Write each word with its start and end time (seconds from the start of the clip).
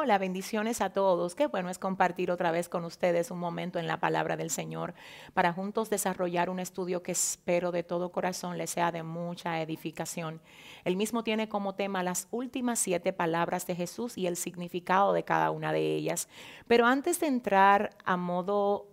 Hola, 0.00 0.16
bendiciones 0.16 0.80
a 0.80 0.90
todos. 0.90 1.34
Qué 1.34 1.48
bueno 1.48 1.70
es 1.70 1.80
compartir 1.80 2.30
otra 2.30 2.52
vez 2.52 2.68
con 2.68 2.84
ustedes 2.84 3.32
un 3.32 3.40
momento 3.40 3.80
en 3.80 3.88
la 3.88 3.98
palabra 3.98 4.36
del 4.36 4.48
Señor 4.48 4.94
para 5.34 5.52
juntos 5.52 5.90
desarrollar 5.90 6.50
un 6.50 6.60
estudio 6.60 7.02
que 7.02 7.10
espero 7.10 7.72
de 7.72 7.82
todo 7.82 8.12
corazón 8.12 8.58
les 8.58 8.70
sea 8.70 8.92
de 8.92 9.02
mucha 9.02 9.60
edificación. 9.60 10.40
El 10.84 10.94
mismo 10.94 11.24
tiene 11.24 11.48
como 11.48 11.74
tema 11.74 12.04
las 12.04 12.28
últimas 12.30 12.78
siete 12.78 13.12
palabras 13.12 13.66
de 13.66 13.74
Jesús 13.74 14.16
y 14.16 14.28
el 14.28 14.36
significado 14.36 15.12
de 15.12 15.24
cada 15.24 15.50
una 15.50 15.72
de 15.72 15.96
ellas. 15.96 16.28
Pero 16.68 16.86
antes 16.86 17.18
de 17.18 17.26
entrar 17.26 17.90
a 18.04 18.16
modo 18.16 18.86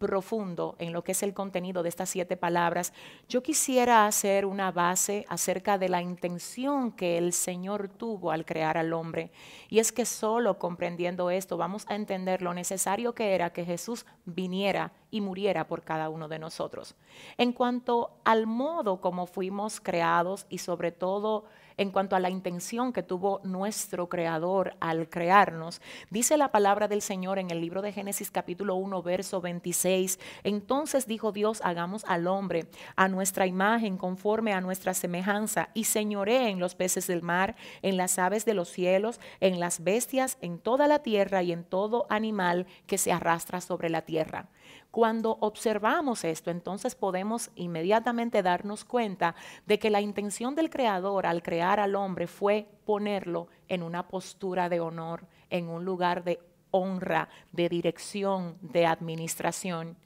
profundo 0.00 0.76
en 0.78 0.92
lo 0.94 1.04
que 1.04 1.12
es 1.12 1.22
el 1.22 1.34
contenido 1.34 1.82
de 1.82 1.90
estas 1.90 2.08
siete 2.08 2.36
palabras, 2.36 2.92
yo 3.28 3.42
quisiera 3.42 4.06
hacer 4.06 4.46
una 4.46 4.72
base 4.72 5.26
acerca 5.28 5.76
de 5.76 5.90
la 5.90 6.00
intención 6.00 6.90
que 6.90 7.18
el 7.18 7.34
Señor 7.34 7.88
tuvo 7.88 8.32
al 8.32 8.46
crear 8.46 8.78
al 8.78 8.94
hombre. 8.94 9.30
Y 9.68 9.78
es 9.78 9.92
que 9.92 10.06
solo 10.06 10.58
comprendiendo 10.58 11.30
esto 11.30 11.58
vamos 11.58 11.84
a 11.86 11.94
entender 11.94 12.40
lo 12.40 12.54
necesario 12.54 13.14
que 13.14 13.34
era 13.34 13.52
que 13.52 13.66
Jesús 13.66 14.06
viniera 14.24 14.92
y 15.10 15.20
muriera 15.20 15.66
por 15.66 15.82
cada 15.82 16.08
uno 16.08 16.28
de 16.28 16.38
nosotros. 16.38 16.96
En 17.36 17.52
cuanto 17.52 18.10
al 18.24 18.46
modo 18.46 19.02
como 19.02 19.26
fuimos 19.26 19.80
creados 19.80 20.46
y 20.48 20.58
sobre 20.58 20.92
todo 20.92 21.44
en 21.80 21.90
cuanto 21.90 22.14
a 22.14 22.20
la 22.20 22.28
intención 22.28 22.92
que 22.92 23.02
tuvo 23.02 23.40
nuestro 23.42 24.10
creador 24.10 24.76
al 24.80 25.08
crearnos, 25.08 25.80
dice 26.10 26.36
la 26.36 26.52
palabra 26.52 26.88
del 26.88 27.00
Señor 27.00 27.38
en 27.38 27.50
el 27.50 27.58
libro 27.58 27.80
de 27.80 27.90
Génesis 27.90 28.30
capítulo 28.30 28.74
1 28.74 29.02
verso 29.02 29.40
26, 29.40 30.20
entonces 30.44 31.06
dijo 31.06 31.32
Dios, 31.32 31.62
hagamos 31.64 32.04
al 32.04 32.26
hombre 32.26 32.66
a 32.96 33.08
nuestra 33.08 33.46
imagen 33.46 33.96
conforme 33.96 34.52
a 34.52 34.60
nuestra 34.60 34.92
semejanza 34.92 35.70
y 35.72 35.84
señoré 35.84 36.50
en 36.50 36.58
los 36.58 36.74
peces 36.74 37.06
del 37.06 37.22
mar, 37.22 37.56
en 37.80 37.96
las 37.96 38.18
aves 38.18 38.44
de 38.44 38.52
los 38.52 38.68
cielos, 38.68 39.18
en 39.40 39.58
las 39.58 39.82
bestias, 39.82 40.36
en 40.42 40.58
toda 40.58 40.86
la 40.86 40.98
tierra 40.98 41.42
y 41.42 41.50
en 41.50 41.64
todo 41.64 42.06
animal 42.10 42.66
que 42.86 42.98
se 42.98 43.10
arrastra 43.10 43.62
sobre 43.62 43.88
la 43.88 44.02
tierra. 44.02 44.50
Cuando 44.90 45.38
observamos 45.40 46.24
esto, 46.24 46.50
entonces 46.50 46.96
podemos 46.96 47.50
inmediatamente 47.54 48.42
darnos 48.42 48.84
cuenta 48.84 49.36
de 49.66 49.78
que 49.78 49.88
la 49.88 50.00
intención 50.00 50.56
del 50.56 50.68
Creador 50.68 51.26
al 51.26 51.42
crear 51.42 51.78
al 51.78 51.94
hombre 51.94 52.26
fue 52.26 52.66
ponerlo 52.84 53.46
en 53.68 53.84
una 53.84 54.08
postura 54.08 54.68
de 54.68 54.80
honor, 54.80 55.26
en 55.48 55.68
un 55.68 55.84
lugar 55.84 56.24
de 56.24 56.40
honra, 56.72 57.28
de 57.52 57.68
dirección, 57.68 58.56
de 58.62 58.86
administración. 58.86 59.96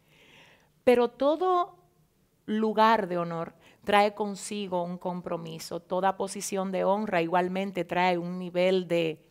Pero 0.85 1.09
todo 1.09 1.79
lugar 2.45 3.09
de 3.09 3.17
honor 3.17 3.55
trae 3.85 4.15
consigo 4.15 4.83
un 4.83 4.99
compromiso. 4.99 5.81
Toda 5.81 6.19
posición 6.19 6.73
de 6.73 6.85
honra 6.85 7.23
igualmente 7.23 7.85
trae 7.85 8.19
un 8.19 8.39
nivel 8.39 8.87
de 8.87 9.23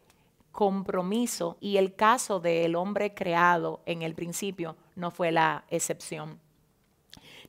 compromiso 0.54 1.58
y 1.60 1.78
el 1.78 1.96
caso 1.96 2.40
del 2.40 2.76
hombre 2.76 3.14
creado 3.14 3.82
en 3.86 4.04
el 4.04 4.14
principio 4.14 4.78
no 4.96 5.12
fue 5.12 5.32
la 5.32 5.66
excepción. 5.70 6.40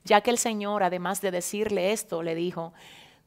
Ya 0.03 0.21
que 0.21 0.31
el 0.31 0.39
Señor, 0.39 0.83
además 0.83 1.21
de 1.21 1.31
decirle 1.31 1.93
esto, 1.93 2.23
le 2.23 2.35
dijo, 2.35 2.73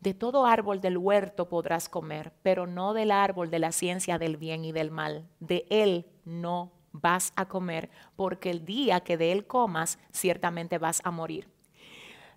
de 0.00 0.14
todo 0.14 0.46
árbol 0.46 0.80
del 0.80 0.98
huerto 0.98 1.48
podrás 1.48 1.88
comer, 1.88 2.32
pero 2.42 2.66
no 2.66 2.92
del 2.92 3.10
árbol 3.12 3.50
de 3.50 3.60
la 3.60 3.72
ciencia 3.72 4.18
del 4.18 4.36
bien 4.36 4.64
y 4.64 4.72
del 4.72 4.90
mal. 4.90 5.26
De 5.38 5.64
él 5.70 6.06
no 6.24 6.72
vas 6.92 7.32
a 7.36 7.46
comer, 7.46 7.88
porque 8.16 8.50
el 8.50 8.64
día 8.64 9.00
que 9.00 9.16
de 9.16 9.30
él 9.32 9.46
comas, 9.46 9.98
ciertamente 10.12 10.78
vas 10.78 11.00
a 11.04 11.12
morir. 11.12 11.48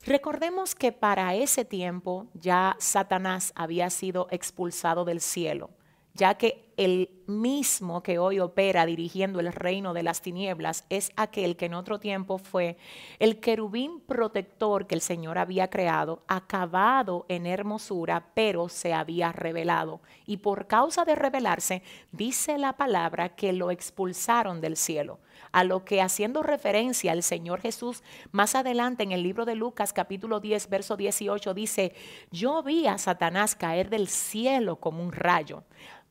Recordemos 0.05 0.75
que 0.75 0.91
para 0.91 1.33
ese 1.35 1.65
tiempo 1.65 2.27
ya 2.35 2.75
Satanás 2.79 3.51
había 3.55 3.89
sido 3.89 4.27
expulsado 4.29 5.05
del 5.05 5.21
cielo 5.21 5.71
ya 6.13 6.35
que 6.35 6.71
el 6.77 7.09
mismo 7.27 8.01
que 8.01 8.17
hoy 8.17 8.39
opera 8.39 8.85
dirigiendo 8.85 9.39
el 9.39 9.53
reino 9.53 9.93
de 9.93 10.03
las 10.03 10.21
tinieblas 10.21 10.85
es 10.89 11.11
aquel 11.15 11.55
que 11.55 11.65
en 11.67 11.75
otro 11.75 11.99
tiempo 11.99 12.37
fue 12.39 12.77
el 13.19 13.39
querubín 13.39 13.99
protector 14.01 14.87
que 14.87 14.95
el 14.95 15.01
Señor 15.01 15.37
había 15.37 15.69
creado, 15.69 16.23
acabado 16.27 17.25
en 17.29 17.45
hermosura, 17.45 18.31
pero 18.33 18.67
se 18.67 18.93
había 18.93 19.31
revelado. 19.31 20.01
Y 20.25 20.37
por 20.37 20.67
causa 20.67 21.05
de 21.05 21.15
revelarse, 21.15 21.83
dice 22.11 22.57
la 22.57 22.73
palabra 22.73 23.35
que 23.35 23.53
lo 23.53 23.69
expulsaron 23.69 24.59
del 24.59 24.75
cielo. 24.75 25.19
A 25.51 25.63
lo 25.63 25.83
que 25.83 26.01
haciendo 26.01 26.43
referencia 26.43 27.11
al 27.11 27.23
Señor 27.23 27.61
Jesús, 27.61 28.03
más 28.31 28.55
adelante 28.55 29.03
en 29.03 29.11
el 29.11 29.21
libro 29.21 29.45
de 29.45 29.55
Lucas 29.55 29.91
capítulo 29.91 30.39
10, 30.39 30.69
verso 30.69 30.97
18, 30.97 31.53
dice, 31.53 31.93
yo 32.31 32.63
vi 32.63 32.87
a 32.87 32.97
Satanás 32.97 33.55
caer 33.55 33.89
del 33.89 34.07
cielo 34.07 34.77
como 34.77 35.03
un 35.03 35.11
rayo. 35.11 35.63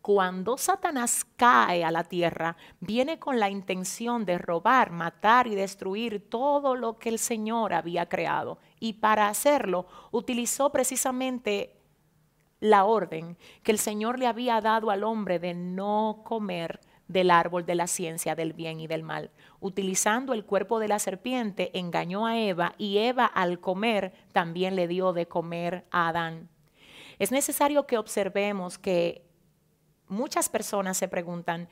Cuando 0.03 0.57
Satanás 0.57 1.27
cae 1.37 1.85
a 1.85 1.91
la 1.91 2.05
tierra, 2.05 2.57
viene 2.81 3.19
con 3.19 3.39
la 3.39 3.51
intención 3.51 4.25
de 4.25 4.39
robar, 4.39 4.91
matar 4.91 5.47
y 5.47 5.55
destruir 5.55 6.29
todo 6.31 6.75
lo 6.75 6.99
que 6.99 7.11
el 7.11 7.19
Señor 7.19 7.75
había 7.75 8.09
creado. 8.09 8.59
Y 8.79 8.95
para 8.95 9.29
hacerlo 9.29 9.87
utilizó 10.11 10.71
precisamente 10.73 11.77
la 12.61 12.85
orden 12.85 13.37
que 13.63 13.73
el 13.73 13.79
Señor 13.79 14.19
le 14.19 14.27
había 14.27 14.61
dado 14.61 14.91
al 14.91 15.05
hombre 15.05 15.39
de 15.39 15.53
no 15.55 16.23
comer 16.25 16.81
del 17.07 17.31
árbol 17.31 17.67
de 17.67 17.75
la 17.75 17.87
ciencia 17.87 18.35
del 18.35 18.53
bien 18.53 18.81
y 18.81 18.87
del 18.87 19.03
mal. 19.03 19.31
Utilizando 19.59 20.33
el 20.33 20.45
cuerpo 20.45 20.79
de 20.79 20.89
la 20.89 20.99
serpiente, 20.99 21.77
engañó 21.79 22.27
a 22.27 22.39
Eva 22.39 22.75
y 22.79 22.99
Eva 22.99 23.27
al 23.27 23.61
comer 23.61 24.15
también 24.33 24.77
le 24.77 24.87
dio 24.87 25.13
de 25.13 25.27
comer 25.27 25.85
a 25.91 26.09
Adán. 26.09 26.49
Es 27.19 27.33
necesario 27.33 27.87
que 27.87 27.99
observemos 27.99 28.79
que 28.79 29.30
muchas 30.11 30.49
personas 30.49 30.97
se 30.97 31.09
preguntan, 31.09 31.69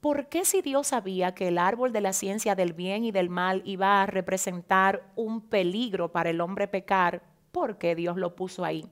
¿por 0.00 0.28
qué 0.28 0.44
si 0.44 0.62
Dios 0.62 0.88
sabía 0.88 1.34
que 1.34 1.48
el 1.48 1.58
árbol 1.58 1.92
de 1.92 2.00
la 2.00 2.12
ciencia 2.12 2.54
del 2.54 2.72
bien 2.72 3.04
y 3.04 3.12
del 3.12 3.30
mal 3.30 3.62
iba 3.64 4.02
a 4.02 4.06
representar 4.06 5.02
un 5.16 5.40
peligro 5.40 6.12
para 6.12 6.30
el 6.30 6.40
hombre 6.40 6.68
pecar, 6.68 7.22
por 7.52 7.78
qué 7.78 7.94
Dios 7.94 8.16
lo 8.16 8.36
puso 8.36 8.64
ahí? 8.64 8.86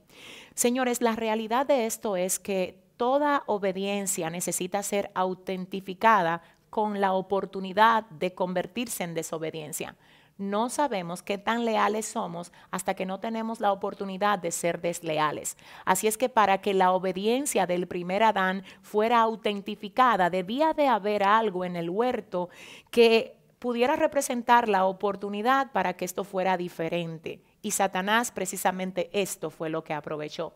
Señores, 0.55 1.01
la 1.01 1.15
realidad 1.15 1.65
de 1.65 1.85
esto 1.85 2.17
es 2.17 2.39
que 2.39 2.81
toda 2.97 3.43
obediencia 3.45 4.29
necesita 4.29 4.83
ser 4.83 5.11
autentificada 5.13 6.41
con 6.69 7.01
la 7.01 7.13
oportunidad 7.13 8.05
de 8.09 8.33
convertirse 8.33 9.03
en 9.03 9.13
desobediencia 9.13 9.95
no 10.39 10.69
sabemos 10.69 11.21
qué 11.21 11.37
tan 11.37 11.65
leales 11.65 12.07
somos 12.07 12.51
hasta 12.71 12.95
que 12.95 13.05
no 13.05 13.19
tenemos 13.19 13.59
la 13.59 13.73
oportunidad 13.73 14.39
de 14.39 14.51
ser 14.51 14.79
desleales. 14.81 15.57
Así 15.85 16.07
es 16.07 16.17
que 16.17 16.29
para 16.29 16.59
que 16.61 16.73
la 16.73 16.93
obediencia 16.93 17.67
del 17.67 17.87
primer 17.87 18.23
Adán 18.23 18.63
fuera 18.81 19.19
autentificada, 19.19 20.29
debía 20.29 20.73
de 20.73 20.87
haber 20.87 21.23
algo 21.23 21.65
en 21.65 21.75
el 21.75 21.89
huerto 21.89 22.49
que 22.89 23.35
pudiera 23.59 23.97
representar 23.97 24.69
la 24.69 24.85
oportunidad 24.85 25.73
para 25.73 25.97
que 25.97 26.05
esto 26.05 26.23
fuera 26.23 26.55
diferente. 26.55 27.43
Y 27.61 27.71
Satanás 27.71 28.31
precisamente 28.31 29.09
esto 29.11 29.49
fue 29.49 29.69
lo 29.69 29.83
que 29.83 29.93
aprovechó. 29.93 30.53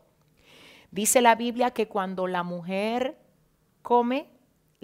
Dice 0.92 1.22
la 1.22 1.36
Biblia 1.36 1.72
que 1.72 1.90
cuando 1.90 2.28
la 2.28 2.44
mujer 2.44 3.18
come, 3.82 4.28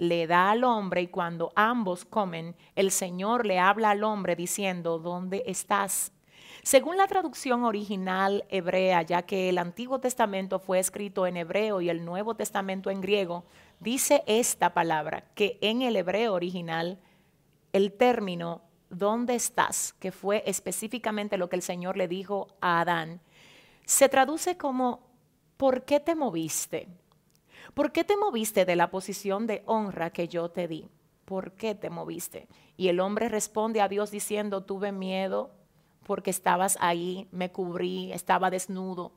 le 0.00 0.26
da 0.26 0.50
al 0.50 0.64
hombre 0.64 1.02
y 1.02 1.08
cuando 1.08 1.52
ambos 1.54 2.06
comen, 2.06 2.56
el 2.74 2.90
Señor 2.90 3.44
le 3.44 3.58
habla 3.58 3.90
al 3.90 4.02
hombre 4.02 4.34
diciendo, 4.34 4.98
¿dónde 4.98 5.42
estás? 5.46 6.12
Según 6.62 6.96
la 6.96 7.06
traducción 7.06 7.64
original 7.64 8.46
hebrea, 8.48 9.02
ya 9.02 9.20
que 9.20 9.50
el 9.50 9.58
Antiguo 9.58 10.00
Testamento 10.00 10.58
fue 10.58 10.78
escrito 10.78 11.26
en 11.26 11.36
hebreo 11.36 11.82
y 11.82 11.90
el 11.90 12.02
Nuevo 12.02 12.34
Testamento 12.34 12.88
en 12.88 13.02
griego, 13.02 13.44
dice 13.78 14.22
esta 14.26 14.72
palabra, 14.72 15.24
que 15.34 15.58
en 15.60 15.82
el 15.82 15.96
hebreo 15.96 16.32
original 16.32 16.98
el 17.74 17.92
término 17.92 18.62
¿dónde 18.88 19.34
estás? 19.34 19.92
que 20.00 20.12
fue 20.12 20.42
específicamente 20.46 21.36
lo 21.36 21.50
que 21.50 21.56
el 21.56 21.62
Señor 21.62 21.98
le 21.98 22.08
dijo 22.08 22.46
a 22.62 22.80
Adán, 22.80 23.20
se 23.84 24.08
traduce 24.08 24.56
como 24.56 25.10
¿por 25.58 25.84
qué 25.84 26.00
te 26.00 26.14
moviste? 26.14 26.88
¿Por 27.74 27.92
qué 27.92 28.04
te 28.04 28.16
moviste 28.16 28.64
de 28.64 28.76
la 28.76 28.90
posición 28.90 29.46
de 29.46 29.62
honra 29.66 30.10
que 30.10 30.28
yo 30.28 30.50
te 30.50 30.66
di? 30.66 30.88
¿Por 31.24 31.52
qué 31.52 31.74
te 31.74 31.90
moviste? 31.90 32.48
Y 32.76 32.88
el 32.88 33.00
hombre 33.00 33.28
responde 33.28 33.80
a 33.80 33.88
Dios 33.88 34.10
diciendo, 34.10 34.64
tuve 34.64 34.90
miedo 34.92 35.50
porque 36.04 36.30
estabas 36.30 36.76
ahí, 36.80 37.28
me 37.30 37.52
cubrí, 37.52 38.12
estaba 38.12 38.50
desnudo. 38.50 39.12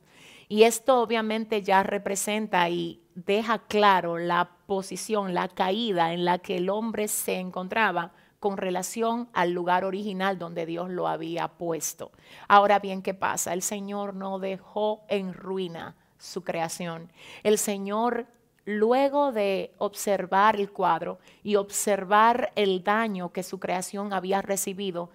Y 0.48 0.64
esto 0.64 1.02
obviamente 1.02 1.64
ya 1.64 1.82
representa 1.82 2.70
y 2.70 3.02
deja 3.16 3.60
claro 3.60 4.18
la 4.18 4.52
posición, 4.68 5.34
la 5.34 5.48
caída 5.48 6.14
en 6.14 6.26
la 6.26 6.38
que 6.38 6.58
el 6.58 6.70
hombre 6.70 7.08
se 7.08 7.40
encontraba 7.40 8.14
con 8.40 8.58
relación 8.58 9.30
al 9.34 9.52
lugar 9.52 9.86
original 9.86 10.38
donde 10.38 10.66
Dios 10.66 10.90
lo 10.90 11.08
había 11.08 11.48
puesto. 11.48 12.12
Ahora 12.48 12.80
bien, 12.80 13.02
¿qué 13.02 13.14
pasa? 13.14 13.54
El 13.54 13.62
Señor 13.62 14.14
no 14.14 14.38
dejó 14.38 15.06
en 15.08 15.34
ruina 15.34 15.96
su 16.18 16.44
creación. 16.44 17.12
El 17.44 17.58
Señor 17.58 18.28
luego 18.66 19.32
de 19.32 19.74
observar 19.78 20.56
el 20.56 20.72
cuadro 20.72 21.20
y 21.44 21.56
observar 21.56 22.52
el 22.56 22.84
daño 22.84 23.32
que 23.32 23.44
su 23.44 23.60
creación 23.60 24.14
había 24.14 24.42
recibido, 24.42 25.10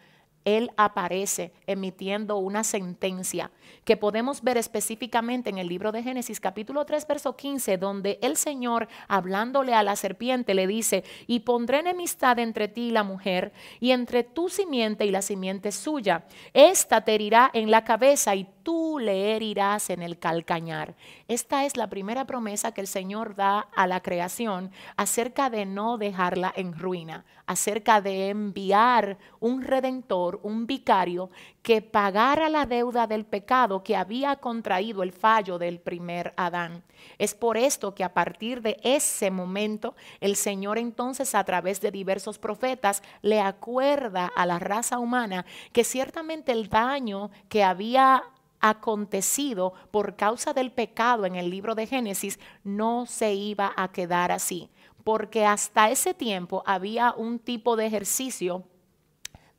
Él 0.44 0.70
aparece 0.76 1.52
emitiendo 1.66 2.36
una 2.38 2.64
sentencia 2.64 3.50
que 3.84 3.96
podemos 3.96 4.42
ver 4.42 4.56
específicamente 4.56 5.50
en 5.50 5.58
el 5.58 5.68
libro 5.68 5.92
de 5.92 6.02
Génesis 6.02 6.40
capítulo 6.40 6.84
3 6.84 7.06
verso 7.06 7.36
15, 7.36 7.76
donde 7.78 8.18
el 8.22 8.36
Señor 8.36 8.88
hablándole 9.08 9.74
a 9.74 9.82
la 9.82 9.96
serpiente 9.96 10.54
le 10.54 10.66
dice, 10.66 11.04
y 11.26 11.40
pondré 11.40 11.80
enemistad 11.80 12.38
entre 12.38 12.68
ti 12.68 12.88
y 12.88 12.90
la 12.90 13.02
mujer, 13.02 13.52
y 13.80 13.90
entre 13.90 14.24
tu 14.24 14.48
simiente 14.48 15.04
y 15.06 15.10
la 15.10 15.22
simiente 15.22 15.72
suya. 15.72 16.24
Esta 16.52 17.02
te 17.02 17.14
herirá 17.14 17.50
en 17.52 17.70
la 17.70 17.84
cabeza 17.84 18.34
y 18.34 18.46
tú 18.68 18.98
le 18.98 19.34
herirás 19.34 19.88
en 19.88 20.02
el 20.02 20.18
calcañar. 20.18 20.94
Esta 21.26 21.64
es 21.64 21.78
la 21.78 21.88
primera 21.88 22.26
promesa 22.26 22.72
que 22.72 22.82
el 22.82 22.86
Señor 22.86 23.34
da 23.34 23.60
a 23.74 23.86
la 23.86 24.02
creación 24.02 24.72
acerca 24.98 25.48
de 25.48 25.64
no 25.64 25.96
dejarla 25.96 26.52
en 26.54 26.78
ruina, 26.78 27.24
acerca 27.46 28.02
de 28.02 28.28
enviar 28.28 29.16
un 29.40 29.62
redentor, 29.62 30.38
un 30.42 30.66
vicario, 30.66 31.30
que 31.62 31.80
pagara 31.80 32.50
la 32.50 32.66
deuda 32.66 33.06
del 33.06 33.24
pecado 33.24 33.82
que 33.82 33.96
había 33.96 34.36
contraído 34.36 35.02
el 35.02 35.12
fallo 35.12 35.58
del 35.58 35.80
primer 35.80 36.34
Adán. 36.36 36.84
Es 37.16 37.34
por 37.34 37.56
esto 37.56 37.94
que 37.94 38.04
a 38.04 38.12
partir 38.12 38.60
de 38.60 38.78
ese 38.82 39.30
momento 39.30 39.94
el 40.20 40.36
Señor 40.36 40.76
entonces 40.76 41.34
a 41.34 41.44
través 41.44 41.80
de 41.80 41.90
diversos 41.90 42.38
profetas 42.38 43.02
le 43.22 43.40
acuerda 43.40 44.30
a 44.36 44.44
la 44.44 44.58
raza 44.58 44.98
humana 44.98 45.46
que 45.72 45.84
ciertamente 45.84 46.52
el 46.52 46.68
daño 46.68 47.30
que 47.48 47.64
había 47.64 48.24
acontecido 48.60 49.72
por 49.90 50.16
causa 50.16 50.52
del 50.52 50.72
pecado 50.72 51.26
en 51.26 51.36
el 51.36 51.50
libro 51.50 51.74
de 51.74 51.86
Génesis 51.86 52.38
no 52.64 53.06
se 53.06 53.34
iba 53.34 53.72
a 53.76 53.88
quedar 53.92 54.32
así, 54.32 54.70
porque 55.04 55.46
hasta 55.46 55.90
ese 55.90 56.14
tiempo 56.14 56.62
había 56.66 57.12
un 57.16 57.38
tipo 57.38 57.76
de 57.76 57.86
ejercicio 57.86 58.64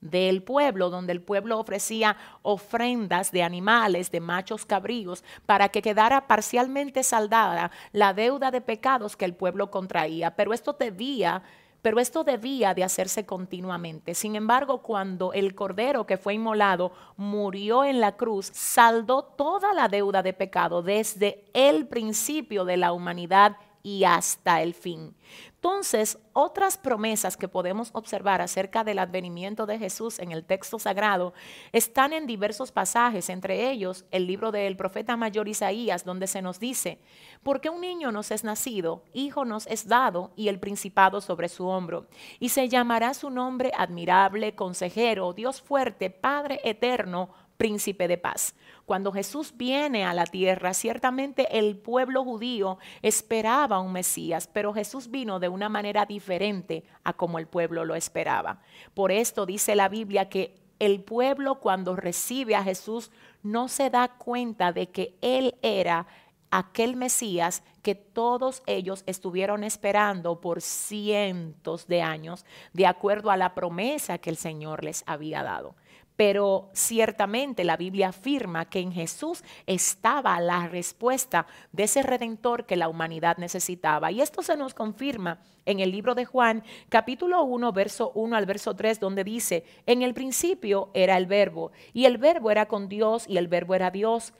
del 0.01 0.43
pueblo, 0.43 0.89
donde 0.89 1.11
el 1.11 1.21
pueblo 1.21 1.59
ofrecía 1.59 2.15
ofrendas 2.41 3.31
de 3.31 3.43
animales, 3.43 4.11
de 4.11 4.21
machos 4.21 4.65
cabríos, 4.65 5.23
para 5.45 5.69
que 5.69 5.81
quedara 5.81 6.27
parcialmente 6.27 7.03
saldada 7.03 7.71
la 7.91 8.13
deuda 8.13 8.51
de 8.51 8.61
pecados 8.61 9.17
que 9.17 9.25
el 9.25 9.35
pueblo 9.35 9.69
contraía. 9.71 10.35
Pero 10.35 10.53
esto 10.53 10.73
debía 10.73 11.43
pero 11.81 11.99
esto 11.99 12.23
debía 12.23 12.73
de 12.73 12.83
hacerse 12.83 13.25
continuamente. 13.25 14.13
Sin 14.13 14.35
embargo, 14.35 14.81
cuando 14.81 15.33
el 15.33 15.55
cordero 15.55 16.05
que 16.05 16.17
fue 16.17 16.33
inmolado 16.33 16.91
murió 17.17 17.83
en 17.83 17.99
la 17.99 18.17
cruz, 18.17 18.51
saldó 18.53 19.23
toda 19.23 19.73
la 19.73 19.87
deuda 19.87 20.23
de 20.23 20.33
pecado 20.33 20.81
desde 20.81 21.45
el 21.53 21.87
principio 21.87 22.65
de 22.65 22.77
la 22.77 22.91
humanidad 22.91 23.57
y 23.83 24.03
hasta 24.03 24.61
el 24.61 24.73
fin. 24.73 25.15
Entonces, 25.55 26.17
otras 26.31 26.77
promesas 26.77 27.35
que 27.35 27.49
podemos 27.49 27.89
observar 27.91 28.41
acerca 28.41 28.85
del 28.85 28.97
advenimiento 28.97 29.65
de 29.65 29.77
Jesús 29.77 30.19
en 30.19 30.31
el 30.31 30.45
texto 30.45 30.79
sagrado 30.79 31.33
están 31.73 32.13
en 32.13 32.27
diversos 32.27 32.71
pasajes, 32.71 33.29
entre 33.29 33.69
ellos 33.69 34.05
el 34.11 34.25
libro 34.25 34.53
del 34.53 34.77
profeta 34.77 35.17
mayor 35.17 35.49
Isaías, 35.49 36.05
donde 36.05 36.27
se 36.27 36.41
nos 36.41 36.59
dice, 36.59 36.99
porque 37.43 37.69
un 37.69 37.81
niño 37.81 38.11
nos 38.13 38.31
es 38.31 38.45
nacido, 38.45 39.03
hijo 39.13 39.43
nos 39.43 39.67
es 39.67 39.87
dado 39.87 40.31
y 40.37 40.47
el 40.47 40.59
principado 40.59 41.19
sobre 41.19 41.49
su 41.49 41.67
hombro, 41.67 42.07
y 42.39 42.49
se 42.49 42.69
llamará 42.69 43.13
su 43.13 43.29
nombre 43.29 43.71
admirable, 43.77 44.55
consejero, 44.55 45.33
Dios 45.33 45.61
fuerte, 45.61 46.09
Padre 46.09 46.61
eterno, 46.63 47.29
príncipe 47.59 48.07
de 48.07 48.17
paz. 48.17 48.55
Cuando 48.85 49.11
Jesús 49.11 49.53
viene 49.57 50.05
a 50.05 50.13
la 50.13 50.25
tierra, 50.25 50.73
ciertamente 50.73 51.59
el 51.59 51.75
pueblo 51.75 52.23
judío 52.23 52.79
esperaba 53.01 53.81
un 53.81 53.91
Mesías, 53.91 54.47
pero 54.47 54.73
Jesús 54.73 55.11
vino 55.11 55.41
de 55.41 55.49
una 55.49 55.67
manera 55.67 56.05
diferente 56.05 56.85
a 57.03 57.11
como 57.11 57.37
el 57.37 57.47
pueblo 57.47 57.83
lo 57.83 57.95
esperaba. 57.95 58.61
Por 58.93 59.11
esto 59.11 59.45
dice 59.45 59.75
la 59.75 59.89
Biblia 59.89 60.29
que 60.29 60.55
el 60.79 61.03
pueblo 61.03 61.59
cuando 61.59 61.97
recibe 61.97 62.55
a 62.55 62.63
Jesús 62.63 63.11
no 63.43 63.67
se 63.67 63.89
da 63.89 64.07
cuenta 64.07 64.71
de 64.71 64.89
que 64.89 65.17
Él 65.19 65.55
era 65.61 66.07
aquel 66.51 66.95
Mesías 66.95 67.61
que 67.83 67.93
todos 67.93 68.63
ellos 68.67 69.03
estuvieron 69.05 69.65
esperando 69.65 70.39
por 70.39 70.61
cientos 70.61 71.87
de 71.87 72.03
años, 72.03 72.45
de 72.71 72.87
acuerdo 72.87 73.31
a 73.31 73.37
la 73.37 73.53
promesa 73.53 74.17
que 74.17 74.29
el 74.29 74.37
Señor 74.37 74.85
les 74.85 75.03
había 75.05 75.43
dado 75.43 75.75
pero 76.19 76.69
ciertamente 76.73 77.63
la 77.63 77.77
Biblia 77.77 78.09
afirma 78.09 78.65
que 78.65 78.81
en 78.81 78.91
Jesús 78.91 79.41
estaba 79.65 80.37
la 80.41 80.67
respuesta 80.67 81.47
de 81.71 81.83
ese 81.83 82.03
redentor 82.03 82.65
que 82.65 82.75
la 82.75 82.89
humanidad 82.89 83.37
necesitaba. 83.37 84.11
Y 84.11 84.19
esto 84.19 84.41
se 84.41 84.57
nos 84.57 84.73
confirma 84.73 85.39
en 85.65 85.79
el 85.79 85.91
libro 85.91 86.15
de 86.15 86.25
Juan, 86.25 86.65
capítulo 86.89 87.41
1, 87.43 87.71
verso 87.71 88.11
1 88.15 88.35
al 88.35 88.45
verso 88.45 88.75
3, 88.75 88.99
donde 88.99 89.23
dice, 89.23 89.63
en 89.85 90.01
el 90.01 90.13
principio 90.13 90.89
era 90.93 91.15
el 91.15 91.25
verbo, 91.25 91.71
y 91.93 92.03
el 92.03 92.17
verbo 92.17 92.51
era 92.51 92.65
con 92.65 92.89
Dios, 92.89 93.23
y 93.25 93.37
el 93.37 93.47
verbo 93.47 93.75
era 93.75 93.89
Dios. 93.89 94.33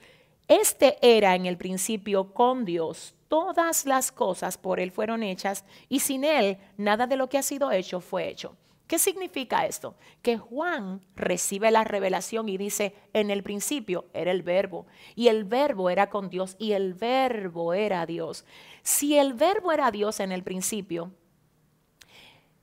Este 0.48 0.98
era 1.00 1.34
en 1.34 1.46
el 1.46 1.56
principio 1.56 2.34
con 2.34 2.66
Dios. 2.66 3.14
Todas 3.28 3.86
las 3.86 4.12
cosas 4.12 4.58
por 4.58 4.80
Él 4.80 4.90
fueron 4.90 5.22
hechas, 5.22 5.64
y 5.88 6.00
sin 6.00 6.24
Él 6.24 6.58
nada 6.76 7.06
de 7.06 7.16
lo 7.16 7.30
que 7.30 7.38
ha 7.38 7.42
sido 7.42 7.72
hecho 7.72 8.02
fue 8.02 8.28
hecho. 8.28 8.54
¿Qué 8.90 8.98
significa 8.98 9.66
esto? 9.66 9.94
Que 10.20 10.36
Juan 10.36 11.00
recibe 11.14 11.70
la 11.70 11.84
revelación 11.84 12.48
y 12.48 12.58
dice, 12.58 12.92
en 13.12 13.30
el 13.30 13.44
principio 13.44 14.06
era 14.14 14.32
el 14.32 14.42
verbo, 14.42 14.88
y 15.14 15.28
el 15.28 15.44
verbo 15.44 15.90
era 15.90 16.10
con 16.10 16.28
Dios, 16.28 16.56
y 16.58 16.72
el 16.72 16.94
verbo 16.94 17.72
era 17.72 18.04
Dios. 18.04 18.44
Si 18.82 19.16
el 19.16 19.34
verbo 19.34 19.70
era 19.70 19.92
Dios 19.92 20.18
en 20.18 20.32
el 20.32 20.42
principio, 20.42 21.12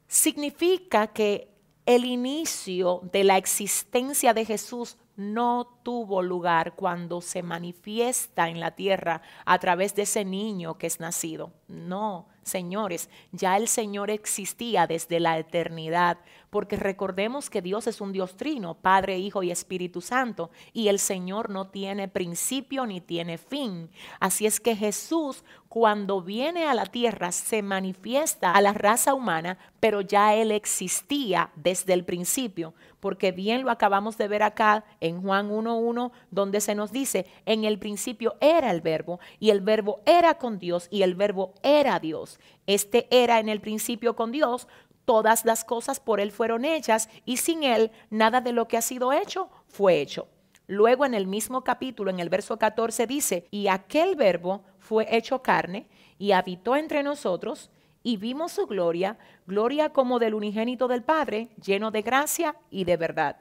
significa 0.09 1.07
que 1.07 1.47
el 1.85 2.03
inicio 2.03 2.99
de 3.13 3.23
la 3.23 3.37
existencia 3.37 4.33
de 4.33 4.43
Jesús 4.43 4.97
no 5.15 5.79
tuvo 5.81 6.21
lugar 6.21 6.75
cuando 6.75 7.21
se 7.21 7.41
manifiesta 7.41 8.49
en 8.49 8.59
la 8.59 8.71
tierra 8.71 9.21
a 9.45 9.59
través 9.59 9.95
de 9.95 10.01
ese 10.01 10.25
niño 10.25 10.77
que 10.77 10.87
es 10.87 10.99
nacido. 10.99 11.53
No, 11.69 12.27
señores, 12.47 13.09
ya 13.31 13.57
el 13.57 13.67
Señor 13.67 14.09
existía 14.09 14.87
desde 14.87 15.19
la 15.19 15.37
eternidad, 15.37 16.17
porque 16.49 16.77
recordemos 16.77 17.49
que 17.49 17.61
Dios 17.61 17.87
es 17.87 18.01
un 18.01 18.13
Dios 18.13 18.35
trino, 18.37 18.75
Padre, 18.75 19.19
Hijo 19.19 19.43
y 19.43 19.51
Espíritu 19.51 20.01
Santo, 20.01 20.49
y 20.73 20.87
el 20.87 20.99
Señor 20.99 21.49
no 21.49 21.67
tiene 21.67 22.07
principio 22.07 22.85
ni 22.85 23.01
tiene 23.01 23.37
fin. 23.37 23.89
Así 24.19 24.45
es 24.45 24.59
que 24.59 24.75
Jesús, 24.75 25.43
cuando 25.67 26.21
viene 26.21 26.65
a 26.65 26.73
la 26.73 26.85
tierra, 26.85 27.31
se 27.31 27.61
manifiesta 27.61 28.51
a 28.51 28.61
la 28.61 28.73
raza 28.73 29.13
humana, 29.13 29.57
pero 29.79 30.01
ya 30.01 30.33
Él 30.33 30.51
existía 30.51 31.51
desde 31.55 31.93
el 31.93 32.05
principio, 32.05 32.73
porque 32.99 33.31
bien 33.31 33.63
lo 33.63 33.71
acabamos 33.71 34.17
de 34.17 34.27
ver 34.27 34.43
acá 34.43 34.85
en 35.01 35.21
Juan 35.21 35.51
1.1, 35.51 36.11
donde 36.31 36.61
se 36.61 36.75
nos 36.75 36.91
dice, 36.91 37.27
en 37.45 37.65
el 37.65 37.77
principio 37.77 38.35
era 38.39 38.71
el 38.71 38.81
verbo, 38.81 39.19
y 39.39 39.49
el 39.49 39.61
verbo 39.61 40.01
era 40.05 40.37
con 40.37 40.57
Dios, 40.57 40.87
y 40.89 41.01
el 41.03 41.15
verbo 41.15 41.53
era 41.61 41.99
Dios. 41.99 42.36
Este 42.65 43.07
era 43.11 43.39
en 43.39 43.49
el 43.49 43.61
principio 43.61 44.15
con 44.15 44.31
Dios, 44.31 44.67
todas 45.05 45.45
las 45.45 45.63
cosas 45.63 45.99
por 45.99 46.19
Él 46.19 46.31
fueron 46.31 46.65
hechas, 46.65 47.09
y 47.25 47.37
sin 47.37 47.63
Él 47.63 47.91
nada 48.09 48.41
de 48.41 48.51
lo 48.51 48.67
que 48.67 48.77
ha 48.77 48.81
sido 48.81 49.13
hecho 49.13 49.49
fue 49.67 50.01
hecho. 50.01 50.27
Luego 50.67 51.05
en 51.05 51.13
el 51.13 51.27
mismo 51.27 51.63
capítulo, 51.63 52.11
en 52.11 52.19
el 52.19 52.29
verso 52.29 52.57
14, 52.59 53.07
dice, 53.07 53.47
y 53.51 53.67
aquel 53.67 54.15
verbo 54.15 54.63
fue 54.79 55.07
hecho 55.15 55.41
carne 55.41 55.87
y 56.19 56.33
habitó 56.33 56.75
entre 56.75 57.03
nosotros, 57.03 57.71
y 58.03 58.17
vimos 58.17 58.53
su 58.53 58.67
gloria, 58.67 59.17
gloria 59.45 59.89
como 59.89 60.19
del 60.19 60.33
unigénito 60.33 60.87
del 60.87 61.03
Padre, 61.03 61.49
lleno 61.61 61.91
de 61.91 62.01
gracia 62.01 62.55
y 62.69 62.83
de 62.83 62.97
verdad. 62.97 63.37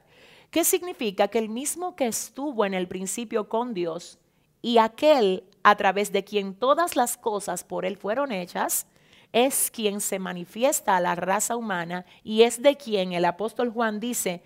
¿Qué 0.51 0.63
significa? 0.63 1.27
Que 1.27 1.39
el 1.39 1.49
mismo 1.49 1.95
que 1.95 2.07
estuvo 2.07 2.65
en 2.65 2.73
el 2.73 2.87
principio 2.87 3.49
con 3.49 3.73
Dios 3.73 4.19
y 4.61 4.77
aquel 4.77 5.43
a 5.63 5.75
través 5.75 6.11
de 6.11 6.23
quien 6.23 6.55
todas 6.55 6.95
las 6.95 7.17
cosas 7.17 7.63
por 7.63 7.85
él 7.85 7.97
fueron 7.97 8.31
hechas, 8.31 8.87
es 9.33 9.69
quien 9.69 9.99
se 10.01 10.19
manifiesta 10.19 10.95
a 10.95 11.01
la 11.01 11.15
raza 11.15 11.55
humana 11.55 12.05
y 12.23 12.43
es 12.43 12.61
de 12.61 12.77
quien 12.77 13.11
el 13.11 13.25
apóstol 13.25 13.69
Juan 13.69 13.99
dice, 13.99 14.41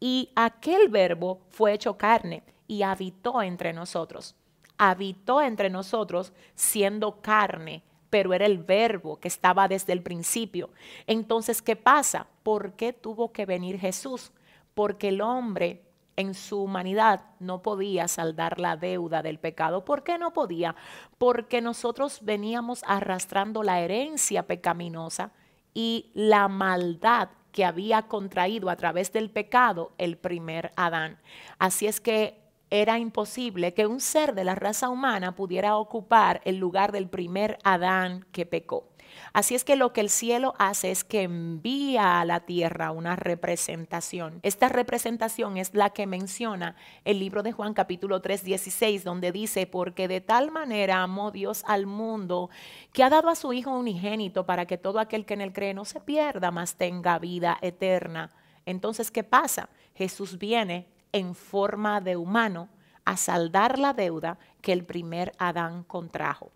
y 0.00 0.30
aquel 0.34 0.88
verbo 0.88 1.40
fue 1.50 1.72
hecho 1.72 1.96
carne 1.96 2.42
y 2.66 2.82
habitó 2.82 3.42
entre 3.42 3.72
nosotros. 3.72 4.34
Habitó 4.76 5.40
entre 5.40 5.70
nosotros 5.70 6.32
siendo 6.54 7.20
carne 7.20 7.84
pero 8.14 8.32
era 8.32 8.46
el 8.46 8.58
verbo 8.58 9.18
que 9.18 9.26
estaba 9.26 9.66
desde 9.66 9.92
el 9.92 10.00
principio. 10.00 10.70
Entonces, 11.08 11.60
¿qué 11.60 11.74
pasa? 11.74 12.28
¿Por 12.44 12.74
qué 12.74 12.92
tuvo 12.92 13.32
que 13.32 13.44
venir 13.44 13.76
Jesús? 13.80 14.30
Porque 14.72 15.08
el 15.08 15.20
hombre 15.20 15.82
en 16.16 16.34
su 16.34 16.62
humanidad 16.62 17.22
no 17.40 17.62
podía 17.62 18.08
saldar 18.08 18.60
la 18.60 18.76
deuda 18.76 19.22
del 19.22 19.38
pecado. 19.38 19.84
¿Por 19.84 20.02
qué 20.02 20.18
no 20.18 20.32
podía? 20.32 20.76
Porque 21.18 21.60
nosotros 21.60 22.20
veníamos 22.22 22.82
arrastrando 22.86 23.62
la 23.62 23.80
herencia 23.80 24.46
pecaminosa 24.46 25.32
y 25.72 26.10
la 26.14 26.48
maldad 26.48 27.28
que 27.52 27.64
había 27.64 28.02
contraído 28.02 28.70
a 28.70 28.76
través 28.76 29.12
del 29.12 29.30
pecado 29.30 29.92
el 29.98 30.16
primer 30.16 30.72
Adán. 30.76 31.18
Así 31.58 31.86
es 31.86 32.00
que 32.00 32.40
era 32.70 32.98
imposible 32.98 33.74
que 33.74 33.86
un 33.86 34.00
ser 34.00 34.34
de 34.34 34.42
la 34.42 34.56
raza 34.56 34.88
humana 34.88 35.36
pudiera 35.36 35.76
ocupar 35.76 36.40
el 36.44 36.56
lugar 36.56 36.90
del 36.90 37.08
primer 37.08 37.58
Adán 37.62 38.26
que 38.32 38.46
pecó. 38.46 38.88
Así 39.32 39.54
es 39.54 39.64
que 39.64 39.76
lo 39.76 39.92
que 39.92 40.00
el 40.00 40.10
cielo 40.10 40.54
hace 40.58 40.90
es 40.90 41.04
que 41.04 41.22
envía 41.22 42.20
a 42.20 42.24
la 42.24 42.40
tierra 42.40 42.90
una 42.90 43.16
representación. 43.16 44.40
Esta 44.42 44.68
representación 44.68 45.56
es 45.56 45.74
la 45.74 45.90
que 45.90 46.06
menciona 46.06 46.76
el 47.04 47.18
libro 47.18 47.42
de 47.42 47.52
Juan 47.52 47.74
capítulo 47.74 48.20
3, 48.20 48.44
16, 48.44 49.04
donde 49.04 49.32
dice, 49.32 49.66
porque 49.66 50.08
de 50.08 50.20
tal 50.20 50.50
manera 50.50 51.02
amó 51.02 51.30
Dios 51.30 51.64
al 51.66 51.86
mundo 51.86 52.50
que 52.92 53.02
ha 53.02 53.10
dado 53.10 53.28
a 53.28 53.34
su 53.34 53.52
Hijo 53.52 53.70
unigénito 53.70 54.46
para 54.46 54.66
que 54.66 54.78
todo 54.78 54.98
aquel 54.98 55.26
que 55.26 55.34
en 55.34 55.40
él 55.40 55.52
cree 55.52 55.74
no 55.74 55.84
se 55.84 56.00
pierda, 56.00 56.50
mas 56.50 56.76
tenga 56.76 57.18
vida 57.18 57.58
eterna. 57.62 58.30
Entonces, 58.66 59.10
¿qué 59.10 59.24
pasa? 59.24 59.68
Jesús 59.94 60.38
viene 60.38 60.88
en 61.12 61.34
forma 61.34 62.00
de 62.00 62.16
humano 62.16 62.68
a 63.04 63.16
saldar 63.16 63.78
la 63.78 63.92
deuda 63.92 64.38
que 64.60 64.72
el 64.72 64.84
primer 64.84 65.32
Adán 65.38 65.84
contrajo. 65.84 66.50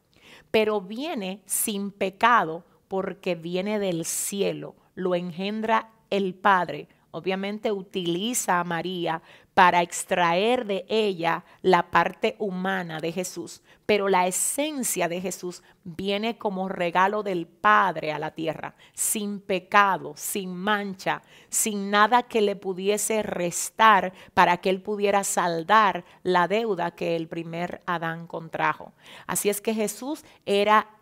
Pero 0.50 0.80
viene 0.80 1.42
sin 1.46 1.90
pecado 1.90 2.64
porque 2.88 3.34
viene 3.34 3.78
del 3.78 4.04
cielo, 4.04 4.74
lo 4.94 5.14
engendra 5.14 5.90
el 6.10 6.34
Padre. 6.34 6.88
Obviamente 7.10 7.72
utiliza 7.72 8.60
a 8.60 8.64
María 8.64 9.22
para 9.58 9.82
extraer 9.82 10.66
de 10.66 10.86
ella 10.88 11.44
la 11.62 11.90
parte 11.90 12.36
humana 12.38 13.00
de 13.00 13.10
Jesús, 13.10 13.60
pero 13.86 14.08
la 14.08 14.28
esencia 14.28 15.08
de 15.08 15.20
Jesús 15.20 15.64
viene 15.82 16.38
como 16.38 16.68
regalo 16.68 17.24
del 17.24 17.48
Padre 17.48 18.12
a 18.12 18.20
la 18.20 18.30
tierra, 18.30 18.76
sin 18.94 19.40
pecado, 19.40 20.14
sin 20.16 20.54
mancha, 20.54 21.22
sin 21.48 21.90
nada 21.90 22.22
que 22.22 22.40
le 22.40 22.54
pudiese 22.54 23.24
restar 23.24 24.12
para 24.32 24.58
que 24.58 24.70
él 24.70 24.80
pudiera 24.80 25.24
saldar 25.24 26.04
la 26.22 26.46
deuda 26.46 26.92
que 26.92 27.16
el 27.16 27.26
primer 27.26 27.80
Adán 27.84 28.28
contrajo. 28.28 28.92
Así 29.26 29.48
es 29.48 29.60
que 29.60 29.74
Jesús 29.74 30.24
era 30.46 30.97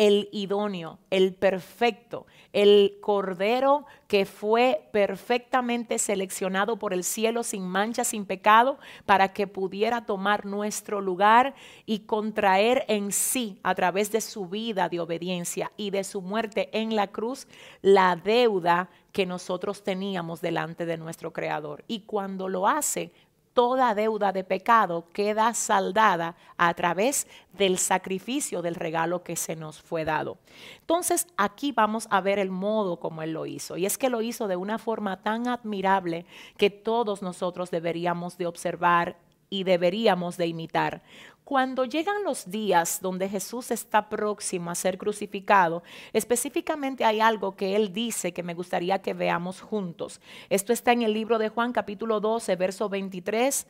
el 0.00 0.30
idóneo, 0.32 0.98
el 1.10 1.34
perfecto, 1.34 2.26
el 2.54 2.96
cordero 3.02 3.84
que 4.08 4.24
fue 4.24 4.88
perfectamente 4.92 5.98
seleccionado 5.98 6.78
por 6.78 6.94
el 6.94 7.04
cielo 7.04 7.42
sin 7.42 7.68
mancha, 7.68 8.02
sin 8.02 8.24
pecado, 8.24 8.78
para 9.04 9.34
que 9.34 9.46
pudiera 9.46 10.06
tomar 10.06 10.46
nuestro 10.46 11.02
lugar 11.02 11.54
y 11.84 11.98
contraer 12.00 12.86
en 12.88 13.12
sí, 13.12 13.58
a 13.62 13.74
través 13.74 14.10
de 14.10 14.22
su 14.22 14.46
vida 14.46 14.88
de 14.88 15.00
obediencia 15.00 15.70
y 15.76 15.90
de 15.90 16.02
su 16.02 16.22
muerte 16.22 16.70
en 16.72 16.96
la 16.96 17.08
cruz, 17.08 17.46
la 17.82 18.16
deuda 18.16 18.88
que 19.12 19.26
nosotros 19.26 19.82
teníamos 19.82 20.40
delante 20.40 20.86
de 20.86 20.96
nuestro 20.96 21.34
Creador. 21.34 21.84
Y 21.88 22.00
cuando 22.00 22.48
lo 22.48 22.66
hace, 22.66 23.12
toda 23.52 23.94
deuda 23.94 24.32
de 24.32 24.44
pecado 24.44 25.06
queda 25.12 25.52
saldada 25.54 26.36
a 26.56 26.72
través 26.74 27.26
del 27.52 27.78
sacrificio 27.78 28.62
del 28.62 28.74
regalo 28.74 29.22
que 29.22 29.36
se 29.36 29.56
nos 29.56 29.80
fue 29.80 30.04
dado. 30.04 30.38
Entonces 30.80 31.26
aquí 31.36 31.72
vamos 31.72 32.06
a 32.10 32.20
ver 32.20 32.38
el 32.38 32.50
modo 32.50 32.98
como 32.98 33.22
Él 33.22 33.32
lo 33.32 33.46
hizo. 33.46 33.76
Y 33.76 33.86
es 33.86 33.98
que 33.98 34.10
lo 34.10 34.22
hizo 34.22 34.48
de 34.48 34.56
una 34.56 34.78
forma 34.78 35.22
tan 35.22 35.48
admirable 35.48 36.26
que 36.56 36.70
todos 36.70 37.22
nosotros 37.22 37.70
deberíamos 37.70 38.38
de 38.38 38.46
observar 38.46 39.16
y 39.50 39.64
deberíamos 39.64 40.36
de 40.36 40.46
imitar. 40.46 41.02
Cuando 41.50 41.84
llegan 41.84 42.22
los 42.22 42.48
días 42.48 43.00
donde 43.02 43.28
Jesús 43.28 43.72
está 43.72 44.08
próximo 44.08 44.70
a 44.70 44.76
ser 44.76 44.98
crucificado, 44.98 45.82
específicamente 46.12 47.04
hay 47.04 47.18
algo 47.18 47.56
que 47.56 47.74
él 47.74 47.92
dice 47.92 48.32
que 48.32 48.44
me 48.44 48.54
gustaría 48.54 49.02
que 49.02 49.14
veamos 49.14 49.60
juntos. 49.60 50.20
Esto 50.48 50.72
está 50.72 50.92
en 50.92 51.02
el 51.02 51.12
libro 51.12 51.40
de 51.40 51.48
Juan 51.48 51.72
capítulo 51.72 52.20
12, 52.20 52.54
verso 52.54 52.88
23 52.88 53.66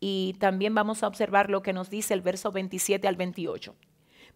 y 0.00 0.36
también 0.38 0.74
vamos 0.74 1.02
a 1.02 1.06
observar 1.06 1.48
lo 1.48 1.62
que 1.62 1.72
nos 1.72 1.88
dice 1.88 2.12
el 2.12 2.20
verso 2.20 2.52
27 2.52 3.08
al 3.08 3.16
28. 3.16 3.74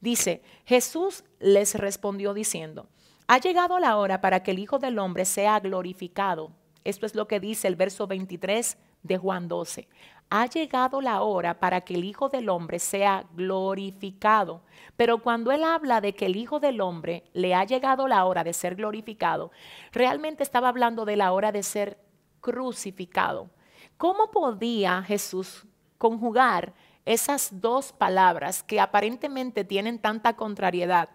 Dice, 0.00 0.40
Jesús 0.64 1.24
les 1.40 1.74
respondió 1.74 2.32
diciendo, 2.32 2.88
ha 3.26 3.36
llegado 3.36 3.78
la 3.80 3.98
hora 3.98 4.22
para 4.22 4.42
que 4.42 4.52
el 4.52 4.60
Hijo 4.60 4.78
del 4.78 4.98
Hombre 4.98 5.26
sea 5.26 5.60
glorificado. 5.60 6.52
Esto 6.84 7.04
es 7.04 7.14
lo 7.14 7.28
que 7.28 7.38
dice 7.38 7.68
el 7.68 7.76
verso 7.76 8.06
23 8.06 8.78
de 9.02 9.18
Juan 9.18 9.46
12 9.46 9.88
ha 10.30 10.46
llegado 10.46 11.00
la 11.00 11.22
hora 11.22 11.58
para 11.58 11.80
que 11.80 11.94
el 11.94 12.04
Hijo 12.04 12.28
del 12.28 12.48
Hombre 12.48 12.78
sea 12.78 13.24
glorificado. 13.34 14.60
Pero 14.96 15.22
cuando 15.22 15.52
él 15.52 15.64
habla 15.64 16.00
de 16.00 16.14
que 16.14 16.26
el 16.26 16.36
Hijo 16.36 16.60
del 16.60 16.80
Hombre 16.80 17.24
le 17.32 17.54
ha 17.54 17.64
llegado 17.64 18.08
la 18.08 18.24
hora 18.24 18.44
de 18.44 18.52
ser 18.52 18.74
glorificado, 18.76 19.50
realmente 19.92 20.42
estaba 20.42 20.68
hablando 20.68 21.04
de 21.04 21.16
la 21.16 21.32
hora 21.32 21.52
de 21.52 21.62
ser 21.62 21.98
crucificado. 22.40 23.48
¿Cómo 23.96 24.30
podía 24.30 25.02
Jesús 25.02 25.66
conjugar 25.96 26.74
esas 27.04 27.60
dos 27.60 27.92
palabras 27.92 28.62
que 28.62 28.80
aparentemente 28.80 29.64
tienen 29.64 29.98
tanta 29.98 30.36
contrariedad? 30.36 31.08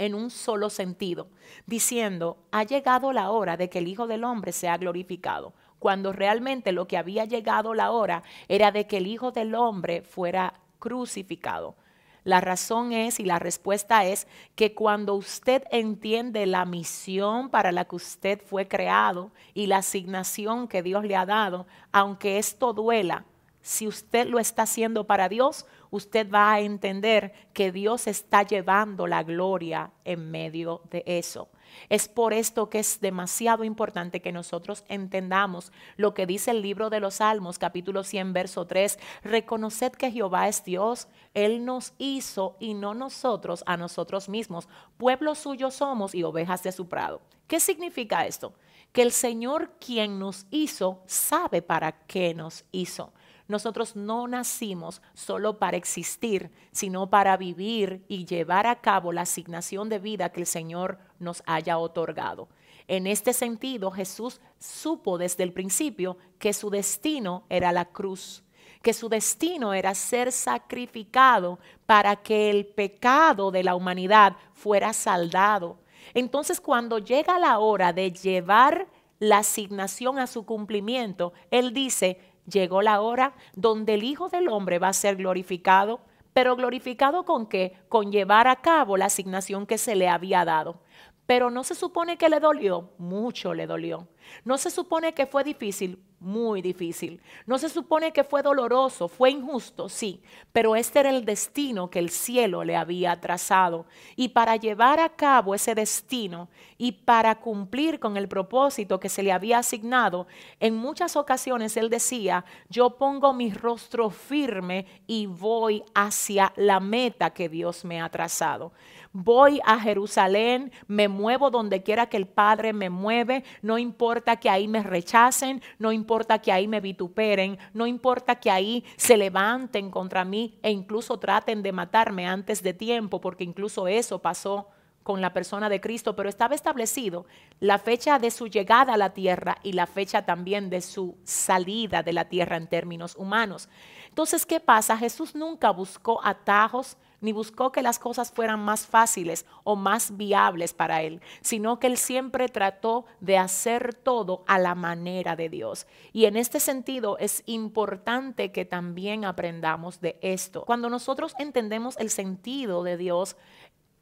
en 0.00 0.14
un 0.14 0.30
solo 0.30 0.70
sentido, 0.70 1.28
diciendo, 1.66 2.38
ha 2.52 2.62
llegado 2.62 3.12
la 3.12 3.32
hora 3.32 3.56
de 3.56 3.68
que 3.68 3.80
el 3.80 3.88
Hijo 3.88 4.06
del 4.06 4.22
Hombre 4.22 4.52
sea 4.52 4.76
glorificado 4.76 5.54
cuando 5.78 6.12
realmente 6.12 6.72
lo 6.72 6.86
que 6.86 6.96
había 6.96 7.24
llegado 7.24 7.74
la 7.74 7.90
hora 7.90 8.22
era 8.48 8.72
de 8.72 8.86
que 8.86 8.98
el 8.98 9.06
Hijo 9.06 9.30
del 9.30 9.54
Hombre 9.54 10.02
fuera 10.02 10.54
crucificado. 10.78 11.76
La 12.24 12.40
razón 12.40 12.92
es 12.92 13.20
y 13.20 13.24
la 13.24 13.38
respuesta 13.38 14.04
es 14.04 14.26
que 14.54 14.74
cuando 14.74 15.14
usted 15.14 15.62
entiende 15.70 16.44
la 16.46 16.66
misión 16.66 17.48
para 17.48 17.72
la 17.72 17.86
que 17.86 17.96
usted 17.96 18.42
fue 18.44 18.68
creado 18.68 19.30
y 19.54 19.66
la 19.66 19.78
asignación 19.78 20.68
que 20.68 20.82
Dios 20.82 21.04
le 21.04 21.16
ha 21.16 21.24
dado, 21.24 21.66
aunque 21.90 22.38
esto 22.38 22.74
duela, 22.74 23.24
si 23.62 23.86
usted 23.86 24.26
lo 24.26 24.38
está 24.38 24.62
haciendo 24.62 25.04
para 25.04 25.28
Dios, 25.28 25.66
usted 25.90 26.30
va 26.30 26.52
a 26.52 26.60
entender 26.60 27.32
que 27.52 27.72
Dios 27.72 28.06
está 28.06 28.42
llevando 28.42 29.06
la 29.06 29.22
gloria 29.22 29.90
en 30.04 30.30
medio 30.30 30.82
de 30.90 31.04
eso. 31.06 31.48
Es 31.88 32.08
por 32.08 32.32
esto 32.32 32.70
que 32.70 32.78
es 32.80 33.00
demasiado 33.00 33.64
importante 33.64 34.20
que 34.20 34.32
nosotros 34.32 34.84
entendamos 34.88 35.72
lo 35.96 36.14
que 36.14 36.26
dice 36.26 36.50
el 36.50 36.62
libro 36.62 36.90
de 36.90 37.00
los 37.00 37.14
Salmos, 37.16 37.58
capítulo 37.58 38.04
100, 38.04 38.32
verso 38.32 38.66
3. 38.66 38.98
Reconoced 39.22 39.92
que 39.92 40.10
Jehová 40.10 40.48
es 40.48 40.64
Dios, 40.64 41.08
Él 41.34 41.64
nos 41.64 41.94
hizo 41.98 42.56
y 42.60 42.74
no 42.74 42.94
nosotros 42.94 43.62
a 43.66 43.76
nosotros 43.76 44.28
mismos. 44.28 44.68
Pueblo 44.96 45.34
suyo 45.34 45.70
somos 45.70 46.14
y 46.14 46.22
ovejas 46.22 46.62
de 46.62 46.72
su 46.72 46.88
prado. 46.88 47.20
¿Qué 47.46 47.60
significa 47.60 48.26
esto? 48.26 48.52
Que 48.92 49.02
el 49.02 49.12
Señor 49.12 49.72
quien 49.78 50.18
nos 50.18 50.46
hizo 50.50 51.02
sabe 51.06 51.62
para 51.62 51.92
qué 52.06 52.34
nos 52.34 52.64
hizo. 52.72 53.12
Nosotros 53.48 53.96
no 53.96 54.28
nacimos 54.28 55.00
solo 55.14 55.58
para 55.58 55.78
existir, 55.78 56.50
sino 56.70 57.08
para 57.08 57.36
vivir 57.38 58.04
y 58.06 58.26
llevar 58.26 58.66
a 58.66 58.80
cabo 58.82 59.10
la 59.10 59.22
asignación 59.22 59.88
de 59.88 59.98
vida 59.98 60.28
que 60.28 60.40
el 60.40 60.46
Señor 60.46 60.98
nos 61.18 61.42
haya 61.46 61.78
otorgado. 61.78 62.48
En 62.88 63.06
este 63.06 63.32
sentido, 63.32 63.90
Jesús 63.90 64.40
supo 64.58 65.16
desde 65.16 65.44
el 65.44 65.54
principio 65.54 66.18
que 66.38 66.52
su 66.52 66.68
destino 66.68 67.44
era 67.48 67.72
la 67.72 67.86
cruz, 67.86 68.44
que 68.82 68.92
su 68.92 69.08
destino 69.08 69.72
era 69.72 69.94
ser 69.94 70.30
sacrificado 70.30 71.58
para 71.86 72.16
que 72.16 72.50
el 72.50 72.66
pecado 72.66 73.50
de 73.50 73.64
la 73.64 73.74
humanidad 73.74 74.36
fuera 74.52 74.92
saldado. 74.92 75.78
Entonces, 76.12 76.60
cuando 76.60 76.98
llega 76.98 77.38
la 77.38 77.58
hora 77.58 77.94
de 77.94 78.12
llevar 78.12 78.88
la 79.18 79.38
asignación 79.38 80.18
a 80.18 80.26
su 80.26 80.44
cumplimiento, 80.44 81.32
Él 81.50 81.72
dice, 81.72 82.20
llegó 82.50 82.82
la 82.82 83.00
hora 83.00 83.34
donde 83.54 83.94
el 83.94 84.04
Hijo 84.04 84.28
del 84.28 84.48
Hombre 84.48 84.78
va 84.78 84.88
a 84.88 84.92
ser 84.92 85.16
glorificado, 85.16 86.00
pero 86.32 86.56
glorificado 86.56 87.24
con 87.24 87.46
qué? 87.46 87.76
Con 87.88 88.12
llevar 88.12 88.48
a 88.48 88.56
cabo 88.56 88.96
la 88.96 89.06
asignación 89.06 89.66
que 89.66 89.78
se 89.78 89.96
le 89.96 90.08
había 90.08 90.44
dado. 90.44 90.80
Pero 91.26 91.50
no 91.50 91.62
se 91.64 91.74
supone 91.74 92.16
que 92.16 92.28
le 92.28 92.40
dolió, 92.40 92.90
mucho 92.98 93.52
le 93.54 93.66
dolió. 93.66 94.08
No 94.44 94.56
se 94.56 94.70
supone 94.70 95.14
que 95.14 95.26
fue 95.26 95.44
difícil, 95.44 96.02
muy 96.20 96.62
difícil. 96.62 97.20
No 97.46 97.58
se 97.58 97.68
supone 97.68 98.12
que 98.12 98.24
fue 98.24 98.42
doloroso, 98.42 99.08
fue 99.08 99.30
injusto, 99.30 99.88
sí, 99.88 100.20
pero 100.52 100.74
este 100.76 101.00
era 101.00 101.10
el 101.10 101.24
destino 101.24 101.90
que 101.90 101.98
el 101.98 102.10
cielo 102.10 102.64
le 102.64 102.76
había 102.76 103.20
trazado. 103.20 103.86
Y 104.16 104.28
para 104.30 104.56
llevar 104.56 105.00
a 105.00 105.10
cabo 105.10 105.54
ese 105.54 105.74
destino 105.74 106.48
y 106.76 106.92
para 106.92 107.36
cumplir 107.36 108.00
con 108.00 108.16
el 108.16 108.28
propósito 108.28 108.98
que 108.98 109.08
se 109.08 109.22
le 109.22 109.32
había 109.32 109.58
asignado, 109.58 110.26
en 110.60 110.74
muchas 110.74 111.16
ocasiones 111.16 111.76
él 111.76 111.90
decía, 111.90 112.44
yo 112.68 112.90
pongo 112.90 113.32
mi 113.32 113.52
rostro 113.52 114.10
firme 114.10 114.86
y 115.06 115.26
voy 115.26 115.84
hacia 115.94 116.52
la 116.56 116.80
meta 116.80 117.30
que 117.30 117.48
Dios 117.48 117.84
me 117.84 118.00
ha 118.00 118.08
trazado 118.08 118.72
voy 119.12 119.60
a 119.64 119.78
Jerusalén, 119.78 120.72
me 120.86 121.08
muevo 121.08 121.50
donde 121.50 121.82
quiera 121.82 122.06
que 122.06 122.16
el 122.16 122.26
Padre 122.26 122.72
me 122.72 122.90
mueve, 122.90 123.44
no 123.62 123.78
importa 123.78 124.36
que 124.36 124.50
ahí 124.50 124.68
me 124.68 124.82
rechacen, 124.82 125.62
no 125.78 125.92
importa 125.92 126.40
que 126.40 126.52
ahí 126.52 126.68
me 126.68 126.80
vituperen, 126.80 127.58
no 127.74 127.86
importa 127.86 128.36
que 128.36 128.50
ahí 128.50 128.84
se 128.96 129.16
levanten 129.16 129.90
contra 129.90 130.24
mí 130.24 130.58
e 130.62 130.70
incluso 130.70 131.18
traten 131.18 131.62
de 131.62 131.72
matarme 131.72 132.26
antes 132.26 132.62
de 132.62 132.74
tiempo, 132.74 133.20
porque 133.20 133.44
incluso 133.44 133.88
eso 133.88 134.20
pasó 134.20 134.68
con 135.08 135.22
la 135.22 135.32
persona 135.32 135.70
de 135.70 135.80
Cristo, 135.80 136.14
pero 136.14 136.28
estaba 136.28 136.54
establecido 136.54 137.24
la 137.60 137.78
fecha 137.78 138.18
de 138.18 138.30
su 138.30 138.46
llegada 138.46 138.92
a 138.92 138.98
la 138.98 139.14
tierra 139.14 139.56
y 139.62 139.72
la 139.72 139.86
fecha 139.86 140.26
también 140.26 140.68
de 140.68 140.82
su 140.82 141.16
salida 141.24 142.02
de 142.02 142.12
la 142.12 142.26
tierra 142.26 142.58
en 142.58 142.66
términos 142.66 143.16
humanos. 143.16 143.70
Entonces, 144.10 144.44
¿qué 144.44 144.60
pasa? 144.60 144.98
Jesús 144.98 145.34
nunca 145.34 145.70
buscó 145.70 146.20
atajos, 146.22 146.98
ni 147.20 147.32
buscó 147.32 147.72
que 147.72 147.82
las 147.82 147.98
cosas 147.98 148.30
fueran 148.30 148.60
más 148.60 148.86
fáciles 148.86 149.46
o 149.64 149.76
más 149.76 150.16
viables 150.16 150.72
para 150.72 151.02
él, 151.02 151.20
sino 151.40 151.78
que 151.78 151.88
él 151.88 151.96
siempre 151.96 152.48
trató 152.48 153.06
de 153.20 153.38
hacer 153.38 153.94
todo 153.94 154.44
a 154.46 154.58
la 154.58 154.74
manera 154.74 155.36
de 155.36 155.48
Dios. 155.48 155.86
Y 156.12 156.26
en 156.26 156.36
este 156.36 156.60
sentido 156.60 157.18
es 157.18 157.42
importante 157.46 158.52
que 158.52 158.64
también 158.64 159.24
aprendamos 159.24 160.00
de 160.00 160.18
esto. 160.20 160.64
Cuando 160.64 160.90
nosotros 160.90 161.34
entendemos 161.38 161.96
el 161.98 162.10
sentido 162.10 162.82
de 162.82 162.96
Dios, 162.96 163.36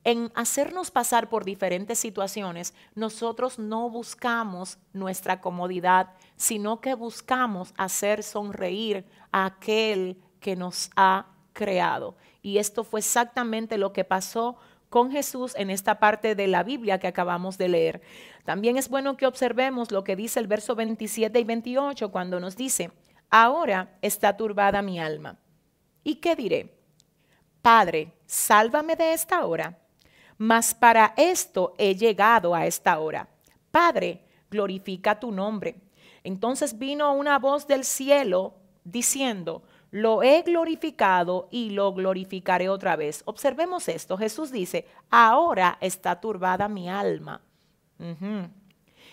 en 0.05 0.31
hacernos 0.37 0.93
pasar 0.93 1.29
por 1.29 1.45
diferentes 1.45 1.99
situaciones, 1.99 2.75
nosotros 2.95 3.59
no 3.59 3.91
buscamos 3.91 4.79
nuestra 4.93 5.41
comodidad, 5.41 6.13
sino 6.37 6.81
que 6.81 6.95
buscamos 6.95 7.75
hacer 7.77 8.23
sonreír 8.23 9.05
a 9.33 9.47
aquel 9.47 10.23
que 10.39 10.55
nos 10.55 10.91
ha 10.95 11.27
creado. 11.53 12.15
Y 12.47 12.59
esto 12.59 12.85
fue 12.85 13.01
exactamente 13.01 13.77
lo 13.77 13.93
que 13.93 14.05
pasó 14.05 14.57
con 14.89 15.11
Jesús 15.11 15.55
en 15.57 15.69
esta 15.69 15.99
parte 15.99 16.37
de 16.37 16.47
la 16.47 16.63
Biblia 16.63 17.01
que 17.01 17.09
acabamos 17.09 17.59
de 17.59 17.69
leer. 17.69 18.03
También 18.45 18.77
es 18.77 18.89
bueno 18.89 19.17
que 19.17 19.27
observemos 19.27 19.91
lo 19.91 20.05
que 20.05 20.15
dice 20.15 20.39
el 20.39 20.47
verso 20.47 20.77
27 20.77 21.41
y 21.41 21.43
28 21.43 22.13
cuando 22.13 22.39
nos 22.39 22.57
dice, 22.57 22.93
ahora 23.31 23.99
está 24.01 24.37
turbada 24.37 24.81
mi 24.81 25.01
alma. 25.01 25.41
¿Y 26.05 26.17
qué 26.17 26.37
diré? 26.37 26.79
Padre, 27.63 28.13
sálvame 28.27 28.95
de 28.95 29.13
esta 29.13 29.45
hora 29.45 29.81
mas 30.39 30.75
para 30.75 31.15
esto 31.17 31.75
he 31.79 31.95
llegado 31.95 32.55
a 32.55 32.67
esta 32.67 32.99
hora. 32.99 33.29
Padre, 33.71 34.25
glorifica 34.51 35.19
tu 35.19 35.33
nombre. 35.33 35.81
Entonces 36.23 36.79
vino 36.79 37.13
una 37.15 37.39
voz 37.39 37.67
del 37.67 37.85
cielo 37.85 38.55
diciendo, 38.85 39.63
lo 39.91 40.23
he 40.23 40.43
glorificado 40.43 41.49
y 41.51 41.71
lo 41.71 41.93
glorificaré 41.93 42.69
otra 42.69 42.97
vez. 42.97 43.23
Observemos 43.25 43.89
esto. 43.89 44.17
Jesús 44.17 44.51
dice, 44.51 44.87
ahora 45.11 45.79
está 45.81 46.21
turbada 46.21 46.69
mi 46.69 46.89
alma. 46.89 47.41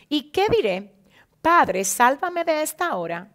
¿Y 0.09 0.31
qué 0.31 0.47
diré? 0.49 0.93
Padre, 1.41 1.83
sálvame 1.83 2.43
de 2.43 2.61
esta 2.63 2.95
hora. 2.95 3.31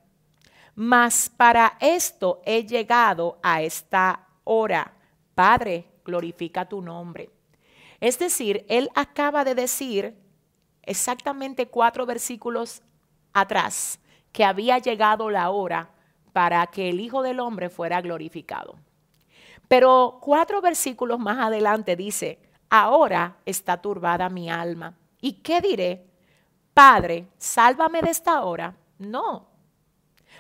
Mas 0.75 1.29
para 1.29 1.77
esto 1.81 2.41
he 2.45 2.65
llegado 2.65 3.39
a 3.43 3.63
esta 3.63 4.29
hora. 4.45 4.93
Padre, 5.35 5.87
glorifica 6.05 6.69
tu 6.69 6.81
nombre. 6.81 7.31
Es 8.01 8.19
decir, 8.19 8.65
él 8.69 8.89
acaba 8.95 9.45
de 9.45 9.55
decir 9.55 10.17
exactamente 10.83 11.69
cuatro 11.69 12.07
versículos 12.07 12.83
atrás 13.33 13.99
que 14.33 14.45
había 14.45 14.79
llegado 14.79 15.31
la 15.31 15.51
hora 15.51 15.91
para 16.39 16.65
que 16.69 16.89
el 16.89 17.01
Hijo 17.01 17.21
del 17.23 17.41
Hombre 17.41 17.69
fuera 17.69 18.01
glorificado. 18.01 18.77
Pero 19.67 20.21
cuatro 20.23 20.61
versículos 20.61 21.19
más 21.19 21.45
adelante 21.45 21.97
dice, 21.97 22.39
ahora 22.71 23.39
está 23.45 23.83
turbada 23.83 24.29
mi 24.29 24.49
alma. 24.49 24.95
¿Y 25.21 25.33
qué 25.33 25.61
diré? 25.61 26.07
Padre, 26.73 27.27
sálvame 27.39 28.03
de 28.03 28.11
esta 28.11 28.45
hora. 28.45 28.73
No. 29.01 29.49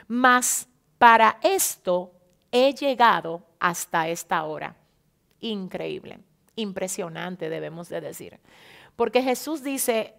Mas 0.06 0.68
para 0.98 1.40
esto 1.42 2.12
he 2.52 2.72
llegado 2.74 3.42
hasta 3.58 4.06
esta 4.06 4.44
hora. 4.44 4.76
Increíble 5.40 6.20
impresionante, 6.54 7.48
debemos 7.50 7.88
de 7.88 8.00
decir. 8.00 8.38
Porque 8.94 9.20
Jesús 9.20 9.64
dice, 9.64 10.14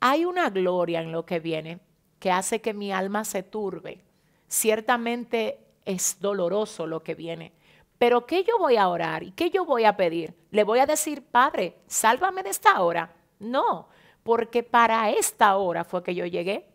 hay 0.00 0.26
una 0.26 0.50
gloria 0.50 1.00
en 1.00 1.12
lo 1.12 1.24
que 1.24 1.40
viene 1.40 1.80
que 2.18 2.30
hace 2.30 2.60
que 2.60 2.74
mi 2.74 2.92
alma 2.92 3.24
se 3.24 3.42
turbe. 3.42 4.04
Ciertamente 4.48 5.58
es 5.84 6.18
doloroso 6.20 6.86
lo 6.86 7.02
que 7.02 7.14
viene. 7.14 7.52
Pero 7.98 8.26
¿qué 8.26 8.44
yo 8.44 8.58
voy 8.58 8.76
a 8.76 8.88
orar 8.88 9.22
y 9.22 9.32
qué 9.32 9.50
yo 9.50 9.64
voy 9.64 9.84
a 9.84 9.96
pedir? 9.96 10.34
¿Le 10.50 10.64
voy 10.64 10.78
a 10.78 10.86
decir, 10.86 11.22
Padre, 11.22 11.76
sálvame 11.86 12.42
de 12.42 12.50
esta 12.50 12.80
hora? 12.80 13.14
No, 13.38 13.88
porque 14.22 14.62
para 14.62 15.10
esta 15.10 15.56
hora 15.56 15.84
fue 15.84 16.02
que 16.02 16.14
yo 16.14 16.24
llegué. 16.26 16.66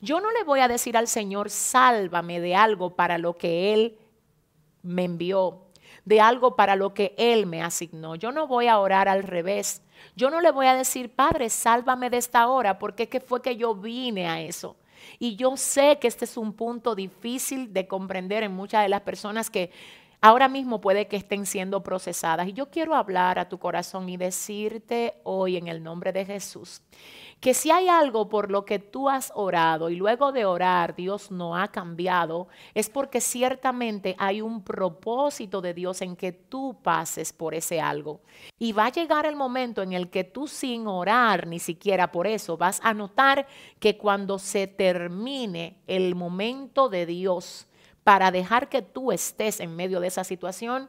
Yo 0.00 0.20
no 0.20 0.30
le 0.32 0.44
voy 0.44 0.60
a 0.60 0.68
decir 0.68 0.96
al 0.96 1.08
Señor, 1.08 1.50
sálvame 1.50 2.40
de 2.40 2.54
algo 2.54 2.96
para 2.96 3.18
lo 3.18 3.36
que 3.36 3.72
Él 3.72 3.98
me 4.82 5.04
envió 5.04 5.62
de 6.04 6.20
algo 6.20 6.56
para 6.56 6.76
lo 6.76 6.94
que 6.94 7.14
Él 7.16 7.46
me 7.46 7.62
asignó. 7.62 8.16
Yo 8.16 8.32
no 8.32 8.46
voy 8.46 8.66
a 8.66 8.78
orar 8.78 9.08
al 9.08 9.22
revés. 9.22 9.82
Yo 10.16 10.30
no 10.30 10.40
le 10.40 10.50
voy 10.50 10.66
a 10.66 10.74
decir, 10.74 11.14
Padre, 11.14 11.48
sálvame 11.48 12.10
de 12.10 12.16
esta 12.16 12.48
hora, 12.48 12.78
porque 12.78 13.08
es 13.10 13.24
fue 13.24 13.40
que 13.40 13.56
yo 13.56 13.74
vine 13.74 14.26
a 14.28 14.40
eso. 14.40 14.76
Y 15.18 15.36
yo 15.36 15.56
sé 15.56 15.98
que 16.00 16.08
este 16.08 16.24
es 16.24 16.36
un 16.36 16.52
punto 16.52 16.94
difícil 16.94 17.72
de 17.72 17.86
comprender 17.86 18.42
en 18.42 18.52
muchas 18.52 18.82
de 18.82 18.88
las 18.88 19.02
personas 19.02 19.50
que 19.50 19.70
ahora 20.22 20.48
mismo 20.48 20.80
puede 20.80 21.08
que 21.08 21.16
estén 21.16 21.44
siendo 21.44 21.82
procesadas. 21.82 22.48
Y 22.48 22.54
yo 22.54 22.70
quiero 22.70 22.94
hablar 22.94 23.38
a 23.38 23.50
tu 23.50 23.58
corazón 23.58 24.08
y 24.08 24.16
decirte 24.16 25.20
hoy 25.24 25.58
en 25.58 25.68
el 25.68 25.82
nombre 25.82 26.12
de 26.12 26.24
Jesús 26.24 26.80
que 27.42 27.54
si 27.54 27.72
hay 27.72 27.88
algo 27.88 28.28
por 28.28 28.52
lo 28.52 28.64
que 28.64 28.78
tú 28.78 29.08
has 29.08 29.32
orado 29.34 29.90
y 29.90 29.96
luego 29.96 30.30
de 30.30 30.44
orar 30.44 30.94
Dios 30.94 31.32
no 31.32 31.56
ha 31.56 31.66
cambiado, 31.72 32.46
es 32.72 32.88
porque 32.88 33.20
ciertamente 33.20 34.14
hay 34.16 34.40
un 34.40 34.62
propósito 34.62 35.60
de 35.60 35.74
Dios 35.74 36.02
en 36.02 36.14
que 36.14 36.30
tú 36.30 36.78
pases 36.84 37.32
por 37.32 37.54
ese 37.54 37.80
algo. 37.80 38.20
Y 38.60 38.70
va 38.70 38.86
a 38.86 38.92
llegar 38.92 39.26
el 39.26 39.34
momento 39.34 39.82
en 39.82 39.92
el 39.92 40.08
que 40.08 40.22
tú 40.22 40.46
sin 40.46 40.86
orar 40.86 41.48
ni 41.48 41.58
siquiera 41.58 42.12
por 42.12 42.28
eso, 42.28 42.56
vas 42.56 42.80
a 42.84 42.94
notar 42.94 43.48
que 43.80 43.98
cuando 43.98 44.38
se 44.38 44.68
termine 44.68 45.82
el 45.88 46.14
momento 46.14 46.88
de 46.88 47.06
Dios 47.06 47.66
para 48.04 48.30
dejar 48.30 48.68
que 48.68 48.82
tú 48.82 49.12
estés 49.12 49.60
en 49.60 49.76
medio 49.76 50.00
de 50.00 50.08
esa 50.08 50.24
situación, 50.24 50.88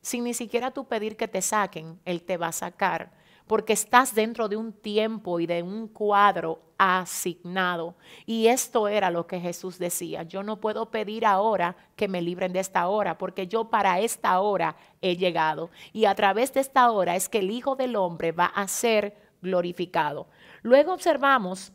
sin 0.00 0.24
ni 0.24 0.34
siquiera 0.34 0.70
tú 0.70 0.86
pedir 0.86 1.16
que 1.16 1.28
te 1.28 1.42
saquen, 1.42 2.00
Él 2.04 2.22
te 2.22 2.36
va 2.36 2.48
a 2.48 2.52
sacar 2.52 3.12
porque 3.46 3.72
estás 3.72 4.14
dentro 4.14 4.48
de 4.48 4.56
un 4.56 4.72
tiempo 4.72 5.40
y 5.40 5.46
de 5.46 5.62
un 5.62 5.88
cuadro 5.88 6.60
asignado. 6.78 7.96
Y 8.24 8.46
esto 8.46 8.88
era 8.88 9.10
lo 9.10 9.26
que 9.26 9.40
Jesús 9.40 9.78
decía. 9.78 10.22
Yo 10.22 10.42
no 10.42 10.60
puedo 10.60 10.90
pedir 10.90 11.26
ahora 11.26 11.76
que 11.96 12.08
me 12.08 12.22
libren 12.22 12.52
de 12.52 12.60
esta 12.60 12.88
hora, 12.88 13.18
porque 13.18 13.46
yo 13.46 13.68
para 13.68 14.00
esta 14.00 14.40
hora 14.40 14.76
he 15.00 15.16
llegado. 15.16 15.70
Y 15.92 16.06
a 16.06 16.14
través 16.14 16.52
de 16.54 16.60
esta 16.60 16.90
hora 16.90 17.16
es 17.16 17.28
que 17.28 17.38
el 17.38 17.50
Hijo 17.50 17.76
del 17.76 17.96
Hombre 17.96 18.32
va 18.32 18.46
a 18.46 18.66
ser 18.68 19.16
glorificado. 19.42 20.28
Luego 20.62 20.94
observamos 20.94 21.72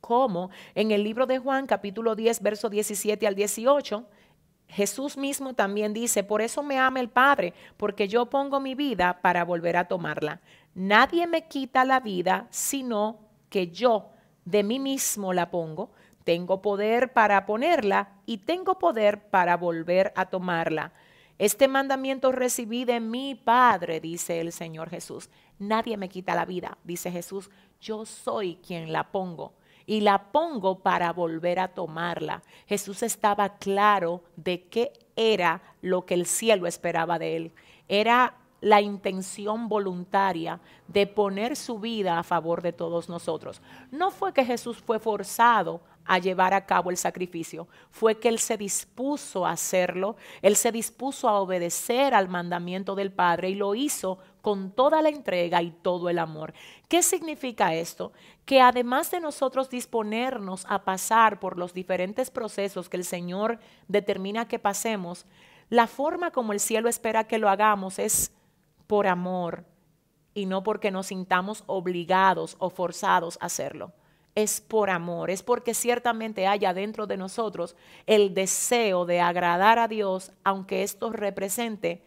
cómo 0.00 0.50
en 0.74 0.90
el 0.90 1.02
libro 1.04 1.26
de 1.26 1.38
Juan 1.38 1.66
capítulo 1.66 2.14
10, 2.14 2.42
verso 2.42 2.70
17 2.70 3.26
al 3.26 3.34
18, 3.34 4.06
Jesús 4.68 5.16
mismo 5.16 5.54
también 5.54 5.92
dice, 5.92 6.24
por 6.24 6.42
eso 6.42 6.62
me 6.62 6.78
ama 6.78 7.00
el 7.00 7.08
Padre, 7.08 7.54
porque 7.76 8.08
yo 8.08 8.26
pongo 8.26 8.60
mi 8.60 8.74
vida 8.74 9.20
para 9.22 9.44
volver 9.44 9.76
a 9.76 9.86
tomarla. 9.86 10.40
Nadie 10.74 11.26
me 11.26 11.46
quita 11.46 11.84
la 11.84 12.00
vida, 12.00 12.46
sino 12.50 13.18
que 13.48 13.68
yo 13.68 14.10
de 14.44 14.62
mí 14.62 14.78
mismo 14.78 15.32
la 15.32 15.50
pongo. 15.50 15.90
Tengo 16.24 16.60
poder 16.60 17.12
para 17.12 17.46
ponerla 17.46 18.10
y 18.26 18.38
tengo 18.38 18.78
poder 18.78 19.28
para 19.28 19.56
volver 19.56 20.12
a 20.16 20.26
tomarla. 20.26 20.92
Este 21.38 21.68
mandamiento 21.68 22.32
recibí 22.32 22.84
de 22.84 22.98
mi 22.98 23.34
Padre, 23.34 24.00
dice 24.00 24.40
el 24.40 24.52
Señor 24.52 24.90
Jesús. 24.90 25.30
Nadie 25.58 25.96
me 25.96 26.08
quita 26.08 26.34
la 26.34 26.44
vida, 26.44 26.78
dice 26.82 27.12
Jesús. 27.12 27.50
Yo 27.80 28.04
soy 28.04 28.56
quien 28.56 28.92
la 28.92 29.12
pongo 29.12 29.52
y 29.86 30.00
la 30.00 30.32
pongo 30.32 30.80
para 30.80 31.12
volver 31.12 31.58
a 31.58 31.68
tomarla. 31.68 32.42
Jesús 32.66 33.02
estaba 33.02 33.56
claro 33.56 34.22
de 34.36 34.64
qué 34.64 34.92
era 35.14 35.62
lo 35.80 36.04
que 36.04 36.14
el 36.14 36.26
cielo 36.26 36.66
esperaba 36.66 37.18
de 37.18 37.36
él. 37.36 37.52
Era 37.88 38.34
la 38.60 38.80
intención 38.80 39.68
voluntaria 39.68 40.60
de 40.88 41.06
poner 41.06 41.56
su 41.56 41.78
vida 41.78 42.18
a 42.18 42.24
favor 42.24 42.62
de 42.62 42.72
todos 42.72 43.08
nosotros. 43.08 43.60
No 43.90 44.10
fue 44.10 44.32
que 44.32 44.44
Jesús 44.44 44.78
fue 44.78 44.98
forzado 44.98 45.80
a 46.04 46.18
llevar 46.18 46.54
a 46.54 46.64
cabo 46.64 46.90
el 46.90 46.96
sacrificio, 46.96 47.66
fue 47.90 48.18
que 48.18 48.28
Él 48.28 48.38
se 48.38 48.56
dispuso 48.56 49.44
a 49.44 49.50
hacerlo, 49.50 50.16
Él 50.40 50.56
se 50.56 50.70
dispuso 50.72 51.28
a 51.28 51.40
obedecer 51.40 52.14
al 52.14 52.28
mandamiento 52.28 52.94
del 52.94 53.12
Padre 53.12 53.50
y 53.50 53.54
lo 53.56 53.74
hizo 53.74 54.18
con 54.46 54.70
toda 54.70 55.02
la 55.02 55.08
entrega 55.08 55.60
y 55.60 55.72
todo 55.72 56.08
el 56.08 56.20
amor. 56.20 56.54
¿Qué 56.86 57.02
significa 57.02 57.74
esto? 57.74 58.12
Que 58.44 58.60
además 58.60 59.10
de 59.10 59.18
nosotros 59.18 59.68
disponernos 59.68 60.64
a 60.68 60.84
pasar 60.84 61.40
por 61.40 61.58
los 61.58 61.74
diferentes 61.74 62.30
procesos 62.30 62.88
que 62.88 62.96
el 62.96 63.02
Señor 63.02 63.58
determina 63.88 64.46
que 64.46 64.60
pasemos, 64.60 65.26
la 65.68 65.88
forma 65.88 66.30
como 66.30 66.52
el 66.52 66.60
cielo 66.60 66.88
espera 66.88 67.24
que 67.24 67.38
lo 67.38 67.48
hagamos 67.48 67.98
es 67.98 68.30
por 68.86 69.08
amor 69.08 69.64
y 70.32 70.46
no 70.46 70.62
porque 70.62 70.92
nos 70.92 71.08
sintamos 71.08 71.64
obligados 71.66 72.54
o 72.60 72.70
forzados 72.70 73.38
a 73.40 73.46
hacerlo. 73.46 73.94
Es 74.36 74.60
por 74.60 74.90
amor, 74.90 75.30
es 75.30 75.42
porque 75.42 75.74
ciertamente 75.74 76.46
haya 76.46 76.72
dentro 76.72 77.08
de 77.08 77.16
nosotros 77.16 77.74
el 78.06 78.32
deseo 78.32 79.06
de 79.06 79.20
agradar 79.20 79.80
a 79.80 79.88
Dios, 79.88 80.30
aunque 80.44 80.84
esto 80.84 81.10
represente 81.10 82.04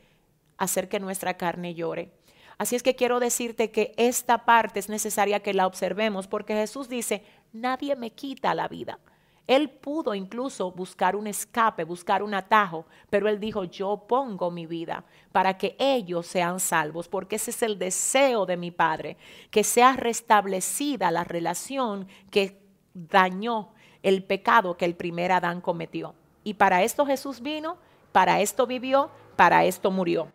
hacer 0.58 0.88
que 0.88 1.02
nuestra 1.02 1.34
carne 1.34 1.76
llore. 1.76 2.18
Así 2.60 2.76
es 2.76 2.84
que 2.84 2.96
quiero 2.96 3.22
decirte 3.22 3.72
que 3.72 3.94
esta 3.96 4.44
parte 4.44 4.80
es 4.80 4.90
necesaria 4.90 5.40
que 5.40 5.54
la 5.54 5.66
observemos 5.66 6.28
porque 6.28 6.54
Jesús 6.54 6.90
dice, 6.90 7.24
nadie 7.54 7.96
me 7.96 8.12
quita 8.12 8.54
la 8.54 8.68
vida. 8.68 9.00
Él 9.48 9.70
pudo 9.70 10.14
incluso 10.14 10.70
buscar 10.70 11.16
un 11.16 11.26
escape, 11.26 11.86
buscar 11.86 12.22
un 12.22 12.34
atajo, 12.34 12.86
pero 13.10 13.30
él 13.30 13.40
dijo, 13.40 13.64
yo 13.64 14.04
pongo 14.10 14.52
mi 14.52 14.66
vida 14.66 15.06
para 15.32 15.58
que 15.58 15.78
ellos 15.80 16.28
sean 16.28 16.60
salvos, 16.60 17.08
porque 17.08 17.38
ese 17.38 17.52
es 17.52 17.64
el 17.64 17.80
deseo 17.80 18.46
de 18.46 18.58
mi 18.58 18.72
Padre, 18.72 19.16
que 19.50 19.64
sea 19.64 19.94
restablecida 19.94 21.12
la 21.12 21.24
relación 21.24 22.10
que 22.30 22.62
dañó 22.94 23.70
el 24.04 24.22
pecado 24.22 24.76
que 24.76 24.84
el 24.86 24.96
primer 24.96 25.32
Adán 25.32 25.62
cometió. 25.62 26.14
Y 26.44 26.56
para 26.56 26.84
esto 26.84 27.06
Jesús 27.06 27.40
vino, 27.40 27.78
para 28.12 28.42
esto 28.42 28.68
vivió, 28.68 29.10
para 29.38 29.64
esto 29.64 29.92
murió. 29.92 30.34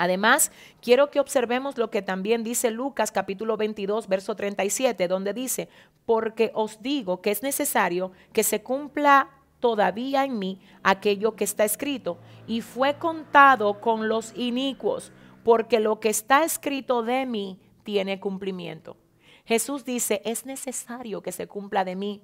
Además, 0.00 0.50
quiero 0.80 1.10
que 1.10 1.20
observemos 1.20 1.76
lo 1.76 1.90
que 1.90 2.00
también 2.00 2.42
dice 2.42 2.70
Lucas 2.70 3.12
capítulo 3.12 3.58
22, 3.58 4.08
verso 4.08 4.34
37, 4.34 5.08
donde 5.08 5.34
dice, 5.34 5.68
porque 6.06 6.52
os 6.54 6.80
digo 6.80 7.20
que 7.20 7.30
es 7.30 7.42
necesario 7.42 8.10
que 8.32 8.42
se 8.42 8.62
cumpla 8.62 9.28
todavía 9.58 10.24
en 10.24 10.38
mí 10.38 10.58
aquello 10.82 11.36
que 11.36 11.44
está 11.44 11.66
escrito, 11.66 12.16
y 12.46 12.62
fue 12.62 12.94
contado 12.94 13.78
con 13.82 14.08
los 14.08 14.32
inicuos, 14.38 15.12
porque 15.44 15.80
lo 15.80 16.00
que 16.00 16.08
está 16.08 16.44
escrito 16.44 17.02
de 17.02 17.26
mí 17.26 17.60
tiene 17.84 18.20
cumplimiento. 18.20 18.96
Jesús 19.44 19.84
dice, 19.84 20.22
es 20.24 20.46
necesario 20.46 21.20
que 21.20 21.30
se 21.30 21.46
cumpla 21.46 21.84
de 21.84 21.96
mí 21.96 22.22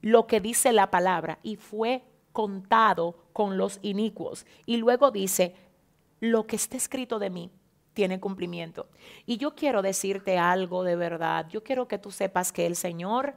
lo 0.00 0.26
que 0.26 0.40
dice 0.40 0.72
la 0.72 0.90
palabra, 0.90 1.38
y 1.44 1.54
fue 1.54 2.02
contado 2.32 3.14
con 3.32 3.58
los 3.58 3.78
inicuos. 3.82 4.44
Y 4.66 4.78
luego 4.78 5.12
dice, 5.12 5.54
lo 6.22 6.46
que 6.46 6.54
está 6.54 6.76
escrito 6.76 7.18
de 7.18 7.30
mí 7.30 7.50
tiene 7.94 8.20
cumplimiento. 8.20 8.88
Y 9.26 9.38
yo 9.38 9.56
quiero 9.56 9.82
decirte 9.82 10.38
algo 10.38 10.84
de 10.84 10.94
verdad. 10.94 11.48
Yo 11.50 11.64
quiero 11.64 11.88
que 11.88 11.98
tú 11.98 12.12
sepas 12.12 12.52
que 12.52 12.64
el 12.64 12.76
Señor 12.76 13.34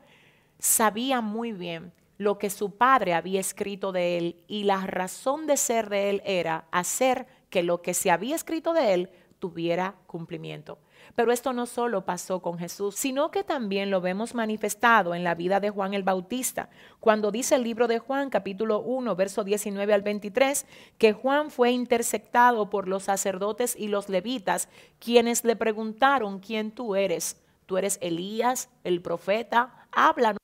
sabía 0.59 1.19
muy 1.19 1.51
bien 1.51 1.93
lo 2.19 2.37
que 2.37 2.51
su 2.51 2.77
padre 2.77 3.15
había 3.15 3.39
escrito 3.39 3.91
de 3.91 4.19
él 4.19 4.43
y 4.47 4.65
la 4.65 4.85
razón 4.85 5.47
de 5.47 5.57
ser 5.57 5.89
de 5.89 6.11
él 6.11 6.21
era 6.25 6.67
hacer 6.71 7.25
que 7.49 7.63
lo 7.63 7.81
que 7.81 7.95
se 7.95 8.11
había 8.11 8.35
escrito 8.35 8.71
de 8.71 8.93
él 8.93 9.09
tuviera 9.39 9.95
cumplimiento. 10.05 10.77
Pero 11.13 11.31
esto 11.31 11.53
no 11.53 11.65
solo 11.65 12.05
pasó 12.05 12.41
con 12.41 12.57
Jesús, 12.57 12.95
sino 12.95 13.31
que 13.31 13.43
también 13.43 13.91
lo 13.91 14.01
vemos 14.01 14.33
manifestado 14.33 15.13
en 15.13 15.23
la 15.23 15.35
vida 15.35 15.59
de 15.59 15.69
Juan 15.69 15.93
el 15.93 16.03
Bautista, 16.03 16.69
cuando 16.99 17.31
dice 17.31 17.55
el 17.55 17.63
libro 17.63 17.87
de 17.87 17.99
Juan 17.99 18.29
capítulo 18.29 18.79
1, 18.79 19.15
verso 19.15 19.43
19 19.43 19.93
al 19.93 20.01
23, 20.01 20.65
que 20.97 21.13
Juan 21.13 21.51
fue 21.51 21.71
interceptado 21.71 22.69
por 22.69 22.87
los 22.87 23.03
sacerdotes 23.03 23.75
y 23.77 23.87
los 23.87 24.09
levitas, 24.09 24.69
quienes 24.99 25.43
le 25.43 25.55
preguntaron, 25.55 26.39
¿quién 26.39 26.71
tú 26.71 26.95
eres? 26.95 27.41
¿Tú 27.65 27.77
eres 27.77 27.97
Elías, 28.01 28.69
el 28.83 29.01
profeta? 29.01 29.87
Háblanos. 29.91 30.39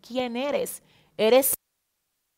¿Quién 0.00 0.36
eres? 0.36 0.82
¿Eres 1.16 1.54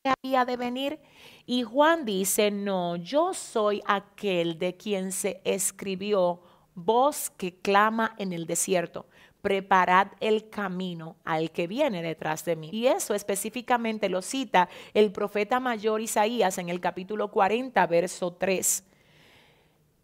que 0.02 0.12
había 0.22 0.44
de 0.44 0.56
venir? 0.56 1.00
Y 1.46 1.62
Juan 1.62 2.04
dice, 2.04 2.50
no, 2.50 2.96
yo 2.96 3.34
soy 3.34 3.82
aquel 3.86 4.58
de 4.58 4.76
quien 4.76 5.12
se 5.12 5.40
escribió 5.44 6.40
voz 6.74 7.30
que 7.30 7.54
clama 7.54 8.14
en 8.18 8.32
el 8.32 8.46
desierto, 8.46 9.06
preparad 9.42 10.08
el 10.20 10.50
camino 10.50 11.16
al 11.24 11.50
que 11.50 11.66
viene 11.66 12.02
detrás 12.02 12.44
de 12.44 12.56
mí. 12.56 12.70
Y 12.72 12.86
eso 12.86 13.14
específicamente 13.14 14.08
lo 14.08 14.22
cita 14.22 14.68
el 14.94 15.12
profeta 15.12 15.60
mayor 15.60 16.00
Isaías 16.00 16.58
en 16.58 16.68
el 16.68 16.80
capítulo 16.80 17.30
40, 17.30 17.86
verso 17.86 18.32
3. 18.32 18.84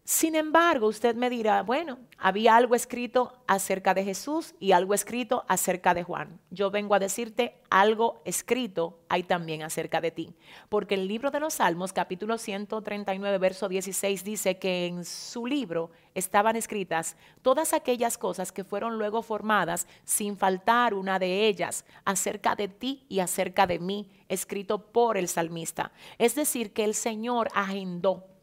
Sin 0.09 0.35
embargo, 0.35 0.87
usted 0.87 1.17
me 1.17 1.29
dirá, 1.29 1.63
bueno, 1.63 1.99
había 2.17 2.55
algo 2.55 2.75
escrito 2.75 3.33
acerca 3.45 3.93
de 3.93 4.05
Jesús 4.05 4.55
y 4.57 4.71
algo 4.71 4.93
escrito 4.93 5.43
acerca 5.49 5.93
de 5.93 6.03
Juan. 6.03 6.39
Yo 6.49 6.71
vengo 6.71 6.95
a 6.95 6.99
decirte 6.99 7.59
algo 7.69 8.21
escrito 8.23 9.01
hay 9.09 9.23
también 9.23 9.63
acerca 9.63 9.99
de 9.99 10.11
ti. 10.11 10.33
Porque 10.69 10.95
el 10.95 11.09
libro 11.09 11.29
de 11.29 11.41
los 11.41 11.55
Salmos, 11.55 11.91
capítulo 11.91 12.37
139, 12.37 13.37
verso 13.37 13.67
16, 13.67 14.23
dice 14.23 14.57
que 14.57 14.85
en 14.85 15.03
su 15.03 15.45
libro 15.45 15.91
estaban 16.15 16.55
escritas 16.55 17.17
todas 17.41 17.73
aquellas 17.73 18.17
cosas 18.17 18.53
que 18.53 18.63
fueron 18.63 18.97
luego 18.97 19.21
formadas 19.21 19.87
sin 20.05 20.37
faltar 20.37 20.93
una 20.93 21.19
de 21.19 21.47
ellas 21.47 21.83
acerca 22.05 22.55
de 22.55 22.69
ti 22.69 23.05
y 23.09 23.19
acerca 23.19 23.67
de 23.67 23.79
mí, 23.79 24.09
escrito 24.29 24.89
por 24.89 25.17
el 25.17 25.27
salmista. 25.27 25.91
Es 26.17 26.33
decir, 26.33 26.71
que 26.71 26.85
el 26.85 26.93
Señor 26.93 27.49
agendó 27.53 28.36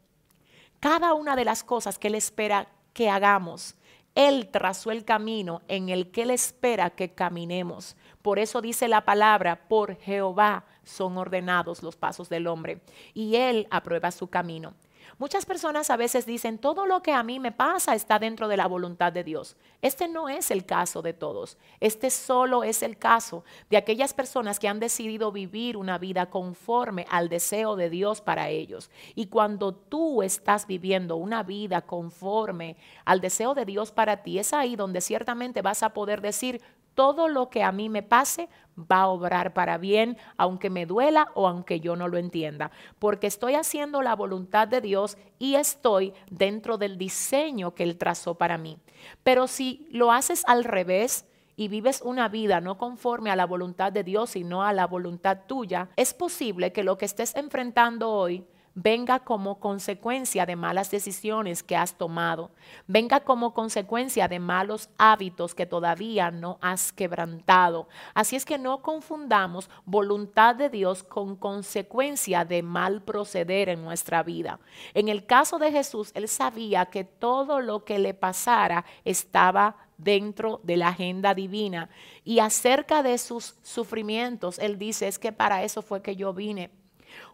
cada 0.79 1.13
una 1.13 1.35
de 1.35 1.45
las 1.45 1.63
cosas 1.63 1.97
que 1.99 2.07
Él 2.07 2.15
espera 2.15 2.67
que 2.93 3.09
hagamos. 3.09 3.75
Él 4.15 4.47
trazó 4.49 4.91
el 4.91 5.03
camino 5.03 5.61
en 5.67 5.89
el 5.89 6.09
que 6.09 6.21
Él 6.21 6.31
espera 6.31 6.89
que 6.89 7.13
caminemos. 7.13 7.97
Por 8.21 8.39
eso 8.39 8.61
dice 8.61 8.87
la 8.87 9.03
palabra, 9.03 9.67
por 9.67 9.97
Jehová 9.97 10.65
son 10.83 11.17
ordenados 11.17 11.83
los 11.83 11.97
pasos 11.97 12.29
del 12.29 12.47
hombre 12.47 12.79
y 13.13 13.35
Él 13.35 13.67
aprueba 13.71 14.11
su 14.11 14.27
camino. 14.27 14.73
Muchas 15.17 15.45
personas 15.45 15.89
a 15.89 15.97
veces 15.97 16.25
dicen, 16.25 16.57
todo 16.57 16.85
lo 16.85 17.01
que 17.01 17.13
a 17.13 17.23
mí 17.23 17.39
me 17.39 17.51
pasa 17.51 17.95
está 17.95 18.19
dentro 18.19 18.47
de 18.47 18.57
la 18.57 18.67
voluntad 18.67 19.13
de 19.13 19.23
Dios. 19.23 19.55
Este 19.81 20.07
no 20.07 20.29
es 20.29 20.51
el 20.51 20.65
caso 20.65 21.01
de 21.01 21.13
todos. 21.13 21.57
Este 21.79 22.09
solo 22.09 22.63
es 22.63 22.83
el 22.83 22.97
caso 22.97 23.43
de 23.69 23.77
aquellas 23.77 24.13
personas 24.13 24.59
que 24.59 24.67
han 24.67 24.79
decidido 24.79 25.31
vivir 25.31 25.77
una 25.77 25.97
vida 25.97 26.29
conforme 26.29 27.05
al 27.09 27.29
deseo 27.29 27.75
de 27.75 27.89
Dios 27.89 28.21
para 28.21 28.49
ellos. 28.49 28.89
Y 29.15 29.27
cuando 29.27 29.73
tú 29.73 30.23
estás 30.23 30.67
viviendo 30.67 31.15
una 31.15 31.43
vida 31.43 31.81
conforme 31.81 32.77
al 33.05 33.21
deseo 33.21 33.53
de 33.53 33.65
Dios 33.65 33.91
para 33.91 34.23
ti, 34.23 34.39
es 34.39 34.53
ahí 34.53 34.75
donde 34.75 35.01
ciertamente 35.01 35.61
vas 35.61 35.83
a 35.83 35.93
poder 35.93 36.21
decir, 36.21 36.61
todo 36.95 37.27
lo 37.27 37.49
que 37.49 37.63
a 37.63 37.71
mí 37.71 37.89
me 37.89 38.01
pase 38.01 38.49
va 38.79 39.01
a 39.01 39.07
obrar 39.07 39.53
para 39.53 39.77
bien, 39.77 40.17
aunque 40.37 40.69
me 40.69 40.85
duela 40.85 41.31
o 41.35 41.47
aunque 41.47 41.79
yo 41.79 41.95
no 41.95 42.07
lo 42.07 42.17
entienda, 42.17 42.71
porque 42.99 43.27
estoy 43.27 43.55
haciendo 43.55 44.01
la 44.01 44.15
voluntad 44.15 44.67
de 44.67 44.81
Dios 44.81 45.17
y 45.39 45.55
estoy 45.55 46.13
dentro 46.29 46.77
del 46.77 46.97
diseño 46.97 47.75
que 47.75 47.83
Él 47.83 47.97
trazó 47.97 48.35
para 48.35 48.57
mí. 48.57 48.77
Pero 49.23 49.47
si 49.47 49.87
lo 49.91 50.11
haces 50.11 50.43
al 50.47 50.63
revés, 50.63 51.25
y 51.57 51.67
vives 51.69 52.01
una 52.01 52.27
vida 52.27 52.59
no 52.59 52.77
conforme 52.77 53.31
a 53.31 53.35
la 53.35 53.45
voluntad 53.45 53.91
de 53.91 54.03
Dios, 54.03 54.31
sino 54.31 54.63
a 54.63 54.73
la 54.73 54.87
voluntad 54.87 55.39
tuya, 55.47 55.89
es 55.95 56.13
posible 56.13 56.73
que 56.73 56.83
lo 56.83 56.97
que 56.97 57.05
estés 57.05 57.35
enfrentando 57.35 58.11
hoy 58.11 58.45
venga 58.75 59.19
como 59.19 59.59
consecuencia 59.59 60.45
de 60.45 60.57
malas 60.57 60.91
decisiones 60.91 61.63
que 61.63 61.77
has 61.77 61.97
tomado, 61.97 62.51
venga 62.87 63.21
como 63.21 63.53
consecuencia 63.53 64.27
de 64.27 64.39
malos 64.39 64.89
hábitos 64.97 65.55
que 65.55 65.65
todavía 65.65 66.29
no 66.29 66.59
has 66.61 66.91
quebrantado. 66.91 67.87
Así 68.13 68.35
es 68.35 68.45
que 68.45 68.57
no 68.57 68.81
confundamos 68.81 69.69
voluntad 69.85 70.55
de 70.55 70.69
Dios 70.69 71.03
con 71.03 71.37
consecuencia 71.37 72.43
de 72.43 72.61
mal 72.61 73.01
proceder 73.01 73.69
en 73.69 73.83
nuestra 73.83 74.23
vida. 74.23 74.59
En 74.93 75.07
el 75.07 75.25
caso 75.25 75.57
de 75.57 75.71
Jesús, 75.71 76.11
él 76.13 76.27
sabía 76.27 76.87
que 76.87 77.05
todo 77.05 77.61
lo 77.61 77.85
que 77.85 77.97
le 77.97 78.13
pasara 78.13 78.83
estaba 79.05 79.77
dentro 79.97 80.59
de 80.63 80.75
la 80.75 80.89
agenda 80.89 81.33
divina. 81.33 81.89
Y 82.25 82.39
acerca 82.39 83.03
de 83.03 83.17
sus 83.17 83.55
sufrimientos, 83.61 84.59
él 84.59 84.77
dice, 84.77 85.07
es 85.07 85.17
que 85.17 85.31
para 85.31 85.63
eso 85.63 85.81
fue 85.81 86.01
que 86.01 86.17
yo 86.17 86.33
vine 86.33 86.71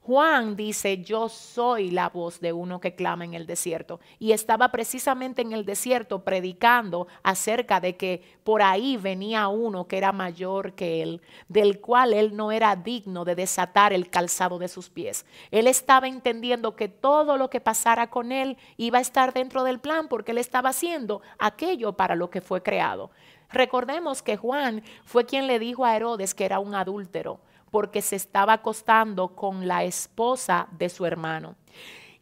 Juan 0.03 0.55
dice, 0.55 1.03
yo 1.03 1.29
soy 1.29 1.91
la 1.91 2.09
voz 2.09 2.39
de 2.39 2.51
uno 2.51 2.81
que 2.81 2.95
clama 2.95 3.23
en 3.23 3.35
el 3.35 3.45
desierto. 3.45 3.99
Y 4.17 4.31
estaba 4.31 4.69
precisamente 4.71 5.43
en 5.43 5.51
el 5.51 5.63
desierto 5.63 6.23
predicando 6.23 7.07
acerca 7.21 7.79
de 7.79 7.95
que 7.97 8.23
por 8.43 8.63
ahí 8.63 8.97
venía 8.97 9.47
uno 9.47 9.87
que 9.87 9.99
era 9.99 10.11
mayor 10.11 10.73
que 10.73 11.03
él, 11.03 11.21
del 11.49 11.79
cual 11.79 12.13
él 12.13 12.35
no 12.35 12.51
era 12.51 12.75
digno 12.75 13.25
de 13.25 13.35
desatar 13.35 13.93
el 13.93 14.09
calzado 14.09 14.57
de 14.57 14.69
sus 14.69 14.89
pies. 14.89 15.23
Él 15.51 15.67
estaba 15.67 16.07
entendiendo 16.07 16.75
que 16.75 16.87
todo 16.87 17.37
lo 17.37 17.51
que 17.51 17.61
pasara 17.61 18.09
con 18.09 18.31
él 18.31 18.57
iba 18.77 18.97
a 18.97 19.01
estar 19.01 19.33
dentro 19.33 19.63
del 19.63 19.79
plan 19.79 20.07
porque 20.07 20.31
él 20.31 20.39
estaba 20.39 20.69
haciendo 20.69 21.21
aquello 21.37 21.93
para 21.93 22.15
lo 22.15 22.31
que 22.31 22.41
fue 22.41 22.63
creado. 22.63 23.11
Recordemos 23.51 24.23
que 24.23 24.35
Juan 24.35 24.81
fue 25.05 25.27
quien 25.27 25.45
le 25.45 25.59
dijo 25.59 25.85
a 25.85 25.95
Herodes 25.95 26.33
que 26.33 26.45
era 26.45 26.57
un 26.57 26.73
adúltero 26.73 27.39
porque 27.71 28.01
se 28.01 28.15
estaba 28.15 28.53
acostando 28.53 29.29
con 29.29 29.67
la 29.67 29.83
esposa 29.83 30.67
de 30.71 30.89
su 30.89 31.05
hermano. 31.05 31.55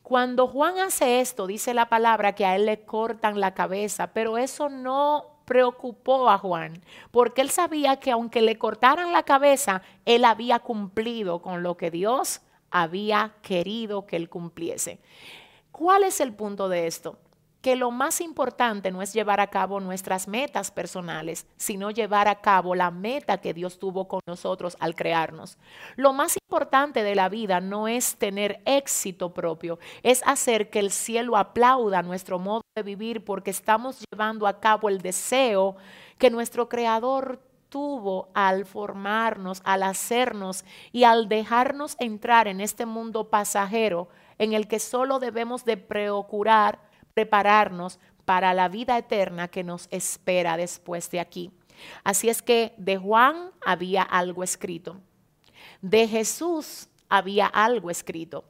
Cuando 0.03 0.47
Juan 0.47 0.79
hace 0.79 1.19
esto, 1.19 1.45
dice 1.45 1.73
la 1.73 1.89
palabra 1.89 2.33
que 2.33 2.45
a 2.45 2.55
él 2.55 2.65
le 2.65 2.81
cortan 2.81 3.39
la 3.39 3.53
cabeza, 3.53 4.07
pero 4.13 4.37
eso 4.37 4.69
no 4.69 5.25
preocupó 5.45 6.29
a 6.29 6.37
Juan, 6.37 6.81
porque 7.11 7.41
él 7.41 7.49
sabía 7.49 7.97
que 7.97 8.11
aunque 8.11 8.41
le 8.41 8.57
cortaran 8.57 9.11
la 9.11 9.23
cabeza, 9.23 9.81
él 10.05 10.25
había 10.25 10.59
cumplido 10.59 11.41
con 11.41 11.63
lo 11.63 11.75
que 11.75 11.91
Dios 11.91 12.41
había 12.71 13.33
querido 13.41 14.05
que 14.05 14.15
él 14.15 14.29
cumpliese. 14.29 14.99
¿Cuál 15.71 16.03
es 16.03 16.19
el 16.21 16.33
punto 16.33 16.69
de 16.69 16.87
esto? 16.87 17.17
Que 17.61 17.75
lo 17.75 17.91
más 17.91 18.21
importante 18.21 18.91
no 18.91 19.01
es 19.01 19.13
llevar 19.13 19.41
a 19.41 19.47
cabo 19.47 19.79
nuestras 19.79 20.27
metas 20.27 20.71
personales, 20.71 21.45
sino 21.57 21.91
llevar 21.91 22.27
a 22.27 22.39
cabo 22.39 22.73
la 22.73 22.89
meta 22.89 23.39
que 23.39 23.53
Dios 23.53 23.79
tuvo 23.79 24.07
con 24.07 24.21
nosotros 24.25 24.77
al 24.79 24.95
crearnos. 24.95 25.57
Lo 25.97 26.13
más 26.13 26.37
importante 26.41 27.03
de 27.03 27.15
la 27.15 27.27
vida 27.27 27.59
no 27.59 27.87
es 27.87 28.15
tener 28.15 28.61
éxito 28.65 29.33
propio, 29.33 29.77
es 30.03 30.21
hacer 30.25 30.69
que 30.69 30.79
el 30.79 30.91
cielo 30.91 31.35
aplauda 31.35 32.01
nuestro 32.01 32.39
modo 32.39 32.61
de 32.75 32.83
vivir 32.83 33.25
porque 33.25 33.51
estamos 33.51 34.03
llevando 34.09 34.47
a 34.47 34.59
cabo 34.59 34.87
el 34.87 35.01
deseo 35.01 35.75
que 36.17 36.29
nuestro 36.29 36.69
creador 36.69 37.41
tuvo 37.67 38.29
al 38.33 38.65
formarnos, 38.65 39.61
al 39.63 39.83
hacernos 39.83 40.63
y 40.91 41.03
al 41.03 41.27
dejarnos 41.27 41.95
entrar 41.99 42.47
en 42.47 42.61
este 42.61 42.85
mundo 42.85 43.29
pasajero 43.29 44.07
en 44.37 44.53
el 44.53 44.67
que 44.67 44.79
solo 44.79 45.19
debemos 45.19 45.65
de 45.65 45.77
procurar 45.77 46.88
prepararnos 47.19 47.99
para 48.23 48.53
la 48.53 48.69
vida 48.69 48.97
eterna 48.97 49.49
que 49.49 49.61
nos 49.61 49.89
espera 49.91 50.55
después 50.55 51.11
de 51.11 51.19
aquí. 51.19 51.51
Así 52.05 52.29
es 52.29 52.41
que 52.41 52.73
de 52.77 52.95
Juan 52.95 53.51
había 53.65 54.03
algo 54.03 54.41
escrito, 54.41 55.01
de 55.81 56.07
Jesús 56.07 56.87
había 57.09 57.45
algo 57.47 57.89
escrito 57.89 58.45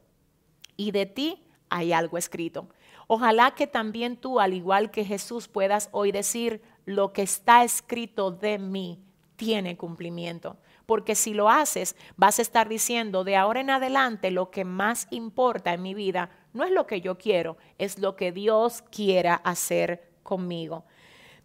y 0.78 0.92
de 0.92 1.08
ti 1.08 1.44
hay 1.68 1.94
algo 1.94 2.20
escrito. 2.20 2.70
Ojalá 3.08 3.56
que 3.56 3.66
también 3.66 4.18
tú, 4.18 4.40
al 4.40 4.54
igual 4.54 4.92
que 4.92 5.04
Jesús, 5.04 5.48
puedas 5.48 5.90
hoy 5.92 6.12
decir, 6.12 6.62
lo 6.86 7.12
que 7.12 7.24
está 7.24 7.64
escrito 7.64 8.30
de 8.30 8.60
mí 8.60 9.04
tiene 9.36 9.78
cumplimiento. 9.78 10.58
Porque 10.86 11.16
si 11.16 11.34
lo 11.34 11.50
haces, 11.50 11.96
vas 12.18 12.38
a 12.38 12.44
estar 12.44 12.70
diciendo, 12.70 13.24
de 13.24 13.36
ahora 13.36 13.62
en 13.62 13.72
adelante, 13.72 14.30
lo 14.30 14.52
que 14.52 14.64
más 14.64 15.08
importa 15.10 15.74
en 15.74 15.82
mi 15.82 15.96
vida 15.96 16.30
no 16.54 16.64
es 16.64 16.72
lo 16.72 16.88
que 16.88 17.02
yo 17.02 17.18
quiero, 17.18 17.58
es 17.78 18.00
lo 18.00 18.16
que 18.16 18.32
Dios 18.32 18.84
quiera 18.92 19.36
hacer 19.36 20.10
conmigo. 20.24 20.86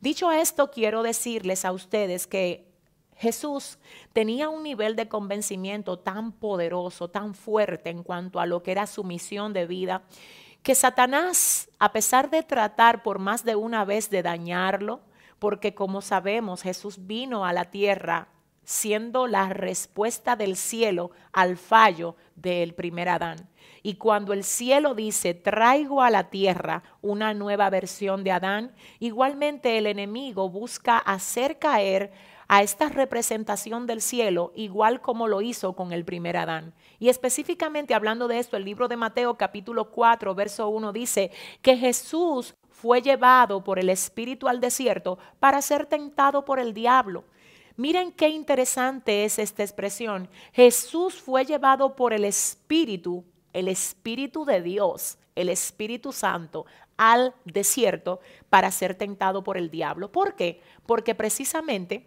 Dicho 0.00 0.30
esto, 0.32 0.70
quiero 0.70 1.02
decirles 1.02 1.64
a 1.64 1.72
ustedes 1.72 2.26
que 2.26 2.66
Jesús 3.16 3.78
tenía 4.12 4.48
un 4.48 4.62
nivel 4.62 4.96
de 4.96 5.08
convencimiento 5.08 5.98
tan 5.98 6.32
poderoso, 6.32 7.08
tan 7.08 7.34
fuerte 7.34 7.90
en 7.90 8.02
cuanto 8.02 8.40
a 8.40 8.46
lo 8.46 8.62
que 8.62 8.72
era 8.72 8.86
su 8.86 9.04
misión 9.04 9.52
de 9.52 9.66
vida, 9.66 10.02
que 10.62 10.74
Satanás, 10.74 11.70
a 11.78 11.92
pesar 11.92 12.30
de 12.30 12.42
tratar 12.42 13.02
por 13.02 13.18
más 13.18 13.44
de 13.44 13.54
una 13.54 13.84
vez 13.84 14.10
de 14.10 14.22
dañarlo, 14.22 15.00
porque 15.38 15.74
como 15.74 16.00
sabemos 16.00 16.62
Jesús 16.62 17.06
vino 17.06 17.44
a 17.44 17.52
la 17.52 17.66
tierra 17.66 18.28
siendo 18.64 19.26
la 19.26 19.50
respuesta 19.50 20.36
del 20.36 20.56
cielo 20.56 21.10
al 21.32 21.56
fallo 21.56 22.16
del 22.34 22.74
primer 22.74 23.08
Adán. 23.10 23.48
Y 23.86 23.96
cuando 23.96 24.32
el 24.32 24.44
cielo 24.44 24.94
dice, 24.94 25.34
traigo 25.34 26.00
a 26.00 26.08
la 26.08 26.30
tierra 26.30 26.82
una 27.02 27.34
nueva 27.34 27.68
versión 27.68 28.24
de 28.24 28.32
Adán, 28.32 28.74
igualmente 28.98 29.76
el 29.76 29.86
enemigo 29.86 30.48
busca 30.48 30.96
hacer 30.96 31.58
caer 31.58 32.10
a 32.48 32.62
esta 32.62 32.88
representación 32.88 33.86
del 33.86 34.00
cielo, 34.00 34.52
igual 34.54 35.02
como 35.02 35.28
lo 35.28 35.42
hizo 35.42 35.74
con 35.74 35.92
el 35.92 36.06
primer 36.06 36.38
Adán. 36.38 36.72
Y 36.98 37.10
específicamente 37.10 37.92
hablando 37.92 38.26
de 38.26 38.38
esto, 38.38 38.56
el 38.56 38.64
libro 38.64 38.88
de 38.88 38.96
Mateo 38.96 39.36
capítulo 39.36 39.90
4, 39.90 40.34
verso 40.34 40.66
1 40.70 40.90
dice 40.90 41.30
que 41.60 41.76
Jesús 41.76 42.54
fue 42.70 43.02
llevado 43.02 43.62
por 43.62 43.78
el 43.78 43.90
Espíritu 43.90 44.48
al 44.48 44.62
desierto 44.62 45.18
para 45.38 45.60
ser 45.60 45.84
tentado 45.84 46.46
por 46.46 46.58
el 46.58 46.72
diablo. 46.72 47.24
Miren 47.76 48.12
qué 48.12 48.30
interesante 48.30 49.26
es 49.26 49.38
esta 49.38 49.62
expresión. 49.62 50.30
Jesús 50.54 51.20
fue 51.20 51.44
llevado 51.44 51.94
por 51.96 52.14
el 52.14 52.24
Espíritu, 52.24 53.26
el 53.54 53.68
Espíritu 53.68 54.44
de 54.44 54.60
Dios, 54.60 55.16
el 55.34 55.48
Espíritu 55.48 56.12
Santo, 56.12 56.66
al 56.98 57.34
desierto 57.44 58.20
para 58.50 58.70
ser 58.70 58.94
tentado 58.94 59.42
por 59.42 59.56
el 59.56 59.70
diablo. 59.70 60.12
¿Por 60.12 60.36
qué? 60.36 60.60
Porque 60.86 61.14
precisamente 61.14 62.06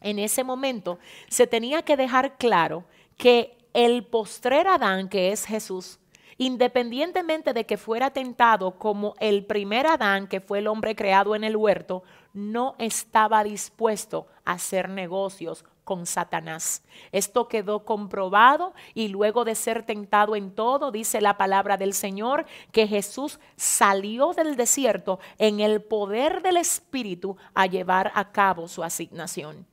en 0.00 0.18
ese 0.18 0.42
momento 0.42 0.98
se 1.28 1.46
tenía 1.46 1.82
que 1.82 1.96
dejar 1.96 2.36
claro 2.36 2.84
que 3.16 3.56
el 3.72 4.04
postrer 4.04 4.66
Adán, 4.66 5.08
que 5.08 5.32
es 5.32 5.46
Jesús, 5.46 5.98
independientemente 6.36 7.52
de 7.52 7.64
que 7.64 7.76
fuera 7.76 8.10
tentado 8.10 8.78
como 8.78 9.14
el 9.20 9.46
primer 9.46 9.86
Adán, 9.86 10.26
que 10.26 10.40
fue 10.40 10.58
el 10.58 10.66
hombre 10.66 10.96
creado 10.96 11.34
en 11.34 11.44
el 11.44 11.56
huerto, 11.56 12.02
no 12.32 12.74
estaba 12.78 13.44
dispuesto 13.44 14.26
a 14.44 14.52
hacer 14.52 14.88
negocios 14.88 15.64
con 15.84 16.06
Satanás. 16.06 16.82
Esto 17.12 17.48
quedó 17.48 17.84
comprobado 17.84 18.74
y 18.94 19.08
luego 19.08 19.44
de 19.44 19.54
ser 19.54 19.84
tentado 19.84 20.34
en 20.34 20.54
todo, 20.54 20.90
dice 20.90 21.20
la 21.20 21.36
palabra 21.36 21.76
del 21.76 21.94
Señor, 21.94 22.46
que 22.72 22.86
Jesús 22.86 23.38
salió 23.56 24.32
del 24.32 24.56
desierto 24.56 25.20
en 25.38 25.60
el 25.60 25.82
poder 25.82 26.42
del 26.42 26.56
Espíritu 26.56 27.36
a 27.54 27.66
llevar 27.66 28.10
a 28.14 28.32
cabo 28.32 28.68
su 28.68 28.82
asignación 28.82 29.66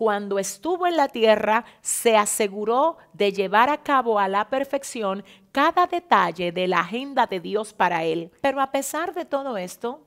cuando 0.00 0.38
estuvo 0.38 0.86
en 0.86 0.96
la 0.96 1.08
tierra, 1.08 1.66
se 1.82 2.16
aseguró 2.16 2.96
de 3.12 3.32
llevar 3.32 3.68
a 3.68 3.82
cabo 3.82 4.18
a 4.18 4.28
la 4.28 4.48
perfección 4.48 5.22
cada 5.52 5.86
detalle 5.86 6.52
de 6.52 6.68
la 6.68 6.80
agenda 6.80 7.26
de 7.26 7.38
Dios 7.38 7.74
para 7.74 8.02
él. 8.04 8.30
Pero 8.40 8.62
a 8.62 8.70
pesar 8.70 9.12
de 9.12 9.26
todo 9.26 9.58
esto, 9.58 10.00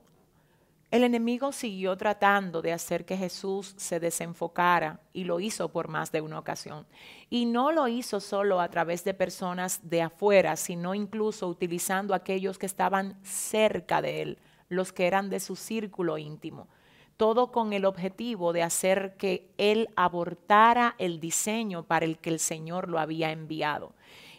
el 0.94 1.02
enemigo 1.02 1.50
siguió 1.50 1.96
tratando 1.96 2.62
de 2.62 2.72
hacer 2.72 3.04
que 3.04 3.16
Jesús 3.16 3.74
se 3.76 3.98
desenfocara 3.98 5.00
y 5.12 5.24
lo 5.24 5.40
hizo 5.40 5.68
por 5.68 5.88
más 5.88 6.12
de 6.12 6.20
una 6.20 6.38
ocasión. 6.38 6.86
Y 7.28 7.46
no 7.46 7.72
lo 7.72 7.88
hizo 7.88 8.20
solo 8.20 8.60
a 8.60 8.68
través 8.68 9.02
de 9.02 9.12
personas 9.12 9.80
de 9.82 10.02
afuera, 10.02 10.54
sino 10.54 10.94
incluso 10.94 11.48
utilizando 11.48 12.14
aquellos 12.14 12.58
que 12.58 12.66
estaban 12.66 13.18
cerca 13.24 14.00
de 14.02 14.22
él, 14.22 14.38
los 14.68 14.92
que 14.92 15.08
eran 15.08 15.30
de 15.30 15.40
su 15.40 15.56
círculo 15.56 16.16
íntimo 16.16 16.68
todo 17.16 17.52
con 17.52 17.72
el 17.72 17.84
objetivo 17.84 18.52
de 18.52 18.64
hacer 18.64 19.16
que 19.16 19.52
él 19.56 19.88
abortara 19.94 20.96
el 20.98 21.20
diseño 21.20 21.84
para 21.84 22.06
el 22.06 22.18
que 22.18 22.30
el 22.30 22.40
Señor 22.40 22.88
lo 22.88 22.98
había 22.98 23.30
enviado. 23.30 23.94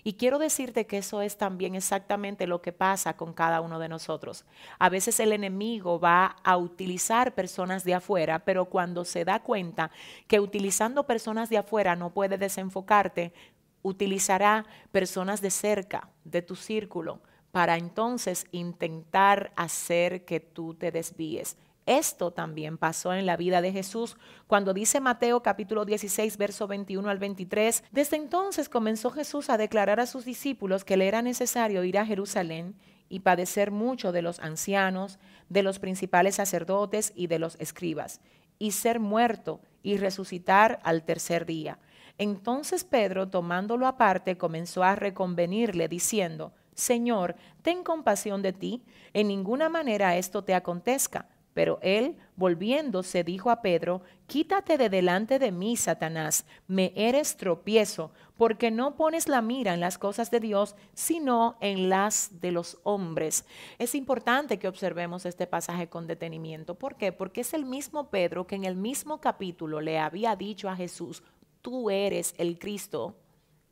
Y 0.08 0.14
quiero 0.14 0.38
decirte 0.38 0.86
que 0.86 1.00
eso 1.00 1.24
es 1.24 1.36
también 1.36 1.74
exactamente 1.74 2.46
lo 2.46 2.62
que 2.62 2.72
pasa 2.72 3.18
con 3.18 3.34
cada 3.34 3.60
uno 3.60 3.80
de 3.80 3.90
nosotros. 3.90 4.46
A 4.78 4.88
veces 4.88 5.20
el 5.20 5.34
enemigo 5.34 6.00
va 6.00 6.36
a 6.44 6.58
utilizar 6.58 7.34
personas 7.34 7.84
de 7.84 7.96
afuera, 7.96 8.46
pero 8.46 8.66
cuando 8.66 9.04
se 9.04 9.26
da 9.26 9.42
cuenta 9.42 9.90
que 10.28 10.40
utilizando 10.40 11.08
personas 11.08 11.50
de 11.50 11.58
afuera 11.58 11.96
no 11.96 12.12
puede 12.14 12.38
desenfocarte, 12.38 13.34
utilizará 13.82 14.68
personas 14.92 15.42
de 15.42 15.50
cerca, 15.50 16.08
de 16.24 16.44
tu 16.44 16.56
círculo, 16.56 17.20
para 17.52 17.76
entonces 17.76 18.46
intentar 18.52 19.54
hacer 19.56 20.24
que 20.24 20.40
tú 20.40 20.76
te 20.76 20.92
desvíes. 20.92 21.58
Esto 21.86 22.32
también 22.32 22.80
pasó 22.80 23.14
en 23.14 23.28
la 23.28 23.38
vida 23.38 23.62
de 23.62 23.72
Jesús 23.72 24.18
cuando 24.48 24.74
dice 24.74 25.00
Mateo 25.00 25.44
capítulo 25.44 25.86
16, 25.86 26.38
verso 26.38 26.68
21 26.68 27.08
al 27.10 27.20
23. 27.20 27.84
Desde 27.92 28.18
entonces 28.18 28.70
comenzó 28.70 29.12
Jesús 29.12 29.52
a 29.52 29.58
declarar 29.58 30.00
a 30.00 30.08
sus 30.08 30.26
discípulos 30.26 30.84
que 30.84 30.98
le 30.98 31.08
era 31.08 31.22
necesario 31.22 31.84
ir 31.84 32.00
a 32.00 32.06
Jerusalén 32.06 32.76
y 33.08 33.20
padecer 33.20 33.70
mucho 33.70 34.12
de 34.12 34.24
los 34.24 34.40
ancianos, 34.40 35.20
de 35.50 35.62
los 35.62 35.78
principales 35.78 36.36
sacerdotes 36.36 37.14
y 37.16 37.28
de 37.28 37.38
los 37.38 37.56
escribas, 37.60 38.20
y 38.58 38.72
ser 38.72 39.00
muerto 39.00 39.62
y 39.84 39.98
resucitar 39.98 40.80
al 40.84 41.04
tercer 41.04 41.46
día. 41.46 41.78
Entonces 42.18 42.84
Pedro, 42.84 43.28
tomándolo 43.28 43.86
aparte, 43.86 44.38
comenzó 44.38 44.84
a 44.84 44.96
reconvenirle, 44.96 45.88
diciendo, 45.88 46.52
Señor, 46.74 47.36
ten 47.62 47.84
compasión 47.84 48.42
de 48.42 48.54
ti, 48.54 48.84
en 49.14 49.28
ninguna 49.28 49.70
manera 49.70 50.18
esto 50.18 50.44
te 50.44 50.56
acontezca. 50.56 51.28
Pero 51.56 51.80
él, 51.82 52.18
volviéndose, 52.36 53.24
dijo 53.24 53.50
a 53.50 53.62
Pedro, 53.62 54.02
Quítate 54.28 54.78
de 54.78 54.90
delante 54.90 55.40
de 55.40 55.54
mí, 55.54 55.78
Satanás, 55.78 56.46
me 56.68 56.92
eres 56.98 57.38
tropiezo, 57.38 58.12
porque 58.36 58.72
no 58.72 58.98
pones 58.98 59.30
la 59.30 59.42
mira 59.42 59.74
en 59.74 59.80
las 59.80 59.98
cosas 59.98 60.30
de 60.32 60.42
Dios, 60.42 60.76
sino 60.94 61.56
en 61.62 61.88
las 61.88 62.42
de 62.42 62.52
los 62.52 62.78
hombres. 62.84 63.46
Es 63.80 63.96
importante 63.96 64.60
que 64.60 64.68
observemos 64.68 65.26
este 65.26 65.48
pasaje 65.48 65.88
con 65.88 66.08
detenimiento. 66.08 66.76
¿Por 66.76 66.96
qué? 66.96 67.14
Porque 67.14 67.40
es 67.40 67.54
el 67.54 67.64
mismo 67.64 68.10
Pedro 68.10 68.46
que 68.46 68.56
en 68.56 68.66
el 68.66 68.76
mismo 68.76 69.22
capítulo 69.22 69.80
le 69.80 69.98
había 69.98 70.36
dicho 70.36 70.68
a 70.68 70.76
Jesús, 70.76 71.24
tú 71.62 71.90
eres 71.90 72.36
el 72.38 72.60
Cristo, 72.60 73.16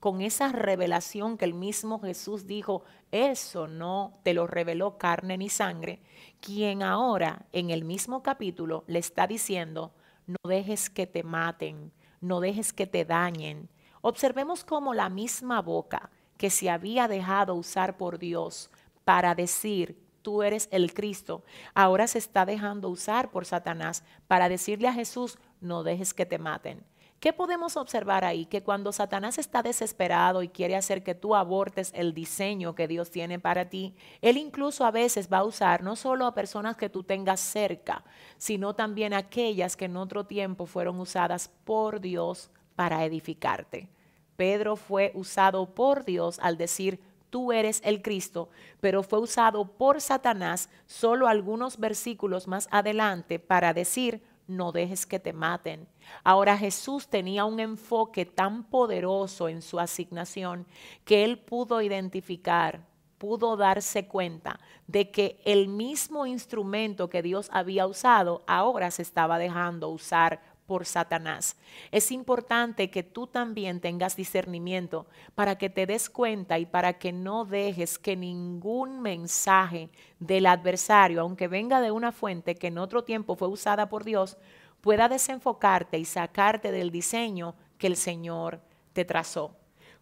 con 0.04 0.20
esa 0.20 0.50
revelación 0.50 1.38
que 1.38 1.46
el 1.46 1.54
mismo 1.54 1.98
Jesús 2.02 2.46
dijo, 2.46 2.84
eso 3.12 3.68
no 3.70 4.20
te 4.24 4.34
lo 4.34 4.48
reveló 4.48 4.98
carne 4.98 5.38
ni 5.38 5.48
sangre, 5.48 6.02
quien 6.44 6.84
ahora 6.84 7.46
en 7.54 7.70
el 7.70 7.86
mismo 7.86 8.22
capítulo 8.22 8.84
le 8.88 9.00
está 9.00 9.28
diciendo, 9.28 9.94
no 10.28 10.50
dejes 10.50 10.90
que 10.90 11.08
te 11.08 11.24
maten, 11.24 11.94
no 12.20 12.42
dejes 12.42 12.74
que 12.74 12.86
te 12.86 13.06
dañen. 13.06 13.70
Observemos 14.02 14.66
cómo 14.66 14.94
la 14.94 15.08
misma 15.08 15.62
boca 15.62 16.10
que 16.38 16.50
se 16.50 16.70
había 16.70 17.08
dejado 17.08 17.56
usar 17.56 17.96
por 17.96 18.20
Dios 18.20 18.70
para 19.06 19.36
decir, 19.36 19.98
tú 20.22 20.44
eres 20.44 20.68
el 20.72 20.94
Cristo, 20.94 21.44
ahora 21.74 22.08
se 22.08 22.18
está 22.18 22.46
dejando 22.46 22.90
usar 22.90 23.32
por 23.32 23.46
Satanás 23.46 24.04
para 24.28 24.50
decirle 24.50 24.90
a 24.90 24.94
Jesús, 24.94 25.40
no 25.62 25.84
dejes 25.84 26.14
que 26.14 26.26
te 26.26 26.40
maten. 26.40 26.84
¿Qué 27.24 27.32
podemos 27.32 27.78
observar 27.78 28.26
ahí? 28.26 28.46
Que 28.46 28.64
cuando 28.64 28.92
Satanás 28.92 29.38
está 29.38 29.64
desesperado 29.64 30.44
y 30.44 30.50
quiere 30.50 30.76
hacer 30.76 31.04
que 31.06 31.16
tú 31.16 31.36
abortes 31.36 31.94
el 31.96 32.14
diseño 32.14 32.76
que 32.76 32.86
Dios 32.86 33.12
tiene 33.12 33.40
para 33.40 33.70
ti, 33.70 33.96
él 34.22 34.36
incluso 34.36 34.84
a 34.84 34.92
veces 34.92 35.30
va 35.32 35.38
a 35.38 35.46
usar 35.46 35.84
no 35.84 35.96
solo 35.96 36.26
a 36.26 36.34
personas 36.34 36.76
que 36.76 36.90
tú 36.90 37.04
tengas 37.04 37.40
cerca, 37.40 38.04
sino 38.38 38.76
también 38.76 39.14
aquellas 39.14 39.78
que 39.78 39.86
en 39.86 39.96
otro 39.96 40.26
tiempo 40.26 40.66
fueron 40.66 41.00
usadas 41.00 41.50
por 41.64 42.02
Dios 42.02 42.52
para 42.76 43.06
edificarte. 43.06 43.88
Pedro 44.36 44.76
fue 44.76 45.14
usado 45.16 45.74
por 45.74 46.04
Dios 46.04 46.40
al 46.42 46.58
decir, 46.58 47.00
tú 47.30 47.54
eres 47.54 47.80
el 47.86 48.02
Cristo, 48.02 48.50
pero 48.82 49.02
fue 49.02 49.20
usado 49.20 49.64
por 49.64 50.02
Satanás 50.02 50.70
solo 50.88 51.28
algunos 51.28 51.78
versículos 51.78 52.50
más 52.50 52.68
adelante 52.70 53.40
para 53.40 53.74
decir, 53.74 54.22
no 54.48 54.72
dejes 54.72 55.06
que 55.06 55.20
te 55.20 55.34
maten. 55.34 55.88
Ahora 56.24 56.58
Jesús 56.58 57.08
tenía 57.08 57.46
un 57.46 57.60
enfoque 57.60 58.26
tan 58.26 58.64
poderoso 58.64 59.50
en 59.50 59.62
su 59.62 59.80
asignación 59.80 60.66
que 61.06 61.24
él 61.24 61.40
pudo 61.40 61.82
identificar, 61.82 62.86
pudo 63.18 63.56
darse 63.56 64.08
cuenta 64.08 64.60
de 64.88 65.10
que 65.12 65.40
el 65.46 65.70
mismo 65.70 66.26
instrumento 66.26 67.10
que 67.10 67.22
Dios 67.22 67.50
había 67.52 67.88
usado 67.88 68.44
ahora 68.48 68.92
se 68.92 69.02
estaba 69.02 69.40
dejando 69.40 69.90
usar 69.90 70.53
por 70.66 70.86
Satanás. 70.86 71.58
Es 71.92 72.12
importante 72.12 72.90
que 72.90 73.04
tú 73.04 73.28
también 73.28 73.80
tengas 73.80 74.16
discernimiento 74.16 75.08
para 75.36 75.58
que 75.58 75.70
te 75.70 75.86
des 75.86 76.10
cuenta 76.10 76.60
y 76.60 76.66
para 76.66 76.94
que 76.94 77.12
no 77.12 77.46
dejes 77.46 78.00
que 78.00 78.16
ningún 78.16 79.02
mensaje 79.02 79.90
del 80.20 80.46
adversario, 80.46 81.22
aunque 81.22 81.48
venga 81.48 81.82
de 81.82 81.92
una 81.92 82.12
fuente 82.12 82.56
que 82.56 82.68
en 82.68 82.78
otro 82.78 83.04
tiempo 83.04 83.36
fue 83.36 83.48
usada 83.48 83.90
por 83.90 84.04
Dios, 84.04 84.38
pueda 84.82 85.08
desenfocarte 85.08 85.98
y 85.98 86.06
sacarte 86.06 86.72
del 86.72 86.92
diseño 86.92 87.56
que 87.78 87.88
el 87.88 87.96
Señor 87.96 88.62
te 88.94 89.06
trazó. 89.06 89.56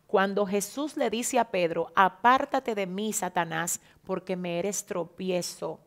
Cuando 0.08 0.46
Jesús 0.46 0.98
le 0.98 1.10
dice 1.10 1.40
a 1.40 1.52
Pedro, 1.52 1.92
apártate 1.96 2.76
de 2.76 2.86
mí, 2.86 3.14
Satanás, 3.14 3.80
porque 4.04 4.36
me 4.36 4.60
eres 4.60 4.86
tropiezo 4.86 5.80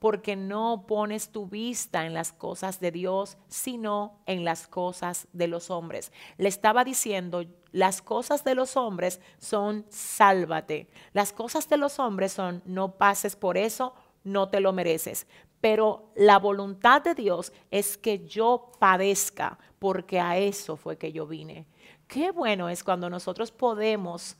porque 0.00 0.34
no 0.34 0.86
pones 0.88 1.30
tu 1.30 1.46
vista 1.46 2.06
en 2.06 2.14
las 2.14 2.32
cosas 2.32 2.80
de 2.80 2.90
Dios, 2.90 3.36
sino 3.48 4.18
en 4.26 4.44
las 4.44 4.66
cosas 4.66 5.28
de 5.32 5.46
los 5.46 5.70
hombres. 5.70 6.10
Le 6.38 6.48
estaba 6.48 6.84
diciendo, 6.84 7.44
las 7.70 8.02
cosas 8.02 8.42
de 8.42 8.54
los 8.54 8.76
hombres 8.76 9.20
son 9.38 9.84
sálvate. 9.90 10.88
Las 11.12 11.32
cosas 11.32 11.68
de 11.68 11.76
los 11.76 11.98
hombres 11.98 12.32
son 12.32 12.62
no 12.64 12.96
pases 12.96 13.36
por 13.36 13.58
eso, 13.58 13.94
no 14.24 14.48
te 14.48 14.60
lo 14.60 14.72
mereces. 14.72 15.26
Pero 15.60 16.10
la 16.16 16.38
voluntad 16.38 17.02
de 17.02 17.14
Dios 17.14 17.52
es 17.70 17.98
que 17.98 18.26
yo 18.26 18.72
padezca, 18.78 19.58
porque 19.78 20.18
a 20.18 20.38
eso 20.38 20.78
fue 20.78 20.96
que 20.96 21.12
yo 21.12 21.26
vine. 21.26 21.66
Qué 22.08 22.30
bueno 22.30 22.70
es 22.70 22.82
cuando 22.82 23.10
nosotros 23.10 23.52
podemos 23.52 24.36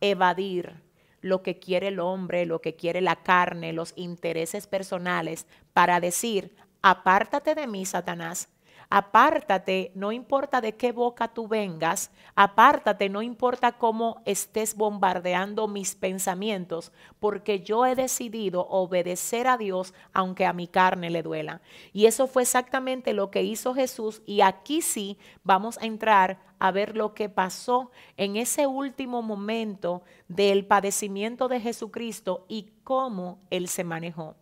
evadir 0.00 0.82
lo 1.24 1.42
que 1.42 1.58
quiere 1.58 1.88
el 1.88 2.00
hombre, 2.00 2.44
lo 2.44 2.60
que 2.60 2.76
quiere 2.76 3.00
la 3.00 3.16
carne, 3.16 3.72
los 3.72 3.94
intereses 3.96 4.66
personales, 4.66 5.46
para 5.72 5.98
decir, 5.98 6.54
apártate 6.82 7.54
de 7.54 7.66
mí, 7.66 7.86
Satanás, 7.86 8.50
Apártate, 8.96 9.90
no 9.96 10.12
importa 10.12 10.60
de 10.60 10.76
qué 10.76 10.92
boca 10.92 11.26
tú 11.26 11.48
vengas, 11.48 12.12
apártate, 12.36 13.08
no 13.08 13.22
importa 13.22 13.72
cómo 13.72 14.22
estés 14.24 14.76
bombardeando 14.76 15.66
mis 15.66 15.96
pensamientos, 15.96 16.92
porque 17.18 17.58
yo 17.58 17.86
he 17.86 17.96
decidido 17.96 18.68
obedecer 18.68 19.48
a 19.48 19.58
Dios 19.58 19.94
aunque 20.12 20.46
a 20.46 20.52
mi 20.52 20.68
carne 20.68 21.10
le 21.10 21.24
duela. 21.24 21.60
Y 21.92 22.06
eso 22.06 22.28
fue 22.28 22.42
exactamente 22.42 23.14
lo 23.14 23.32
que 23.32 23.42
hizo 23.42 23.74
Jesús 23.74 24.22
y 24.26 24.42
aquí 24.42 24.80
sí 24.80 25.18
vamos 25.42 25.76
a 25.78 25.86
entrar 25.86 26.38
a 26.60 26.70
ver 26.70 26.96
lo 26.96 27.14
que 27.14 27.28
pasó 27.28 27.90
en 28.16 28.36
ese 28.36 28.68
último 28.68 29.22
momento 29.22 30.04
del 30.28 30.66
padecimiento 30.66 31.48
de 31.48 31.58
Jesucristo 31.58 32.44
y 32.46 32.70
cómo 32.84 33.40
Él 33.50 33.66
se 33.66 33.82
manejó. 33.82 34.36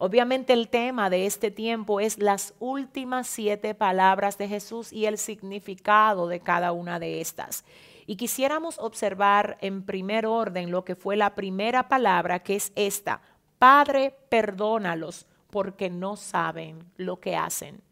Obviamente 0.00 0.52
el 0.52 0.68
tema 0.68 1.10
de 1.10 1.26
este 1.26 1.50
tiempo 1.50 1.98
es 1.98 2.18
las 2.18 2.54
últimas 2.60 3.26
siete 3.26 3.74
palabras 3.74 4.38
de 4.38 4.46
Jesús 4.46 4.92
y 4.92 5.06
el 5.06 5.18
significado 5.18 6.28
de 6.28 6.38
cada 6.38 6.70
una 6.70 7.00
de 7.00 7.20
estas. 7.20 7.64
Y 8.06 8.14
quisiéramos 8.14 8.78
observar 8.78 9.58
en 9.60 9.82
primer 9.82 10.24
orden 10.24 10.70
lo 10.70 10.84
que 10.84 10.94
fue 10.94 11.16
la 11.16 11.34
primera 11.34 11.88
palabra, 11.88 12.38
que 12.44 12.54
es 12.54 12.72
esta, 12.76 13.20
Padre, 13.58 14.14
perdónalos 14.28 15.26
porque 15.50 15.90
no 15.90 16.14
saben 16.14 16.84
lo 16.96 17.18
que 17.18 17.34
hacen. 17.34 17.82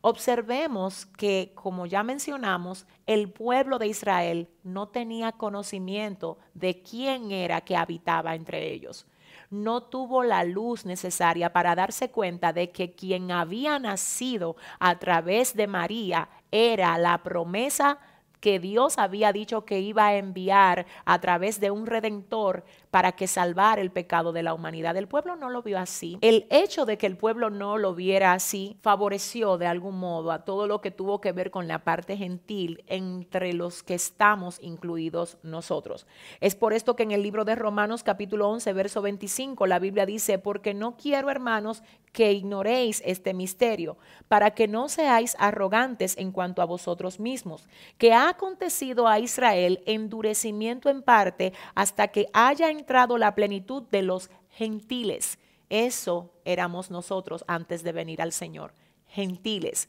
Observemos 0.00 1.06
que, 1.06 1.50
como 1.56 1.86
ya 1.86 2.04
mencionamos, 2.04 2.86
el 3.06 3.30
pueblo 3.30 3.80
de 3.80 3.88
Israel 3.88 4.48
no 4.62 4.86
tenía 4.86 5.32
conocimiento 5.32 6.38
de 6.54 6.82
quién 6.82 7.32
era 7.32 7.62
que 7.62 7.76
habitaba 7.76 8.36
entre 8.36 8.72
ellos 8.72 9.08
no 9.50 9.82
tuvo 9.82 10.22
la 10.22 10.44
luz 10.44 10.84
necesaria 10.84 11.52
para 11.52 11.74
darse 11.74 12.10
cuenta 12.10 12.52
de 12.52 12.70
que 12.70 12.92
quien 12.92 13.30
había 13.30 13.78
nacido 13.78 14.56
a 14.78 14.98
través 14.98 15.54
de 15.54 15.66
María 15.66 16.28
era 16.50 16.98
la 16.98 17.22
promesa 17.22 17.98
que 18.40 18.58
Dios 18.58 18.98
había 18.98 19.32
dicho 19.32 19.64
que 19.64 19.80
iba 19.80 20.06
a 20.06 20.16
enviar 20.16 20.86
a 21.04 21.20
través 21.20 21.60
de 21.60 21.70
un 21.70 21.86
redentor 21.86 22.64
para 22.90 23.12
que 23.12 23.26
salvar 23.26 23.78
el 23.78 23.90
pecado 23.90 24.32
de 24.32 24.42
la 24.42 24.54
humanidad. 24.54 24.96
El 24.96 25.08
pueblo 25.08 25.36
no 25.36 25.50
lo 25.50 25.62
vio 25.62 25.78
así. 25.78 26.18
El 26.20 26.46
hecho 26.50 26.86
de 26.86 26.98
que 26.98 27.06
el 27.06 27.16
pueblo 27.16 27.50
no 27.50 27.78
lo 27.78 27.94
viera 27.94 28.32
así 28.32 28.76
favoreció 28.82 29.58
de 29.58 29.66
algún 29.66 29.98
modo 29.98 30.32
a 30.32 30.44
todo 30.44 30.66
lo 30.66 30.80
que 30.80 30.90
tuvo 30.90 31.20
que 31.20 31.32
ver 31.32 31.50
con 31.50 31.68
la 31.68 31.84
parte 31.84 32.16
gentil 32.16 32.84
entre 32.86 33.52
los 33.52 33.82
que 33.82 33.94
estamos 33.94 34.58
incluidos 34.62 35.38
nosotros. 35.42 36.06
Es 36.40 36.54
por 36.54 36.72
esto 36.72 36.96
que 36.96 37.02
en 37.02 37.12
el 37.12 37.22
libro 37.22 37.44
de 37.44 37.54
Romanos 37.54 38.02
capítulo 38.02 38.48
11, 38.48 38.72
verso 38.72 39.02
25, 39.02 39.66
la 39.66 39.78
Biblia 39.78 40.06
dice, 40.06 40.38
porque 40.38 40.74
no 40.74 40.96
quiero, 40.96 41.30
hermanos, 41.30 41.82
que 42.12 42.32
ignoréis 42.32 43.02
este 43.04 43.34
misterio, 43.34 43.96
para 44.28 44.52
que 44.52 44.66
no 44.66 44.88
seáis 44.88 45.36
arrogantes 45.38 46.16
en 46.16 46.32
cuanto 46.32 46.62
a 46.62 46.64
vosotros 46.64 47.20
mismos, 47.20 47.68
que 47.98 48.12
ha 48.12 48.28
acontecido 48.28 49.08
a 49.08 49.18
Israel 49.18 49.82
endurecimiento 49.86 50.88
en 50.88 51.02
parte 51.02 51.52
hasta 51.74 52.08
que 52.08 52.28
haya 52.32 52.70
entrado 52.78 53.18
la 53.18 53.34
plenitud 53.34 53.82
de 53.90 54.02
los 54.02 54.30
gentiles. 54.50 55.38
Eso 55.68 56.32
éramos 56.44 56.90
nosotros 56.90 57.44
antes 57.46 57.82
de 57.82 57.92
venir 57.92 58.22
al 58.22 58.32
Señor, 58.32 58.72
gentiles. 59.06 59.88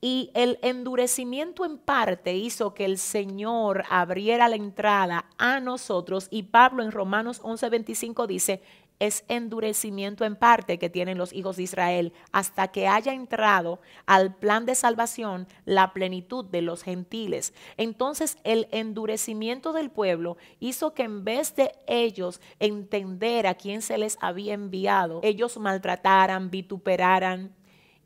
Y 0.00 0.30
el 0.34 0.58
endurecimiento 0.62 1.64
en 1.64 1.78
parte 1.78 2.36
hizo 2.36 2.72
que 2.72 2.84
el 2.84 2.98
Señor 2.98 3.84
abriera 3.90 4.48
la 4.48 4.54
entrada 4.54 5.26
a 5.38 5.58
nosotros. 5.58 6.28
Y 6.30 6.44
Pablo 6.44 6.84
en 6.84 6.92
Romanos 6.92 7.42
11:25 7.42 8.26
dice, 8.26 8.62
es 8.98 9.24
endurecimiento 9.28 10.24
en 10.24 10.36
parte 10.36 10.78
que 10.78 10.90
tienen 10.90 11.18
los 11.18 11.32
hijos 11.32 11.56
de 11.56 11.62
Israel 11.62 12.12
hasta 12.32 12.68
que 12.68 12.88
haya 12.88 13.12
entrado 13.12 13.80
al 14.06 14.34
plan 14.34 14.66
de 14.66 14.74
salvación 14.74 15.46
la 15.64 15.92
plenitud 15.92 16.44
de 16.44 16.62
los 16.62 16.82
gentiles. 16.82 17.54
Entonces 17.76 18.38
el 18.44 18.68
endurecimiento 18.72 19.72
del 19.72 19.90
pueblo 19.90 20.36
hizo 20.58 20.94
que 20.94 21.04
en 21.04 21.24
vez 21.24 21.54
de 21.54 21.72
ellos 21.86 22.40
entender 22.58 23.46
a 23.46 23.54
quién 23.54 23.82
se 23.82 23.98
les 23.98 24.18
había 24.20 24.54
enviado, 24.54 25.20
ellos 25.22 25.58
maltrataran, 25.58 26.50
vituperaran 26.50 27.54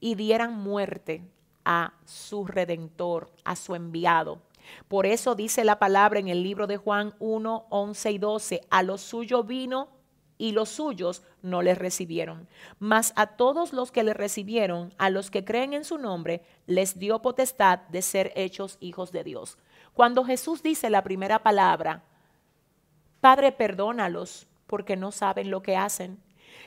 y 0.00 0.14
dieran 0.14 0.54
muerte 0.54 1.22
a 1.64 1.94
su 2.04 2.44
redentor, 2.44 3.30
a 3.44 3.56
su 3.56 3.74
enviado. 3.74 4.42
Por 4.88 5.06
eso 5.06 5.34
dice 5.34 5.64
la 5.64 5.78
palabra 5.78 6.20
en 6.20 6.28
el 6.28 6.42
libro 6.42 6.66
de 6.66 6.76
Juan 6.76 7.14
1, 7.18 7.66
11 7.70 8.10
y 8.12 8.18
12, 8.18 8.60
a 8.70 8.82
lo 8.82 8.98
suyo 8.98 9.42
vino 9.42 10.01
y 10.42 10.50
los 10.50 10.70
suyos 10.70 11.22
no 11.40 11.62
les 11.62 11.78
recibieron. 11.78 12.48
Mas 12.80 13.12
a 13.14 13.28
todos 13.28 13.72
los 13.72 13.92
que 13.92 14.02
le 14.02 14.12
recibieron, 14.12 14.92
a 14.98 15.08
los 15.08 15.30
que 15.30 15.44
creen 15.44 15.72
en 15.72 15.84
su 15.84 15.98
nombre, 15.98 16.42
les 16.66 16.98
dio 16.98 17.22
potestad 17.22 17.78
de 17.90 18.02
ser 18.02 18.32
hechos 18.34 18.76
hijos 18.80 19.12
de 19.12 19.22
Dios. 19.22 19.56
Cuando 19.94 20.24
Jesús 20.24 20.60
dice 20.60 20.90
la 20.90 21.04
primera 21.04 21.44
palabra, 21.44 22.02
Padre, 23.20 23.52
perdónalos 23.52 24.48
porque 24.66 24.96
no 24.96 25.12
saben 25.12 25.48
lo 25.48 25.62
que 25.62 25.76
hacen. 25.76 26.20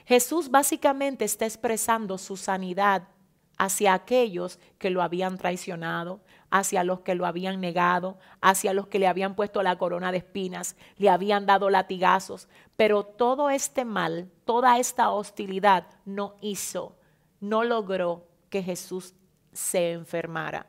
Jesús 0.05 0.49
básicamente 0.49 1.25
está 1.25 1.43
expresando 1.43 2.17
su 2.17 2.37
sanidad 2.37 3.09
hacia 3.57 3.93
aquellos 3.93 4.57
que 4.77 4.89
lo 4.89 5.01
habían 5.01 5.37
traicionado, 5.37 6.21
hacia 6.57 6.85
los 6.85 7.01
que 7.01 7.15
lo 7.15 7.25
habían 7.25 7.59
negado, 7.59 8.17
hacia 8.39 8.73
los 8.73 8.87
que 8.87 8.99
le 8.99 9.07
habían 9.07 9.35
puesto 9.35 9.61
la 9.61 9.77
corona 9.77 10.11
de 10.11 10.19
espinas, 10.19 10.77
le 10.97 11.09
habían 11.09 11.45
dado 11.45 11.69
latigazos. 11.69 12.47
Pero 12.77 13.03
todo 13.03 13.49
este 13.49 13.83
mal, 13.83 14.31
toda 14.45 14.79
esta 14.79 15.09
hostilidad 15.09 15.87
no 16.05 16.35
hizo, 16.41 16.95
no 17.41 17.63
logró 17.63 18.27
que 18.49 18.63
Jesús 18.63 19.13
se 19.51 19.91
enfermara. 19.91 20.67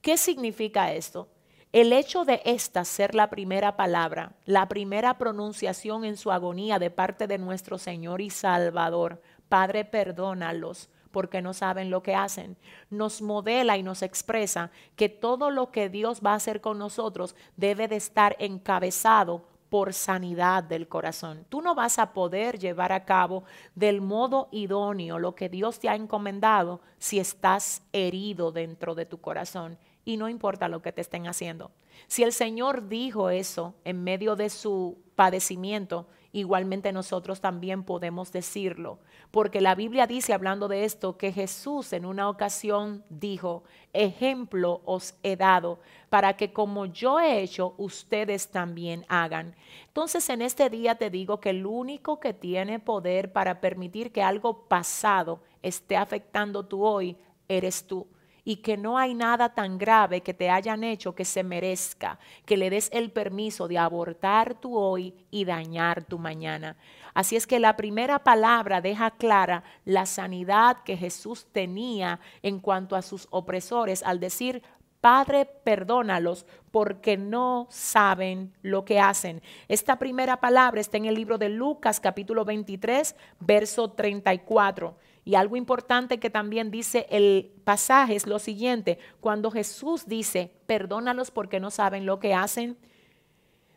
¿Qué 0.00 0.16
significa 0.16 0.92
esto? 0.92 1.28
El 1.70 1.92
hecho 1.92 2.24
de 2.24 2.40
esta 2.44 2.84
ser 2.84 3.14
la 3.14 3.30
primera 3.30 3.76
palabra, 3.76 4.32
la 4.44 4.66
primera 4.68 5.18
pronunciación 5.18 6.04
en 6.04 6.16
su 6.16 6.32
agonía 6.32 6.78
de 6.78 6.90
parte 6.90 7.26
de 7.26 7.38
nuestro 7.38 7.78
Señor 7.78 8.20
y 8.20 8.30
Salvador, 8.30 9.22
Padre, 9.48 9.84
perdónalos 9.84 10.88
porque 11.10 11.42
no 11.42 11.54
saben 11.54 11.90
lo 11.90 12.02
que 12.02 12.14
hacen. 12.14 12.56
Nos 12.90 13.22
modela 13.22 13.76
y 13.76 13.82
nos 13.82 14.02
expresa 14.02 14.70
que 14.96 15.08
todo 15.08 15.50
lo 15.50 15.70
que 15.70 15.88
Dios 15.88 16.20
va 16.24 16.32
a 16.32 16.36
hacer 16.36 16.60
con 16.60 16.78
nosotros 16.78 17.34
debe 17.56 17.88
de 17.88 17.96
estar 17.96 18.36
encabezado 18.38 19.44
por 19.68 19.92
sanidad 19.92 20.64
del 20.64 20.88
corazón. 20.88 21.44
Tú 21.48 21.60
no 21.60 21.74
vas 21.74 21.98
a 21.98 22.12
poder 22.12 22.58
llevar 22.58 22.92
a 22.92 23.04
cabo 23.04 23.44
del 23.74 24.00
modo 24.00 24.48
idóneo 24.50 25.18
lo 25.18 25.34
que 25.34 25.48
Dios 25.48 25.78
te 25.78 25.88
ha 25.88 25.94
encomendado 25.94 26.80
si 26.98 27.18
estás 27.18 27.82
herido 27.92 28.50
dentro 28.50 28.94
de 28.94 29.06
tu 29.06 29.20
corazón 29.20 29.78
y 30.04 30.16
no 30.16 30.28
importa 30.28 30.68
lo 30.68 30.80
que 30.80 30.92
te 30.92 31.02
estén 31.02 31.26
haciendo. 31.26 31.70
Si 32.06 32.22
el 32.22 32.32
Señor 32.32 32.88
dijo 32.88 33.30
eso 33.30 33.74
en 33.84 34.04
medio 34.04 34.36
de 34.36 34.48
su 34.48 34.98
padecimiento 35.16 36.06
igualmente 36.32 36.92
nosotros 36.92 37.40
también 37.40 37.84
podemos 37.84 38.32
decirlo. 38.32 38.98
Porque 39.30 39.60
la 39.60 39.74
Biblia 39.74 40.06
dice, 40.06 40.32
hablando 40.32 40.68
de 40.68 40.84
esto, 40.84 41.16
que 41.16 41.32
Jesús 41.32 41.92
en 41.92 42.04
una 42.04 42.28
ocasión 42.28 43.04
dijo, 43.08 43.64
ejemplo 43.92 44.80
os 44.84 45.14
he 45.22 45.36
dado, 45.36 45.80
para 46.10 46.36
que 46.36 46.52
como 46.52 46.86
yo 46.86 47.20
he 47.20 47.40
hecho, 47.40 47.74
ustedes 47.78 48.48
también 48.48 49.04
hagan. 49.08 49.54
Entonces 49.86 50.28
en 50.28 50.42
este 50.42 50.70
día 50.70 50.94
te 50.96 51.10
digo 51.10 51.40
que 51.40 51.50
el 51.50 51.66
único 51.66 52.20
que 52.20 52.32
tiene 52.32 52.78
poder 52.78 53.32
para 53.32 53.60
permitir 53.60 54.12
que 54.12 54.22
algo 54.22 54.68
pasado 54.68 55.40
esté 55.62 55.96
afectando 55.96 56.64
tu 56.64 56.84
hoy, 56.84 57.16
eres 57.48 57.86
tú 57.86 58.06
y 58.48 58.56
que 58.56 58.78
no 58.78 58.96
hay 58.96 59.12
nada 59.12 59.50
tan 59.50 59.76
grave 59.76 60.22
que 60.22 60.32
te 60.32 60.48
hayan 60.48 60.82
hecho 60.82 61.14
que 61.14 61.26
se 61.26 61.42
merezca 61.42 62.18
que 62.46 62.56
le 62.56 62.70
des 62.70 62.88
el 62.94 63.10
permiso 63.10 63.68
de 63.68 63.76
abortar 63.76 64.54
tu 64.58 64.74
hoy 64.74 65.12
y 65.30 65.44
dañar 65.44 66.02
tu 66.04 66.18
mañana. 66.18 66.74
Así 67.12 67.36
es 67.36 67.46
que 67.46 67.60
la 67.60 67.76
primera 67.76 68.20
palabra 68.20 68.80
deja 68.80 69.10
clara 69.10 69.64
la 69.84 70.06
sanidad 70.06 70.78
que 70.82 70.96
Jesús 70.96 71.46
tenía 71.52 72.20
en 72.42 72.58
cuanto 72.58 72.96
a 72.96 73.02
sus 73.02 73.28
opresores 73.28 74.02
al 74.02 74.18
decir, 74.18 74.62
Padre, 75.02 75.44
perdónalos 75.44 76.46
porque 76.70 77.18
no 77.18 77.66
saben 77.68 78.54
lo 78.62 78.86
que 78.86 78.98
hacen. 78.98 79.42
Esta 79.68 79.98
primera 79.98 80.40
palabra 80.40 80.80
está 80.80 80.96
en 80.96 81.04
el 81.04 81.16
libro 81.16 81.36
de 81.36 81.50
Lucas 81.50 82.00
capítulo 82.00 82.46
23, 82.46 83.14
verso 83.40 83.90
34. 83.90 84.96
Y 85.28 85.34
algo 85.34 85.56
importante 85.56 86.18
que 86.18 86.30
también 86.30 86.70
dice 86.70 87.06
el 87.10 87.52
pasaje 87.64 88.16
es 88.16 88.26
lo 88.26 88.38
siguiente, 88.38 88.98
cuando 89.20 89.50
Jesús 89.50 90.06
dice, 90.06 90.50
perdónalos 90.64 91.30
porque 91.30 91.60
no 91.60 91.70
saben 91.70 92.06
lo 92.06 92.18
que 92.18 92.32
hacen, 92.32 92.78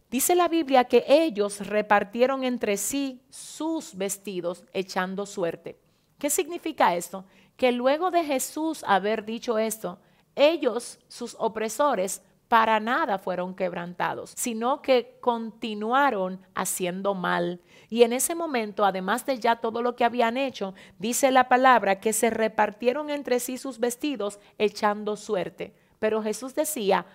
dice 0.10 0.34
la 0.34 0.48
Biblia 0.48 0.86
que 0.86 1.04
ellos 1.10 1.68
repartieron 1.68 2.46
entre 2.46 2.78
sí 2.78 3.22
sus 3.30 3.98
vestidos 3.98 4.64
echando 4.72 5.26
suerte. 5.26 5.78
¿Qué 6.18 6.30
significa 6.30 6.96
esto? 6.96 7.26
Que 7.58 7.74
luego 7.74 8.12
de 8.12 8.24
Jesús 8.24 8.86
haber 8.88 9.26
dicho 9.26 9.60
esto, 9.60 10.00
ellos, 10.36 11.00
sus 11.10 11.36
opresores, 11.38 12.22
para 12.52 12.82
nada 12.82 13.18
fueron 13.18 13.56
quebrantados, 13.56 14.34
sino 14.36 14.82
que 14.82 15.16
continuaron 15.22 16.46
haciendo 16.54 17.14
mal. 17.14 17.62
Y 17.88 18.04
en 18.04 18.12
ese 18.12 18.36
momento, 18.36 18.84
además 18.84 19.26
de 19.26 19.40
ya 19.40 19.56
todo 19.56 19.82
lo 19.82 19.96
que 19.96 20.04
habían 20.04 20.36
hecho, 20.36 20.74
dice 21.00 21.32
la 21.32 21.48
palabra 21.48 22.02
que 22.02 22.12
se 22.12 22.30
repartieron 22.30 23.10
entre 23.10 23.40
sí 23.40 23.58
sus 23.58 23.80
vestidos 23.80 24.38
echando 24.58 25.16
suerte. 25.16 25.74
Pero 25.98 26.22
Jesús 26.22 26.54
decía, 26.54 27.06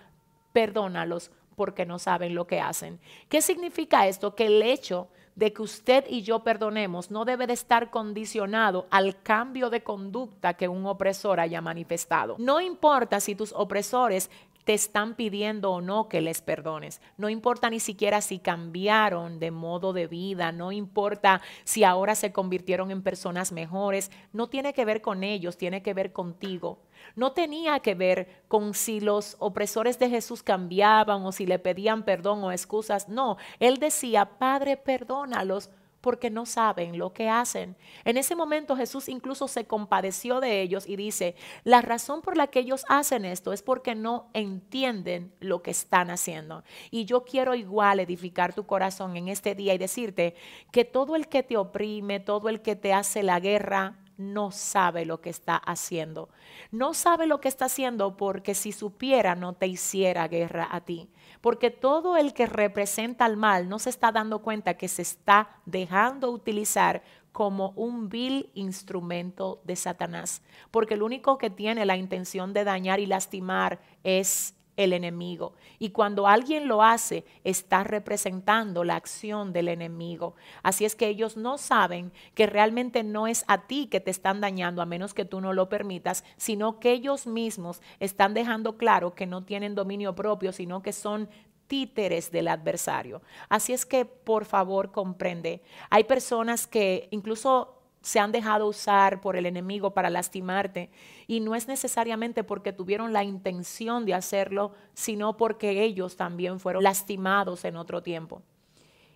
perdónalos 0.53 1.29
porque 1.55 1.85
no 1.85 1.99
saben 1.99 2.33
lo 2.33 2.47
que 2.47 2.59
hacen. 2.59 2.99
¿Qué 3.29 3.43
significa 3.43 4.07
esto? 4.07 4.33
Que 4.33 4.47
el 4.47 4.63
hecho 4.63 5.07
de 5.37 5.53
que 5.53 5.61
usted 5.61 6.03
y 6.09 6.23
yo 6.23 6.43
perdonemos 6.43 7.11
no 7.11 7.23
debe 7.23 7.45
de 7.45 7.53
estar 7.53 7.91
condicionado 7.91 8.87
al 8.89 9.21
cambio 9.21 9.69
de 9.69 9.83
conducta 9.83 10.55
que 10.55 10.67
un 10.67 10.87
opresor 10.87 11.39
haya 11.39 11.61
manifestado. 11.61 12.37
No 12.39 12.59
importa 12.59 13.19
si 13.19 13.35
tus 13.35 13.53
opresores 13.53 14.31
te 14.67 14.73
están 14.73 15.15
pidiendo 15.15 15.71
o 15.71 15.79
no 15.79 16.09
que 16.09 16.19
les 16.19 16.41
perdones. 16.41 16.99
No 17.15 17.29
importa 17.29 17.69
ni 17.69 17.79
siquiera 17.79 18.19
si 18.19 18.37
cambiaron 18.37 19.39
de 19.39 19.49
modo 19.49 19.93
de 19.93 20.07
vida, 20.07 20.51
no 20.51 20.73
importa 20.73 21.39
si 21.63 21.85
ahora 21.85 22.15
se 22.15 22.33
convirtieron 22.33 22.91
en 22.91 23.01
personas 23.01 23.53
mejores, 23.53 24.11
no 24.33 24.49
tiene 24.49 24.73
que 24.73 24.83
ver 24.83 25.01
con 25.01 25.23
ellos, 25.23 25.55
tiene 25.55 25.81
que 25.81 25.93
ver 25.93 26.11
contigo. 26.11 26.79
No 27.15 27.31
tenía 27.31 27.79
que 27.79 27.95
ver 27.95 28.43
con 28.49 28.73
si 28.73 28.99
los 28.99 29.37
opresores 29.39 29.99
de 29.99 30.09
Jesús 30.09 30.43
cambiaban 30.43 31.25
o 31.25 31.31
si 31.31 31.45
le 31.45 31.59
pedían 31.59 32.03
perdón 32.03 32.43
o 32.43 32.51
excusas. 32.51 33.07
No, 33.07 33.37
él 33.59 33.77
decía, 33.77 34.37
Padre, 34.37 34.75
perdónalos 34.75 35.69
porque 36.01 36.29
no 36.29 36.45
saben 36.45 36.97
lo 36.97 37.13
que 37.13 37.29
hacen. 37.29 37.75
En 38.05 38.17
ese 38.17 38.35
momento 38.35 38.75
Jesús 38.75 39.09
incluso 39.09 39.47
se 39.47 39.65
compadeció 39.65 40.39
de 40.39 40.61
ellos 40.61 40.87
y 40.87 40.95
dice, 40.95 41.35
la 41.63 41.81
razón 41.81 42.21
por 42.21 42.37
la 42.37 42.47
que 42.47 42.59
ellos 42.59 42.85
hacen 42.89 43.25
esto 43.25 43.53
es 43.53 43.61
porque 43.61 43.95
no 43.95 44.29
entienden 44.33 45.33
lo 45.39 45.61
que 45.61 45.71
están 45.71 46.09
haciendo. 46.09 46.63
Y 46.91 47.05
yo 47.05 47.23
quiero 47.23 47.55
igual 47.55 47.99
edificar 47.99 48.53
tu 48.53 48.65
corazón 48.65 49.17
en 49.17 49.27
este 49.27 49.55
día 49.55 49.73
y 49.73 49.77
decirte 49.77 50.35
que 50.71 50.85
todo 50.85 51.15
el 51.15 51.27
que 51.27 51.43
te 51.43 51.57
oprime, 51.57 52.19
todo 52.19 52.49
el 52.49 52.61
que 52.61 52.75
te 52.75 52.93
hace 52.93 53.23
la 53.23 53.39
guerra, 53.39 53.97
no 54.17 54.51
sabe 54.51 55.05
lo 55.05 55.21
que 55.21 55.29
está 55.29 55.55
haciendo. 55.55 56.29
No 56.71 56.95
sabe 56.95 57.27
lo 57.27 57.39
que 57.39 57.47
está 57.47 57.65
haciendo 57.65 58.17
porque 58.17 58.55
si 58.55 58.71
supiera 58.71 59.35
no 59.35 59.53
te 59.53 59.67
hiciera 59.67 60.27
guerra 60.27 60.67
a 60.71 60.81
ti 60.81 61.09
porque 61.41 61.71
todo 61.71 62.17
el 62.17 62.33
que 62.33 62.45
representa 62.45 63.25
al 63.25 63.37
mal 63.37 63.69
no 63.69 63.79
se 63.79 63.89
está 63.89 64.11
dando 64.11 64.39
cuenta 64.39 64.75
que 64.75 64.87
se 64.87 65.01
está 65.01 65.49
dejando 65.65 66.31
utilizar 66.31 67.03
como 67.31 67.69
un 67.75 68.09
vil 68.09 68.49
instrumento 68.55 69.61
de 69.63 69.75
Satanás, 69.75 70.41
porque 70.71 70.95
el 70.95 71.03
único 71.03 71.37
que 71.37 71.51
tiene 71.51 71.85
la 71.85 71.95
intención 71.95 72.51
de 72.51 72.63
dañar 72.63 72.99
y 72.99 73.05
lastimar 73.05 73.79
es 74.03 74.56
el 74.77 74.93
enemigo. 74.93 75.53
Y 75.79 75.89
cuando 75.89 76.27
alguien 76.27 76.67
lo 76.67 76.83
hace, 76.83 77.25
está 77.43 77.83
representando 77.83 78.83
la 78.83 78.95
acción 78.95 79.51
del 79.51 79.67
enemigo. 79.67 80.35
Así 80.63 80.85
es 80.85 80.95
que 80.95 81.07
ellos 81.07 81.35
no 81.35 81.57
saben 81.57 82.11
que 82.35 82.45
realmente 82.45 83.03
no 83.03 83.27
es 83.27 83.43
a 83.47 83.67
ti 83.67 83.87
que 83.87 83.99
te 83.99 84.11
están 84.11 84.39
dañando, 84.39 84.81
a 84.81 84.85
menos 84.85 85.13
que 85.13 85.25
tú 85.25 85.41
no 85.41 85.51
lo 85.51 85.67
permitas, 85.67 86.23
sino 86.37 86.79
que 86.79 86.91
ellos 86.91 87.27
mismos 87.27 87.81
están 87.99 88.33
dejando 88.33 88.77
claro 88.77 89.15
que 89.15 89.25
no 89.25 89.43
tienen 89.43 89.75
dominio 89.75 90.15
propio, 90.15 90.53
sino 90.53 90.81
que 90.81 90.93
son 90.93 91.27
títeres 91.67 92.31
del 92.31 92.47
adversario. 92.47 93.21
Así 93.49 93.73
es 93.73 93.85
que, 93.85 94.05
por 94.05 94.45
favor, 94.45 94.91
comprende. 94.91 95.61
Hay 95.89 96.05
personas 96.05 96.65
que 96.65 97.07
incluso 97.11 97.76
se 98.07 98.21
han 98.21 98.31
dejado 98.31 98.67
usar 98.67 99.19
por 99.19 99.35
el 99.35 99.45
enemigo 99.45 99.93
para 99.93 100.09
lastimarte 100.09 100.89
y 101.27 101.41
no 101.41 101.55
es 101.55 101.67
necesariamente 101.67 102.41
porque 102.45 102.71
tuvieron 102.71 103.11
la 103.11 103.25
intención 103.25 104.05
de 104.05 104.13
hacerlo, 104.13 104.71
sino 104.93 105.35
porque 105.35 105.83
ellos 105.83 106.15
también 106.15 106.61
fueron 106.61 106.83
lastimados 106.83 107.65
en 107.65 107.75
otro 107.75 108.01
tiempo. 108.01 108.43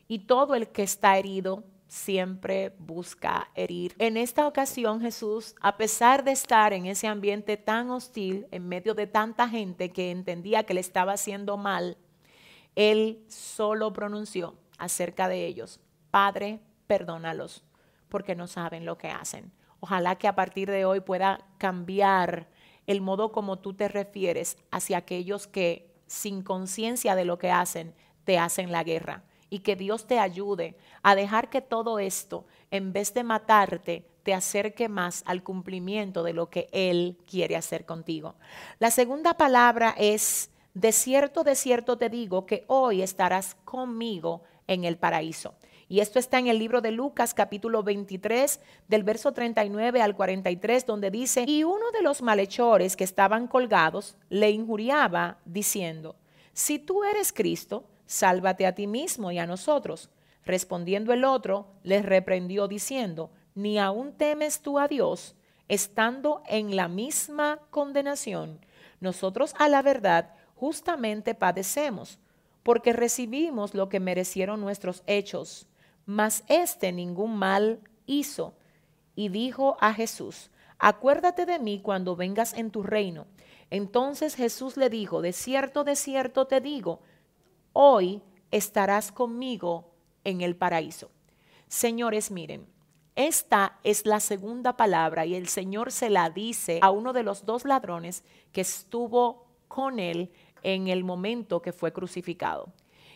Y 0.10 0.26
todo 0.26 0.56
el 0.56 0.68
que 0.68 0.84
está 0.84 1.18
herido 1.18 1.64
siempre 1.88 2.76
busca 2.80 3.50
herir. 3.56 3.96
En 3.98 4.18
esta 4.18 4.46
ocasión 4.46 5.00
Jesús, 5.00 5.56
a 5.62 5.78
pesar 5.78 6.26
de 6.26 6.34
estar 6.34 6.74
en 6.74 6.86
ese 6.86 7.08
ambiente 7.08 7.56
tan 7.56 7.92
hostil, 7.92 8.46
en 8.52 8.68
medio 8.68 8.94
de 8.94 9.08
tanta 9.08 9.48
gente 9.48 9.94
que 9.94 10.12
entendía 10.12 10.66
que 10.66 10.74
le 10.74 10.82
estaba 10.82 11.14
haciendo 11.14 11.56
mal, 11.56 11.98
él 12.76 13.24
solo 13.30 13.94
pronunció 13.94 14.56
acerca 14.78 15.30
de 15.30 15.46
ellos, 15.46 15.80
Padre, 16.12 16.60
perdónalos 16.88 17.64
porque 18.12 18.36
no 18.36 18.46
saben 18.46 18.86
lo 18.86 19.00
que 19.00 19.08
hacen. 19.08 19.52
Ojalá 19.80 20.16
que 20.18 20.28
a 20.28 20.36
partir 20.36 20.70
de 20.70 20.86
hoy 20.86 21.00
pueda 21.00 21.40
cambiar 21.58 22.48
el 22.86 23.02
modo 23.02 23.32
como 23.32 23.58
tú 23.58 23.74
te 23.74 23.88
refieres 23.88 24.58
hacia 24.70 24.98
aquellos 24.98 25.48
que 25.48 25.90
sin 26.06 26.44
conciencia 26.44 27.16
de 27.16 27.26
lo 27.26 27.40
que 27.40 27.50
hacen, 27.50 27.96
te 28.26 28.38
hacen 28.38 28.72
la 28.72 28.84
guerra. 28.84 29.24
Y 29.50 29.60
que 29.60 29.76
Dios 29.76 30.08
te 30.08 30.20
ayude 30.20 30.78
a 31.02 31.16
dejar 31.16 31.50
que 31.50 31.62
todo 31.62 32.00
esto, 32.00 32.46
en 32.70 32.94
vez 32.94 33.14
de 33.14 33.24
matarte, 33.24 34.06
te 34.24 34.34
acerque 34.34 34.88
más 34.88 35.24
al 35.26 35.42
cumplimiento 35.42 36.24
de 36.24 36.34
lo 36.34 36.50
que 36.50 36.68
Él 36.72 37.18
quiere 37.26 37.56
hacer 37.56 37.86
contigo. 37.86 38.36
La 38.80 38.92
segunda 38.92 39.36
palabra 39.36 39.96
es, 39.98 40.52
de 40.74 40.92
cierto, 40.92 41.44
de 41.44 41.56
cierto 41.56 41.98
te 41.98 42.10
digo 42.10 42.46
que 42.46 42.66
hoy 42.68 43.02
estarás 43.02 43.56
conmigo 43.66 44.44
en 44.68 44.86
el 44.86 44.98
paraíso. 44.98 45.56
Y 45.92 46.00
esto 46.00 46.20
está 46.20 46.40
en 46.40 46.48
el 46.48 46.58
libro 46.58 46.80
de 46.80 46.92
Lucas 46.92 47.34
capítulo 47.34 47.84
23 47.84 48.62
del 48.88 49.04
verso 49.04 49.34
39 49.34 50.02
al 50.02 50.16
43 50.16 50.86
donde 50.86 51.12
dice, 51.12 51.44
y 51.46 51.66
uno 51.66 51.92
de 51.92 52.02
los 52.02 52.22
malhechores 52.22 52.96
que 52.96 53.04
estaban 53.04 53.46
colgados 53.48 54.16
le 54.30 54.52
injuriaba 54.52 55.40
diciendo, 55.44 56.16
si 56.54 56.80
tú 56.80 57.04
eres 57.04 57.34
Cristo, 57.34 57.84
sálvate 58.06 58.66
a 58.66 58.74
ti 58.74 58.88
mismo 58.88 59.34
y 59.34 59.40
a 59.40 59.46
nosotros. 59.46 60.10
Respondiendo 60.46 61.12
el 61.12 61.26
otro, 61.26 61.68
le 61.84 62.02
reprendió 62.02 62.70
diciendo, 62.70 63.30
ni 63.54 63.78
aún 63.78 64.14
temes 64.14 64.62
tú 64.62 64.80
a 64.80 64.88
Dios, 64.88 65.36
estando 65.68 66.42
en 66.48 66.78
la 66.78 66.88
misma 66.88 67.60
condenación. 67.70 68.66
Nosotros 69.02 69.54
a 69.60 69.68
la 69.68 69.82
verdad 69.82 70.36
justamente 70.56 71.36
padecemos, 71.36 72.18
porque 72.64 72.94
recibimos 72.94 73.74
lo 73.74 73.90
que 73.90 74.00
merecieron 74.00 74.62
nuestros 74.62 75.04
hechos 75.06 75.68
mas 76.12 76.44
éste 76.48 76.92
ningún 76.92 77.38
mal 77.38 77.80
hizo. 78.06 78.54
Y 79.16 79.30
dijo 79.30 79.78
a 79.80 79.94
Jesús, 79.94 80.52
acuérdate 80.78 81.46
de 81.46 81.58
mí 81.58 81.80
cuando 81.82 82.16
vengas 82.16 82.54
en 82.54 82.70
tu 82.70 82.84
reino. 82.84 83.28
Entonces 83.70 84.36
Jesús 84.36 84.76
le 84.76 84.90
dijo, 84.90 85.22
de 85.22 85.32
cierto, 85.32 85.84
de 85.84 85.96
cierto 85.96 86.48
te 86.48 86.60
digo, 86.60 87.00
hoy 87.72 88.22
estarás 88.52 89.12
conmigo 89.12 89.94
en 90.26 90.42
el 90.42 90.56
paraíso. 90.58 91.10
Señores, 91.70 92.30
miren, 92.30 92.68
esta 93.16 93.80
es 93.84 94.06
la 94.06 94.20
segunda 94.20 94.76
palabra 94.76 95.26
y 95.26 95.36
el 95.36 95.48
Señor 95.48 95.94
se 95.94 96.10
la 96.10 96.30
dice 96.30 96.80
a 96.82 96.92
uno 96.92 97.14
de 97.14 97.24
los 97.24 97.46
dos 97.46 97.64
ladrones 97.64 98.24
que 98.52 98.62
estuvo 98.62 99.46
con 99.70 100.00
él 100.00 100.32
en 100.64 100.90
el 100.90 101.06
momento 101.06 101.62
que 101.62 101.72
fue 101.72 101.94
crucificado. 101.94 102.74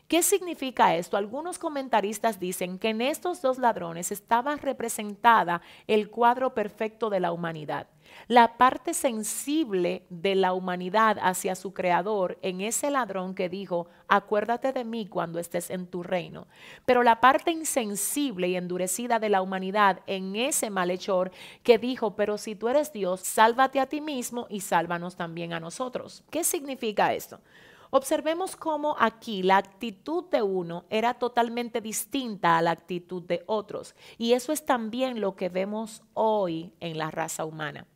¿Qué 0.07 0.21
significa 0.21 0.95
esto? 0.95 1.17
Algunos 1.17 1.57
comentaristas 1.57 2.39
dicen 2.39 2.77
que 2.77 2.89
en 2.89 3.01
estos 3.01 3.41
dos 3.41 3.57
ladrones 3.57 4.11
estaba 4.11 4.55
representada 4.55 5.63
el 5.87 6.11
cuadro 6.11 6.53
perfecto 6.53 7.09
de 7.09 7.19
la 7.19 7.31
humanidad. 7.31 7.87
La 8.27 8.55
parte 8.57 8.93
sensible 8.93 10.05
de 10.11 10.35
la 10.35 10.53
humanidad 10.53 11.17
hacia 11.19 11.55
su 11.55 11.73
creador 11.73 12.37
en 12.43 12.61
ese 12.61 12.91
ladrón 12.91 13.33
que 13.33 13.49
dijo, 13.49 13.87
acuérdate 14.07 14.73
de 14.73 14.83
mí 14.83 15.07
cuando 15.07 15.39
estés 15.39 15.71
en 15.71 15.87
tu 15.87 16.03
reino. 16.03 16.45
Pero 16.85 17.01
la 17.01 17.19
parte 17.19 17.49
insensible 17.49 18.47
y 18.47 18.57
endurecida 18.57 19.17
de 19.17 19.29
la 19.29 19.41
humanidad 19.41 20.01
en 20.05 20.35
ese 20.35 20.69
malhechor 20.69 21.31
que 21.63 21.79
dijo, 21.79 22.15
pero 22.15 22.37
si 22.37 22.55
tú 22.55 22.69
eres 22.69 22.93
Dios, 22.93 23.21
sálvate 23.21 23.79
a 23.79 23.87
ti 23.87 24.01
mismo 24.01 24.45
y 24.51 24.61
sálvanos 24.61 25.15
también 25.15 25.51
a 25.51 25.59
nosotros. 25.59 26.23
¿Qué 26.29 26.43
significa 26.43 27.11
esto? 27.11 27.39
Observemos 27.97 28.57
cómo 28.57 28.97
aquí 28.99 29.41
la 29.41 29.55
actitud 29.55 30.25
de 30.29 30.41
uno 30.41 30.83
era 30.89 31.13
totalmente 31.13 31.79
distinta 31.79 32.57
a 32.57 32.61
la 32.61 32.71
actitud 32.71 33.23
de 33.23 33.43
otros. 33.45 33.95
Y 34.17 34.33
eso 34.33 34.51
es 34.51 34.65
también 34.65 35.21
lo 35.21 35.37
que 35.37 35.47
vemos 35.47 36.03
hoy 36.13 36.73
en 36.81 36.97
la 36.97 37.09
raza 37.09 37.45
humana. 37.45 37.87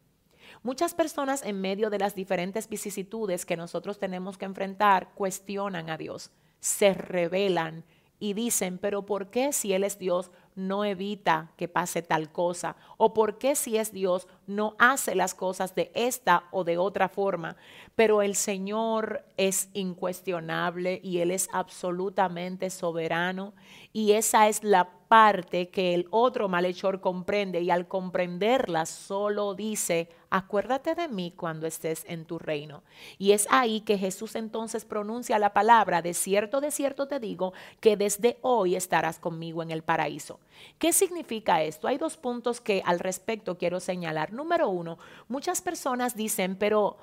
Muchas 0.64 0.94
personas 0.94 1.44
en 1.44 1.60
medio 1.60 1.90
de 1.90 2.00
las 2.00 2.16
diferentes 2.16 2.70
vicisitudes 2.70 3.46
que 3.46 3.58
nosotros 3.58 4.00
tenemos 4.00 4.38
que 4.38 4.46
enfrentar 4.46 5.14
cuestionan 5.16 5.90
a 5.90 5.98
Dios, 5.98 6.32
se 6.62 6.94
rebelan 6.94 7.84
y 8.20 8.36
dicen, 8.36 8.78
pero 8.78 9.06
¿por 9.06 9.30
qué 9.30 9.52
si 9.52 9.74
Él 9.74 9.84
es 9.84 10.00
Dios 10.00 10.32
no 10.56 10.86
evita 10.86 11.52
que 11.58 11.68
pase 11.68 12.02
tal 12.02 12.32
cosa? 12.32 12.76
¿O 12.98 13.14
por 13.14 13.38
qué 13.38 13.56
si 13.56 13.78
es 13.78 13.92
Dios 13.92 14.28
no 14.48 14.76
hace 14.80 15.16
las 15.16 15.34
cosas 15.34 15.76
de 15.76 15.92
esta 15.94 16.44
o 16.52 16.64
de 16.64 16.78
otra 16.78 17.10
forma? 17.10 17.56
Pero 17.96 18.22
el 18.22 18.36
Señor 18.36 19.24
es 19.38 19.70
incuestionable 19.74 21.00
y 21.04 21.20
Él 21.20 21.32
es 21.32 21.50
absolutamente 21.54 22.70
soberano 22.70 23.54
y 23.92 24.12
esa 24.12 24.48
es 24.48 24.64
la 24.64 24.92
parte 25.08 25.70
que 25.70 25.96
el 25.96 26.08
otro 26.12 26.48
malhechor 26.48 27.02
comprende 27.02 27.62
y 27.62 27.72
al 27.72 27.88
comprenderla 27.88 28.86
solo 28.86 29.56
dice, 29.56 30.08
acuérdate 30.30 30.94
de 30.94 31.08
mí 31.08 31.34
cuando 31.36 31.66
estés 31.66 32.06
en 32.08 32.26
tu 32.26 32.38
reino. 32.38 32.84
Y 33.18 33.32
es 33.32 33.48
ahí 33.50 33.82
que 33.82 33.98
Jesús 33.98 34.36
entonces 34.36 34.86
pronuncia 34.86 35.40
la 35.40 35.52
palabra, 35.52 36.04
de 36.04 36.14
cierto, 36.14 36.62
de 36.62 36.70
cierto 36.70 37.08
te 37.08 37.20
digo, 37.20 37.54
que 37.80 37.98
desde 37.98 38.38
hoy 38.42 38.76
estarás 38.76 39.18
conmigo 39.18 39.64
en 39.64 39.72
el 39.72 39.82
paraíso. 39.82 40.40
¿Qué 40.78 40.94
significa 40.94 41.62
esto? 41.64 41.88
Hay 41.88 41.98
dos 41.98 42.18
puntos 42.18 42.62
que 42.62 42.82
al 42.86 43.00
respecto 43.00 43.58
quiero 43.58 43.80
señalar. 43.80 44.34
Número 44.34 44.70
uno, 44.70 44.98
muchas 45.28 45.62
personas 45.62 46.16
dicen, 46.16 46.56
pero 46.56 46.98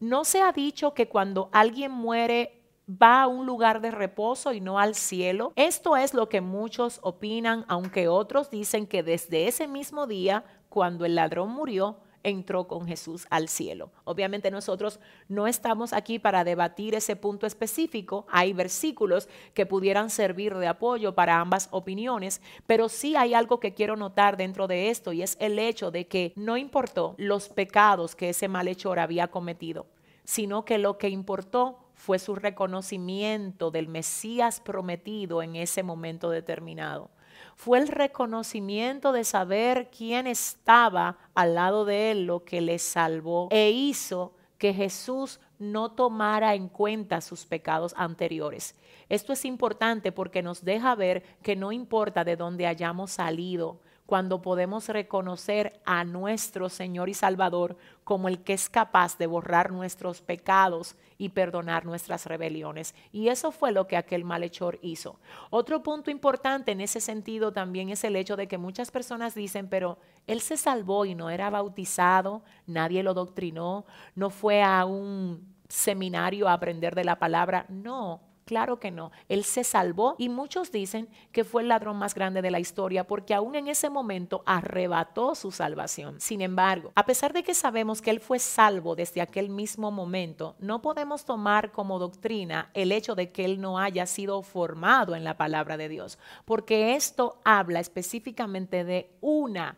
no 0.00 0.24
se 0.24 0.42
ha 0.42 0.52
dicho 0.52 0.94
que 0.94 1.08
cuando 1.08 1.48
alguien 1.52 1.90
muere 1.90 2.62
va 2.90 3.22
a 3.22 3.26
un 3.26 3.46
lugar 3.46 3.80
de 3.80 3.90
reposo 3.90 4.52
y 4.52 4.60
no 4.60 4.78
al 4.78 4.94
cielo. 4.94 5.52
Esto 5.56 5.96
es 5.96 6.14
lo 6.14 6.28
que 6.28 6.40
muchos 6.40 7.00
opinan, 7.02 7.64
aunque 7.68 8.08
otros 8.08 8.50
dicen 8.50 8.86
que 8.86 9.02
desde 9.02 9.48
ese 9.48 9.66
mismo 9.66 10.06
día, 10.06 10.44
cuando 10.68 11.04
el 11.04 11.16
ladrón 11.16 11.50
murió, 11.50 11.98
entró 12.26 12.66
con 12.66 12.86
Jesús 12.86 13.24
al 13.30 13.48
cielo. 13.48 13.92
Obviamente 14.02 14.50
nosotros 14.50 14.98
no 15.28 15.46
estamos 15.46 15.92
aquí 15.92 16.18
para 16.18 16.42
debatir 16.42 16.96
ese 16.96 17.14
punto 17.14 17.46
específico. 17.46 18.26
Hay 18.28 18.52
versículos 18.52 19.28
que 19.54 19.64
pudieran 19.64 20.10
servir 20.10 20.54
de 20.56 20.66
apoyo 20.66 21.14
para 21.14 21.38
ambas 21.38 21.68
opiniones, 21.70 22.42
pero 22.66 22.88
sí 22.88 23.14
hay 23.14 23.32
algo 23.32 23.60
que 23.60 23.74
quiero 23.74 23.94
notar 23.94 24.36
dentro 24.36 24.66
de 24.66 24.90
esto 24.90 25.12
y 25.12 25.22
es 25.22 25.36
el 25.38 25.58
hecho 25.60 25.92
de 25.92 26.08
que 26.08 26.32
no 26.34 26.56
importó 26.56 27.14
los 27.16 27.48
pecados 27.48 28.16
que 28.16 28.30
ese 28.30 28.48
malhechor 28.48 28.98
había 28.98 29.28
cometido, 29.28 29.86
sino 30.24 30.64
que 30.64 30.78
lo 30.78 30.98
que 30.98 31.08
importó 31.08 31.78
fue 31.94 32.18
su 32.18 32.34
reconocimiento 32.34 33.70
del 33.70 33.86
Mesías 33.86 34.60
prometido 34.60 35.42
en 35.42 35.54
ese 35.54 35.84
momento 35.84 36.30
determinado. 36.30 37.08
Fue 37.56 37.78
el 37.78 37.88
reconocimiento 37.88 39.12
de 39.12 39.24
saber 39.24 39.90
quién 39.90 40.26
estaba 40.26 41.16
al 41.34 41.54
lado 41.54 41.86
de 41.86 42.10
él 42.10 42.26
lo 42.26 42.44
que 42.44 42.60
le 42.60 42.78
salvó 42.78 43.48
e 43.50 43.70
hizo 43.70 44.34
que 44.58 44.74
Jesús 44.74 45.40
no 45.58 45.90
tomara 45.90 46.54
en 46.54 46.68
cuenta 46.68 47.22
sus 47.22 47.46
pecados 47.46 47.94
anteriores. 47.96 48.74
Esto 49.08 49.32
es 49.32 49.44
importante 49.46 50.12
porque 50.12 50.42
nos 50.42 50.64
deja 50.64 50.94
ver 50.94 51.22
que 51.42 51.56
no 51.56 51.72
importa 51.72 52.24
de 52.24 52.36
dónde 52.36 52.66
hayamos 52.66 53.12
salido, 53.12 53.80
cuando 54.04 54.40
podemos 54.40 54.88
reconocer 54.88 55.80
a 55.84 56.04
nuestro 56.04 56.68
Señor 56.68 57.08
y 57.08 57.14
Salvador 57.14 57.76
como 58.04 58.28
el 58.28 58.44
que 58.44 58.52
es 58.52 58.68
capaz 58.68 59.18
de 59.18 59.26
borrar 59.26 59.72
nuestros 59.72 60.22
pecados 60.22 60.94
y 61.18 61.30
perdonar 61.30 61.84
nuestras 61.84 62.26
rebeliones. 62.26 62.94
Y 63.12 63.28
eso 63.28 63.52
fue 63.52 63.72
lo 63.72 63.86
que 63.86 63.96
aquel 63.96 64.24
malhechor 64.24 64.78
hizo. 64.82 65.18
Otro 65.50 65.82
punto 65.82 66.10
importante 66.10 66.72
en 66.72 66.80
ese 66.80 67.00
sentido 67.00 67.52
también 67.52 67.90
es 67.90 68.04
el 68.04 68.16
hecho 68.16 68.36
de 68.36 68.48
que 68.48 68.58
muchas 68.58 68.90
personas 68.90 69.34
dicen, 69.34 69.68
pero 69.68 69.98
él 70.26 70.40
se 70.40 70.56
salvó 70.56 71.04
y 71.04 71.14
no 71.14 71.30
era 71.30 71.50
bautizado, 71.50 72.42
nadie 72.66 73.02
lo 73.02 73.14
doctrinó, 73.14 73.86
no 74.14 74.30
fue 74.30 74.62
a 74.62 74.84
un 74.84 75.54
seminario 75.68 76.48
a 76.48 76.52
aprender 76.52 76.94
de 76.94 77.04
la 77.04 77.18
palabra. 77.18 77.66
No, 77.68 78.20
Claro 78.46 78.78
que 78.78 78.92
no. 78.92 79.10
Él 79.28 79.42
se 79.42 79.64
salvó 79.64 80.14
y 80.18 80.28
muchos 80.28 80.70
dicen 80.70 81.08
que 81.32 81.42
fue 81.42 81.62
el 81.62 81.68
ladrón 81.68 81.96
más 81.96 82.14
grande 82.14 82.42
de 82.42 82.52
la 82.52 82.60
historia 82.60 83.04
porque 83.04 83.34
aún 83.34 83.56
en 83.56 83.66
ese 83.66 83.90
momento 83.90 84.44
arrebató 84.46 85.34
su 85.34 85.50
salvación. 85.50 86.20
Sin 86.20 86.40
embargo, 86.40 86.92
a 86.94 87.04
pesar 87.04 87.32
de 87.32 87.42
que 87.42 87.54
sabemos 87.54 88.00
que 88.00 88.10
él 88.10 88.20
fue 88.20 88.38
salvo 88.38 88.94
desde 88.94 89.20
aquel 89.20 89.48
mismo 89.48 89.90
momento, 89.90 90.54
no 90.60 90.80
podemos 90.80 91.24
tomar 91.24 91.72
como 91.72 91.98
doctrina 91.98 92.70
el 92.72 92.92
hecho 92.92 93.16
de 93.16 93.32
que 93.32 93.44
él 93.44 93.60
no 93.60 93.80
haya 93.80 94.06
sido 94.06 94.40
formado 94.42 95.16
en 95.16 95.24
la 95.24 95.36
palabra 95.36 95.76
de 95.76 95.88
Dios, 95.88 96.16
porque 96.44 96.94
esto 96.94 97.40
habla 97.44 97.80
específicamente 97.80 98.84
de 98.84 99.10
una 99.20 99.76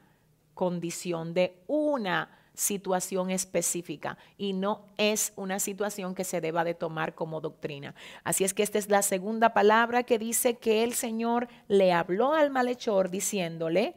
condición, 0.52 1.32
de 1.32 1.62
una 1.68 2.37
situación 2.58 3.30
específica 3.30 4.18
y 4.36 4.52
no 4.52 4.84
es 4.96 5.32
una 5.36 5.60
situación 5.60 6.16
que 6.16 6.24
se 6.24 6.40
deba 6.40 6.64
de 6.64 6.74
tomar 6.74 7.14
como 7.14 7.40
doctrina. 7.40 7.94
Así 8.24 8.42
es 8.42 8.52
que 8.52 8.64
esta 8.64 8.78
es 8.78 8.88
la 8.88 9.02
segunda 9.02 9.54
palabra 9.54 10.02
que 10.02 10.18
dice 10.18 10.56
que 10.56 10.82
el 10.82 10.94
Señor 10.94 11.46
le 11.68 11.92
habló 11.92 12.34
al 12.34 12.50
malhechor 12.50 13.10
diciéndole, 13.10 13.94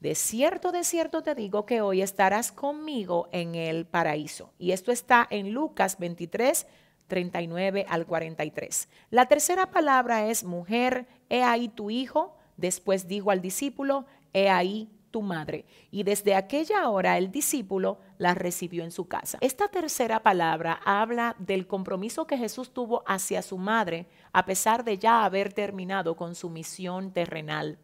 de 0.00 0.16
cierto, 0.16 0.72
de 0.72 0.82
cierto 0.82 1.22
te 1.22 1.36
digo 1.36 1.64
que 1.64 1.80
hoy 1.80 2.02
estarás 2.02 2.50
conmigo 2.50 3.28
en 3.30 3.54
el 3.54 3.86
paraíso. 3.86 4.52
Y 4.58 4.72
esto 4.72 4.90
está 4.90 5.24
en 5.30 5.52
Lucas 5.52 5.96
23, 6.00 6.66
39 7.06 7.86
al 7.88 8.04
43. 8.04 8.88
La 9.10 9.26
tercera 9.26 9.70
palabra 9.70 10.26
es 10.26 10.42
mujer, 10.42 11.06
he 11.30 11.44
ahí 11.44 11.68
tu 11.68 11.90
hijo. 11.90 12.36
Después 12.56 13.06
dijo 13.06 13.30
al 13.30 13.42
discípulo, 13.42 14.06
he 14.32 14.50
ahí 14.50 14.90
madre. 15.22 15.66
Y 15.90 16.02
desde 16.02 16.34
aquella 16.34 16.88
hora 16.88 17.18
el 17.18 17.30
discípulo 17.30 17.98
la 18.18 18.34
recibió 18.34 18.84
en 18.84 18.90
su 18.90 19.08
casa. 19.08 19.38
Esta 19.40 19.68
tercera 19.68 20.22
palabra 20.22 20.80
habla 20.84 21.36
del 21.38 21.66
compromiso 21.66 22.26
que 22.26 22.38
Jesús 22.38 22.72
tuvo 22.72 23.02
hacia 23.06 23.42
su 23.42 23.58
madre 23.58 24.06
a 24.32 24.44
pesar 24.44 24.84
de 24.84 24.98
ya 24.98 25.24
haber 25.24 25.52
terminado 25.52 26.16
con 26.16 26.34
su 26.34 26.50
misión 26.50 27.12
terrenal. 27.12 27.78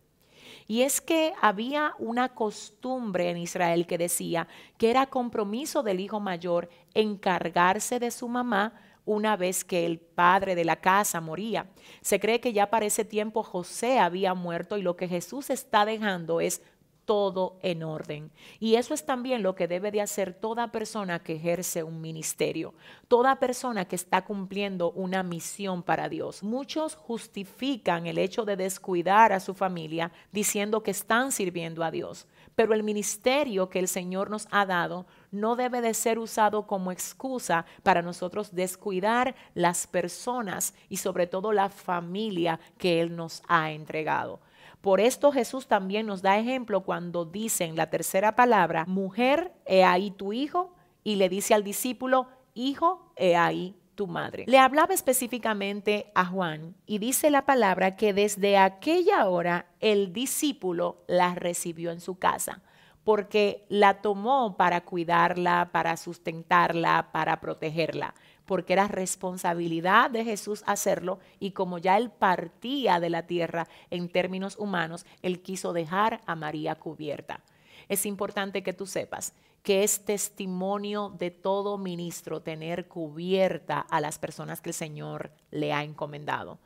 Y 0.67 0.83
es 0.83 1.01
que 1.01 1.33
había 1.41 1.95
una 1.99 2.31
costumbre 2.35 3.31
en 3.31 3.37
Israel 3.37 3.87
que 3.87 3.99
decía 3.99 4.49
que 4.79 4.91
era 4.91 5.07
compromiso 5.07 5.83
del 5.83 6.01
hijo 6.01 6.21
mayor 6.21 6.69
encargarse 6.95 7.99
de 7.99 8.11
su 8.11 8.29
mamá 8.29 8.75
una 9.05 9.37
vez 9.37 9.65
que 9.65 9.85
el 9.85 9.99
padre 9.99 10.55
de 10.55 10.65
la 10.65 10.77
casa 10.77 11.21
moría. 11.21 11.67
Se 12.01 12.21
cree 12.21 12.41
que 12.41 12.53
ya 12.53 12.71
para 12.71 12.87
ese 12.87 13.05
tiempo 13.05 13.43
José 13.43 13.99
había 13.99 14.35
muerto 14.35 14.79
y 14.79 14.83
lo 14.83 14.97
que 14.97 15.09
Jesús 15.09 15.51
está 15.51 15.85
dejando 15.85 16.41
es 16.41 16.63
todo 17.05 17.59
en 17.63 17.83
orden. 17.83 18.31
Y 18.61 18.77
eso 18.77 18.95
es 18.95 19.05
también 19.05 19.43
lo 19.43 19.55
que 19.55 19.69
debe 19.69 19.91
de 19.91 20.01
hacer 20.01 20.35
toda 20.35 20.73
persona 20.73 21.23
que 21.23 21.35
ejerce 21.35 21.83
un 21.83 22.01
ministerio, 22.01 22.75
toda 23.09 23.39
persona 23.39 23.87
que 23.87 23.97
está 23.97 24.25
cumpliendo 24.25 24.93
una 24.93 25.23
misión 25.23 25.83
para 25.83 26.09
Dios. 26.09 26.43
Muchos 26.43 26.95
justifican 26.95 28.07
el 28.07 28.19
hecho 28.19 28.45
de 28.45 28.57
descuidar 28.57 29.33
a 29.33 29.41
su 29.41 29.55
familia 29.55 30.13
diciendo 30.31 30.83
que 30.83 30.93
están 30.93 31.33
sirviendo 31.33 31.83
a 31.85 31.91
Dios, 31.91 32.27
pero 32.55 32.75
el 32.75 32.83
ministerio 32.83 33.69
que 33.69 33.79
el 33.79 33.89
Señor 33.89 34.31
nos 34.31 34.47
ha 34.51 34.67
dado 34.67 35.07
no 35.31 35.57
debe 35.57 35.81
de 35.81 35.95
ser 35.95 36.19
usado 36.19 36.67
como 36.67 36.93
excusa 36.93 37.65
para 37.83 38.03
nosotros 38.03 38.55
descuidar 38.55 39.35
las 39.55 39.87
personas 39.87 40.75
y 40.89 40.99
sobre 40.99 41.27
todo 41.27 41.53
la 41.53 41.71
familia 41.71 42.61
que 42.79 43.01
Él 43.01 43.17
nos 43.17 43.43
ha 43.49 43.73
entregado. 43.73 44.41
Por 44.83 45.01
esto 45.01 45.33
Jesús 45.33 45.69
también 45.69 46.07
nos 46.07 46.21
da 46.21 46.39
ejemplo 46.39 46.83
cuando 46.83 47.25
dice 47.25 47.65
en 47.65 47.77
la 47.77 47.89
tercera 47.89 48.35
palabra, 48.35 48.85
mujer, 48.87 49.53
he 49.65 49.85
ahí 49.85 50.11
tu 50.11 50.33
hijo, 50.33 50.75
y 51.05 51.17
le 51.17 51.29
dice 51.29 51.55
al 51.55 51.65
discípulo, 51.65 52.27
hijo, 52.53 53.13
he 53.17 53.37
ahí 53.37 53.77
tu 53.95 54.07
madre. 54.09 54.45
Le 54.49 54.59
hablaba 54.59 54.93
específicamente 54.93 56.11
a 56.15 56.27
Juan 56.27 56.75
y 56.85 56.99
dice 56.99 57.31
la 57.31 57.47
palabra 57.47 57.95
que 57.95 58.13
desde 58.13 58.59
aquella 58.59 59.29
hora 59.29 59.67
el 59.81 60.13
discípulo 60.13 61.05
la 61.07 61.35
recibió 61.35 61.93
en 61.93 62.01
su 62.01 62.19
casa. 62.19 62.63
porque 63.05 63.67
la 63.69 64.01
tomó 64.01 64.57
para 64.57 64.83
cuidarla, 64.83 65.71
para 65.73 65.97
sustentarla, 65.97 67.11
para 67.13 67.41
protegerla, 67.41 68.15
porque 68.47 68.73
era 68.73 68.89
responsabilidad 68.89 70.11
de 70.11 70.25
Jesús 70.25 70.63
hacerlo 70.67 71.19
y 71.41 71.53
como 71.53 71.79
ya 71.79 71.97
él 71.97 72.11
partía 72.11 73.01
de 73.01 73.11
la 73.11 73.27
tierra 73.27 73.69
en 73.91 74.09
términos 74.09 74.57
humanos, 74.59 75.07
él 75.23 75.43
quiso 75.43 75.73
dejar 75.73 76.21
a 76.27 76.35
María 76.35 76.75
cubierta. 76.75 77.41
Es 77.89 78.07
importante 78.07 78.63
que 78.63 78.73
tú 78.73 78.87
sepas 78.87 79.35
que 79.63 79.85
es 79.85 80.05
testimonio 80.05 81.15
de 81.19 81.31
todo 81.31 81.79
ministro 81.79 82.41
tener 82.41 82.89
cubierta 82.89 83.79
a 83.79 84.01
las 84.01 84.19
personas 84.19 84.61
que 84.61 84.71
el 84.71 84.75
Señor 84.75 85.31
le 85.51 85.73
ha 85.73 85.85
encomendado. 85.85 86.59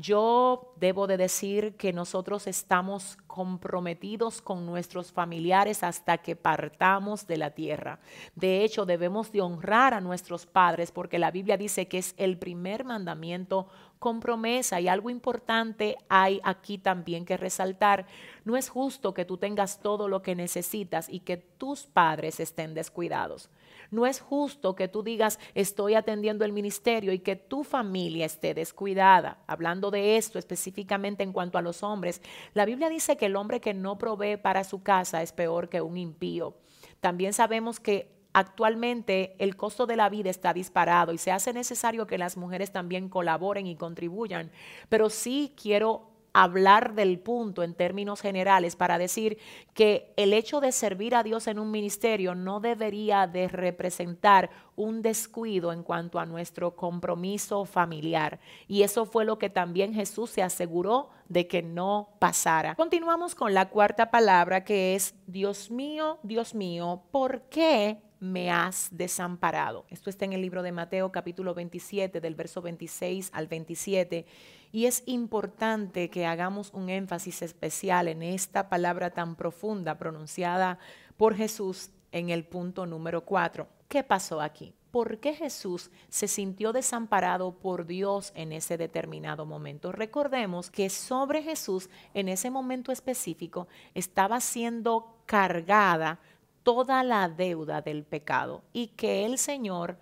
Yo 0.00 0.72
debo 0.76 1.06
de 1.06 1.18
decir 1.18 1.76
que 1.76 1.92
nosotros 1.92 2.46
estamos 2.46 3.18
comprometidos 3.26 4.40
con 4.40 4.64
nuestros 4.64 5.12
familiares 5.12 5.82
hasta 5.82 6.16
que 6.16 6.36
partamos 6.36 7.26
de 7.26 7.36
la 7.36 7.50
tierra. 7.50 8.00
De 8.34 8.64
hecho, 8.64 8.86
debemos 8.86 9.30
de 9.30 9.42
honrar 9.42 9.92
a 9.92 10.00
nuestros 10.00 10.46
padres 10.46 10.90
porque 10.90 11.18
la 11.18 11.30
Biblia 11.30 11.58
dice 11.58 11.86
que 11.86 11.98
es 11.98 12.14
el 12.16 12.38
primer 12.38 12.82
mandamiento 12.84 13.66
con 13.98 14.20
promesa. 14.20 14.80
Y 14.80 14.88
algo 14.88 15.10
importante 15.10 15.98
hay 16.08 16.40
aquí 16.44 16.78
también 16.78 17.26
que 17.26 17.36
resaltar. 17.36 18.06
No 18.46 18.56
es 18.56 18.70
justo 18.70 19.12
que 19.12 19.26
tú 19.26 19.36
tengas 19.36 19.82
todo 19.82 20.08
lo 20.08 20.22
que 20.22 20.34
necesitas 20.34 21.10
y 21.10 21.20
que 21.20 21.36
tus 21.36 21.82
padres 21.82 22.40
estén 22.40 22.72
descuidados. 22.72 23.50
No 23.90 24.06
es 24.06 24.20
justo 24.20 24.76
que 24.76 24.88
tú 24.88 25.02
digas, 25.02 25.38
estoy 25.54 25.94
atendiendo 25.94 26.44
el 26.44 26.52
ministerio 26.52 27.12
y 27.12 27.18
que 27.18 27.36
tu 27.36 27.64
familia 27.64 28.26
esté 28.26 28.54
descuidada. 28.54 29.38
Hablando 29.46 29.90
de 29.90 30.16
esto 30.16 30.38
específicamente 30.38 31.22
en 31.22 31.32
cuanto 31.32 31.58
a 31.58 31.62
los 31.62 31.82
hombres, 31.82 32.22
la 32.54 32.64
Biblia 32.64 32.88
dice 32.88 33.16
que 33.16 33.26
el 33.26 33.36
hombre 33.36 33.60
que 33.60 33.74
no 33.74 33.98
provee 33.98 34.36
para 34.36 34.64
su 34.64 34.82
casa 34.82 35.22
es 35.22 35.32
peor 35.32 35.68
que 35.68 35.80
un 35.80 35.96
impío. 35.96 36.56
También 37.00 37.32
sabemos 37.32 37.80
que 37.80 38.20
actualmente 38.32 39.34
el 39.38 39.56
costo 39.56 39.86
de 39.86 39.96
la 39.96 40.08
vida 40.08 40.30
está 40.30 40.52
disparado 40.52 41.12
y 41.12 41.18
se 41.18 41.32
hace 41.32 41.52
necesario 41.52 42.06
que 42.06 42.18
las 42.18 42.36
mujeres 42.36 42.72
también 42.72 43.08
colaboren 43.08 43.66
y 43.66 43.76
contribuyan, 43.76 44.50
pero 44.88 45.10
sí 45.10 45.52
quiero 45.60 46.09
hablar 46.32 46.94
del 46.94 47.18
punto 47.18 47.62
en 47.62 47.74
términos 47.74 48.20
generales 48.20 48.76
para 48.76 48.98
decir 48.98 49.38
que 49.74 50.12
el 50.16 50.32
hecho 50.32 50.60
de 50.60 50.72
servir 50.72 51.14
a 51.14 51.22
Dios 51.22 51.46
en 51.46 51.58
un 51.58 51.70
ministerio 51.70 52.34
no 52.34 52.60
debería 52.60 53.26
de 53.26 53.48
representar 53.48 54.50
un 54.76 55.02
descuido 55.02 55.72
en 55.72 55.82
cuanto 55.82 56.18
a 56.18 56.26
nuestro 56.26 56.74
compromiso 56.76 57.64
familiar. 57.64 58.40
Y 58.66 58.82
eso 58.82 59.04
fue 59.04 59.24
lo 59.24 59.38
que 59.38 59.50
también 59.50 59.92
Jesús 59.92 60.30
se 60.30 60.42
aseguró 60.42 61.10
de 61.28 61.46
que 61.46 61.62
no 61.62 62.10
pasara. 62.18 62.74
Continuamos 62.74 63.34
con 63.34 63.54
la 63.54 63.68
cuarta 63.68 64.10
palabra 64.10 64.64
que 64.64 64.94
es, 64.94 65.14
Dios 65.26 65.70
mío, 65.70 66.18
Dios 66.22 66.54
mío, 66.54 67.02
¿por 67.10 67.42
qué 67.42 67.98
me 68.20 68.50
has 68.50 68.88
desamparado? 68.92 69.86
Esto 69.88 70.10
está 70.10 70.26
en 70.26 70.34
el 70.34 70.42
libro 70.42 70.62
de 70.62 70.72
Mateo 70.72 71.10
capítulo 71.10 71.54
27 71.54 72.20
del 72.20 72.34
verso 72.34 72.62
26 72.62 73.30
al 73.32 73.48
27 73.48 74.26
y 74.72 74.86
es 74.86 75.02
importante 75.06 76.10
que 76.10 76.26
hagamos 76.26 76.72
un 76.72 76.90
énfasis 76.90 77.42
especial 77.42 78.08
en 78.08 78.22
esta 78.22 78.68
palabra 78.68 79.10
tan 79.10 79.34
profunda 79.34 79.98
pronunciada 79.98 80.78
por 81.16 81.34
Jesús 81.34 81.90
en 82.12 82.30
el 82.30 82.44
punto 82.44 82.86
número 82.86 83.24
4. 83.24 83.66
¿Qué 83.88 84.04
pasó 84.04 84.40
aquí? 84.40 84.74
¿Por 84.90 85.18
qué 85.18 85.34
Jesús 85.34 85.90
se 86.08 86.26
sintió 86.26 86.72
desamparado 86.72 87.52
por 87.60 87.86
Dios 87.86 88.32
en 88.34 88.52
ese 88.52 88.76
determinado 88.76 89.46
momento? 89.46 89.92
Recordemos 89.92 90.68
que 90.68 90.90
sobre 90.90 91.42
Jesús 91.42 91.88
en 92.12 92.28
ese 92.28 92.50
momento 92.50 92.90
específico 92.90 93.68
estaba 93.94 94.40
siendo 94.40 95.22
cargada 95.26 96.18
toda 96.62 97.02
la 97.02 97.28
deuda 97.28 97.80
del 97.82 98.04
pecado 98.04 98.62
y 98.72 98.88
que 98.88 99.24
el 99.24 99.38
Señor 99.38 99.98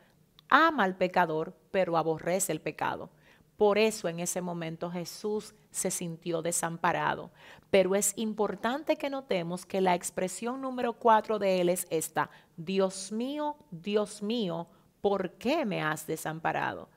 ama 0.49 0.85
al 0.85 0.97
pecador, 0.97 1.55
pero 1.71 1.97
aborrece 1.97 2.53
el 2.53 2.61
pecado. 2.61 3.11
Por 3.57 3.77
eso 3.77 4.09
en 4.09 4.21
ese 4.21 4.41
momento 4.41 4.91
Jesús 4.91 5.55
se 5.71 5.91
sintió 5.91 6.43
desamparado. 6.43 7.33
Pero 7.71 7.95
es 7.95 8.13
importante 8.17 8.97
que 8.97 9.11
notemos 9.11 9.67
que 9.67 9.81
la 9.81 9.95
expresión 9.95 10.61
número 10.61 10.93
cuatro 10.93 11.39
de 11.39 11.61
él 11.61 11.69
es 11.69 11.87
esta, 11.91 12.31
Dios 12.57 13.11
mío, 13.13 13.57
Dios 13.71 14.23
mío, 14.23 14.69
¿por 15.01 15.33
qué 15.33 15.67
me 15.67 15.83
has 15.83 16.07
desamparado? 16.07 16.89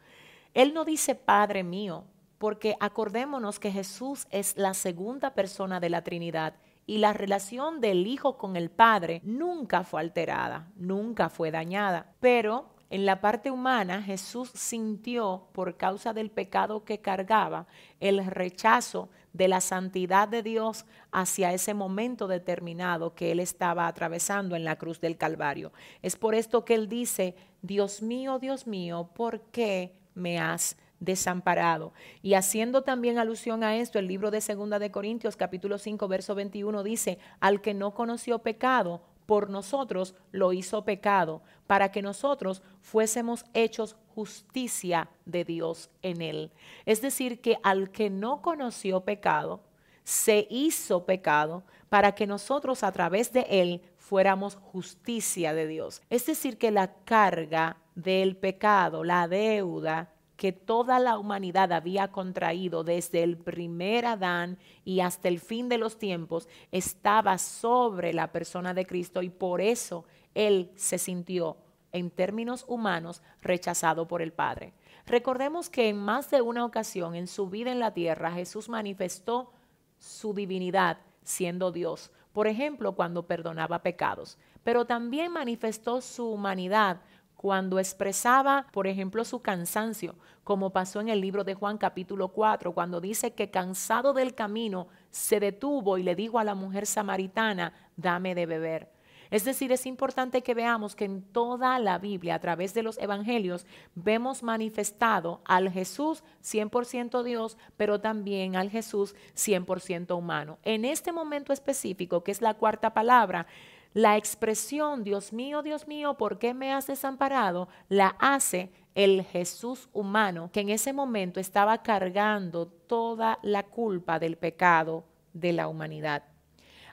Él 0.54 0.74
no 0.74 0.86
dice 0.86 1.16
Padre 1.16 1.64
mío, 1.64 2.06
porque 2.38 2.76
acordémonos 2.80 3.60
que 3.60 3.72
Jesús 3.72 4.28
es 4.32 4.56
la 4.58 4.74
segunda 4.74 5.34
persona 5.34 5.80
de 5.80 5.90
la 5.90 6.04
Trinidad 6.04 6.56
y 6.86 6.98
la 6.98 7.14
relación 7.14 7.82
del 7.82 8.08
Hijo 8.08 8.38
con 8.38 8.56
el 8.56 8.70
Padre 8.70 9.22
nunca 9.24 9.84
fue 9.84 10.02
alterada, 10.02 10.72
nunca 10.76 11.30
fue 11.30 11.52
dañada. 11.52 12.14
Pero 12.20 12.70
en 12.90 13.06
la 13.06 13.22
parte 13.22 13.50
humana, 13.50 14.02
Jesús 14.02 14.52
sintió, 14.54 15.48
por 15.54 15.78
causa 15.78 16.12
del 16.12 16.30
pecado 16.30 16.84
que 16.84 17.00
cargaba, 17.00 17.66
el 18.02 18.26
rechazo 18.26 19.10
de 19.32 19.48
la 19.48 19.62
santidad 19.62 20.28
de 20.28 20.44
Dios 20.44 20.86
hacia 21.12 21.54
ese 21.54 21.74
momento 21.74 22.28
determinado 22.28 23.16
que 23.16 23.32
él 23.32 23.40
estaba 23.40 23.88
atravesando 23.88 24.58
en 24.58 24.66
la 24.66 24.78
cruz 24.78 25.00
del 25.00 25.16
Calvario. 25.16 25.72
Es 26.02 26.18
por 26.18 26.36
esto 26.36 26.66
que 26.66 26.74
él 26.74 26.90
dice, 26.90 27.36
Dios 27.62 28.02
mío, 28.02 28.40
Dios 28.40 28.68
mío, 28.68 29.10
¿por 29.16 29.40
qué 29.52 29.96
me 30.14 30.40
has 30.40 30.76
desamparado. 31.02 31.92
Y 32.22 32.36
haciendo 32.36 32.84
también 32.84 33.18
alusión 33.18 33.66
a 33.66 33.76
esto, 33.76 34.00
el 34.00 34.08
libro 34.08 34.32
de 34.32 34.40
Segunda 34.40 34.80
de 34.80 34.92
Corintios 34.92 35.36
capítulo 35.36 35.78
5 35.78 36.08
verso 36.08 36.34
21 36.36 36.84
dice, 36.84 37.20
al 37.42 37.60
que 37.60 37.74
no 37.74 37.94
conoció 37.94 38.40
pecado, 38.40 39.02
por 39.26 39.50
nosotros 39.50 40.16
lo 40.32 40.54
hizo 40.54 40.86
pecado, 40.86 41.42
para 41.68 41.92
que 41.92 42.02
nosotros 42.02 42.62
fuésemos 42.82 43.46
hechos 43.54 43.96
justicia 44.14 45.10
de 45.26 45.44
Dios 45.44 45.90
en 46.02 46.22
él. 46.22 46.52
Es 46.86 47.02
decir, 47.02 47.42
que 47.42 47.58
al 47.64 47.92
que 47.92 48.10
no 48.10 48.42
conoció 48.42 49.02
pecado, 49.02 49.62
se 50.04 50.48
hizo 50.50 51.06
pecado 51.06 51.64
para 51.90 52.14
que 52.14 52.28
nosotros 52.28 52.84
a 52.84 52.92
través 52.92 53.32
de 53.32 53.46
él 53.50 53.82
fuéramos 53.98 54.56
justicia 54.56 55.54
de 55.54 55.68
Dios. 55.68 56.02
Es 56.10 56.26
decir, 56.26 56.58
que 56.58 56.72
la 56.72 56.94
carga 57.06 57.78
del 57.96 58.36
pecado, 58.36 59.04
la 59.04 59.28
deuda, 59.28 60.11
que 60.42 60.52
toda 60.52 60.98
la 60.98 61.20
humanidad 61.20 61.72
había 61.72 62.08
contraído 62.08 62.84
desde 62.84 63.22
el 63.22 63.38
primer 63.38 64.08
Adán 64.08 64.58
y 64.84 65.02
hasta 65.02 65.28
el 65.28 65.40
fin 65.40 65.70
de 65.70 65.78
los 65.78 66.00
tiempos 66.00 66.50
estaba 66.72 67.38
sobre 67.38 68.12
la 68.12 68.32
persona 68.32 68.74
de 68.74 68.88
Cristo 68.88 69.22
y 69.22 69.30
por 69.30 69.62
eso 69.62 70.04
él 70.34 70.72
se 70.76 70.98
sintió 70.98 71.58
en 71.92 72.10
términos 72.10 72.66
humanos 72.68 73.22
rechazado 73.44 74.08
por 74.08 74.24
el 74.24 74.34
Padre. 74.34 74.74
Recordemos 75.06 75.70
que 75.70 75.90
en 75.90 75.98
más 75.98 76.32
de 76.32 76.42
una 76.42 76.66
ocasión 76.66 77.14
en 77.14 77.28
su 77.28 77.48
vida 77.48 77.72
en 77.72 77.80
la 77.80 77.94
tierra 77.94 78.32
Jesús 78.32 78.68
manifestó 78.68 79.54
su 80.00 80.34
divinidad 80.34 80.98
siendo 81.22 81.72
Dios. 81.72 82.10
Por 82.34 82.48
ejemplo, 82.48 82.96
cuando 82.96 83.28
perdonaba 83.28 83.84
pecados, 83.84 84.40
pero 84.64 84.86
también 84.86 85.34
manifestó 85.34 86.02
su 86.02 86.32
humanidad 86.32 87.02
cuando 87.42 87.80
expresaba, 87.80 88.68
por 88.72 88.86
ejemplo, 88.86 89.26
su 89.26 89.42
cansancio, 89.42 90.14
como 90.44 90.70
pasó 90.70 91.02
en 91.02 91.10
el 91.10 91.22
libro 91.22 91.44
de 91.44 91.56
Juan 91.56 91.80
capítulo 91.80 92.28
4, 92.28 92.72
cuando 92.72 93.02
dice 93.02 93.34
que 93.34 93.50
cansado 93.50 94.14
del 94.14 94.36
camino 94.36 94.88
se 95.10 95.40
detuvo 95.40 95.98
y 95.98 96.04
le 96.04 96.14
dijo 96.14 96.38
a 96.38 96.44
la 96.44 96.54
mujer 96.54 96.86
samaritana, 96.86 97.74
dame 97.98 98.36
de 98.36 98.46
beber. 98.46 98.92
Es 99.32 99.44
decir, 99.44 99.72
es 99.72 99.88
importante 99.88 100.44
que 100.44 100.54
veamos 100.54 100.94
que 100.94 101.06
en 101.06 101.24
toda 101.24 101.80
la 101.80 101.98
Biblia, 101.98 102.36
a 102.36 102.40
través 102.40 102.76
de 102.76 102.84
los 102.84 103.00
evangelios, 103.00 103.66
vemos 103.96 104.44
manifestado 104.44 105.42
al 105.46 105.72
Jesús 105.72 106.22
100% 106.44 107.24
Dios, 107.24 107.58
pero 107.76 108.02
también 108.02 108.56
al 108.56 108.70
Jesús 108.70 109.16
100% 109.36 110.16
humano. 110.16 110.60
En 110.62 110.86
este 110.86 111.12
momento 111.12 111.54
específico, 111.54 112.24
que 112.24 112.32
es 112.32 112.42
la 112.42 112.54
cuarta 112.54 112.94
palabra, 112.94 113.48
la 113.94 114.16
expresión, 114.16 115.04
Dios 115.04 115.34
mío, 115.34 115.62
Dios 115.64 115.88
mío, 115.88 116.16
¿por 116.16 116.40
qué 116.40 116.54
me 116.54 116.72
has 116.72 116.88
desamparado? 116.88 117.68
la 117.90 118.16
hace 118.20 118.72
el 118.96 119.24
Jesús 119.24 119.90
humano, 119.92 120.50
que 120.54 120.62
en 120.62 120.70
ese 120.70 120.94
momento 120.94 121.40
estaba 121.40 121.84
cargando 121.84 122.68
toda 122.68 123.40
la 123.42 123.64
culpa 123.64 124.18
del 124.20 124.38
pecado 124.38 125.04
de 125.34 125.52
la 125.54 125.68
humanidad. 125.68 126.24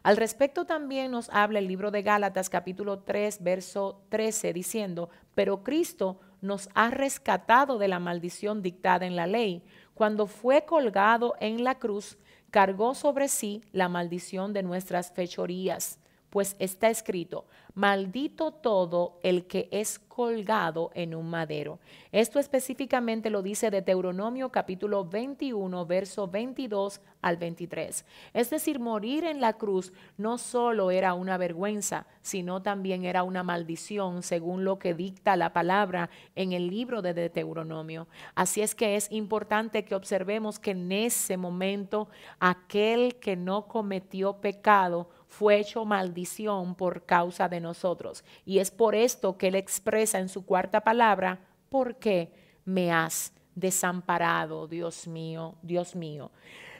Al 0.03 0.17
respecto 0.17 0.65
también 0.65 1.11
nos 1.11 1.29
habla 1.31 1.59
el 1.59 1.69
libro 1.69 1.91
de 1.91 2.03
Gálatas 2.03 2.51
capítulo 2.51 3.01
3, 3.01 3.43
verso 3.43 4.03
13, 4.09 4.53
diciendo, 4.53 5.11
pero 5.35 5.63
Cristo 5.63 6.21
nos 6.41 6.69
ha 6.75 6.91
rescatado 6.91 7.79
de 7.79 7.89
la 7.89 7.99
maldición 7.99 8.63
dictada 8.63 9.07
en 9.07 9.17
la 9.17 9.27
ley. 9.27 9.65
Cuando 9.95 10.27
fue 10.27 10.65
colgado 10.65 11.35
en 11.41 11.63
la 11.63 11.79
cruz, 11.79 12.17
cargó 12.51 12.95
sobre 12.95 13.29
sí 13.29 13.63
la 13.73 13.89
maldición 13.89 14.53
de 14.53 14.63
nuestras 14.63 15.13
fechorías 15.13 15.99
pues 16.31 16.57
está 16.59 16.91
escrito, 16.91 17.47
maldito 17.75 18.51
todo 18.51 19.19
el 19.23 19.47
que 19.47 19.69
es 19.71 19.99
colgado 19.99 20.91
en 20.95 21.15
un 21.15 21.31
madero. 21.31 21.79
Esto 22.11 22.41
específicamente 22.41 23.31
lo 23.31 23.41
dice 23.41 23.71
Deuteronomio 23.71 24.51
capítulo 24.51 25.05
21, 25.05 25.87
verso 25.87 26.27
22 26.27 27.01
al 27.23 27.37
23. 27.37 28.05
Es 28.35 28.51
decir, 28.51 28.81
morir 28.81 29.23
en 29.23 29.41
la 29.41 29.53
cruz 29.53 29.93
no 30.17 30.39
solo 30.39 30.91
era 30.91 31.15
una 31.15 31.37
vergüenza, 31.37 32.07
sino 32.21 32.63
también 32.63 33.05
era 33.05 33.23
una 33.23 33.45
maldición, 33.45 34.25
según 34.25 34.65
lo 34.65 34.81
que 34.81 34.93
dicta 34.93 35.37
la 35.37 35.53
palabra 35.53 36.11
en 36.35 36.53
el 36.53 36.69
libro 36.69 37.01
de 37.01 37.15
Deuteronomio. 37.15 38.09
Así 38.35 38.61
es 38.61 38.75
que 38.75 38.97
es 38.97 39.13
importante 39.13 39.85
que 39.85 39.95
observemos 39.95 40.59
que 40.59 40.73
en 40.73 40.91
ese 40.91 41.37
momento 41.37 42.09
aquel 42.41 43.21
que 43.21 43.37
no 43.37 43.69
cometió 43.69 44.41
pecado 44.41 45.09
fue 45.29 45.61
hecho 45.61 45.85
maldición 45.85 46.75
por 46.75 47.05
causa 47.07 47.49
de 47.49 47.61
nosotros. 47.61 48.25
Y 48.45 48.59
es 48.59 48.71
por 48.71 48.95
esto 48.95 49.39
que 49.39 49.49
él 49.49 49.55
expresa 49.55 50.19
en 50.19 50.29
su 50.29 50.45
cuarta 50.45 50.81
palabra, 50.81 51.41
¿por 51.69 51.97
qué 51.97 52.33
me 52.65 52.91
has 52.91 53.33
desamparado, 53.55 54.67
Dios 54.67 55.07
mío, 55.07 55.57
Dios 55.63 55.95
mío? 55.95 56.31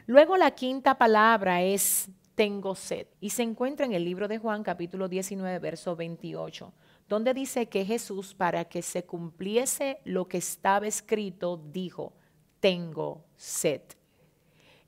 Luego 0.07 0.37
la 0.37 0.51
quinta 0.53 0.97
palabra 0.97 1.63
es 1.63 2.11
tengo 2.35 2.75
sed 2.75 3.07
y 3.21 3.31
se 3.31 3.43
encuentra 3.43 3.85
en 3.85 3.93
el 3.93 4.05
libro 4.05 4.29
de 4.29 4.39
Juan 4.39 4.63
capítulo 4.63 5.09
19, 5.09 5.59
verso 5.59 5.97
28 5.97 6.73
donde 7.09 7.33
dice 7.33 7.69
que 7.69 7.85
Jesús, 7.85 8.35
para 8.35 8.67
que 8.67 8.83
se 8.83 9.05
cumpliese 9.05 10.01
lo 10.05 10.29
que 10.29 10.39
estaba 10.39 10.87
escrito, 10.87 11.57
dijo, 11.73 12.13
tengo 12.61 13.25
sed. 13.37 13.81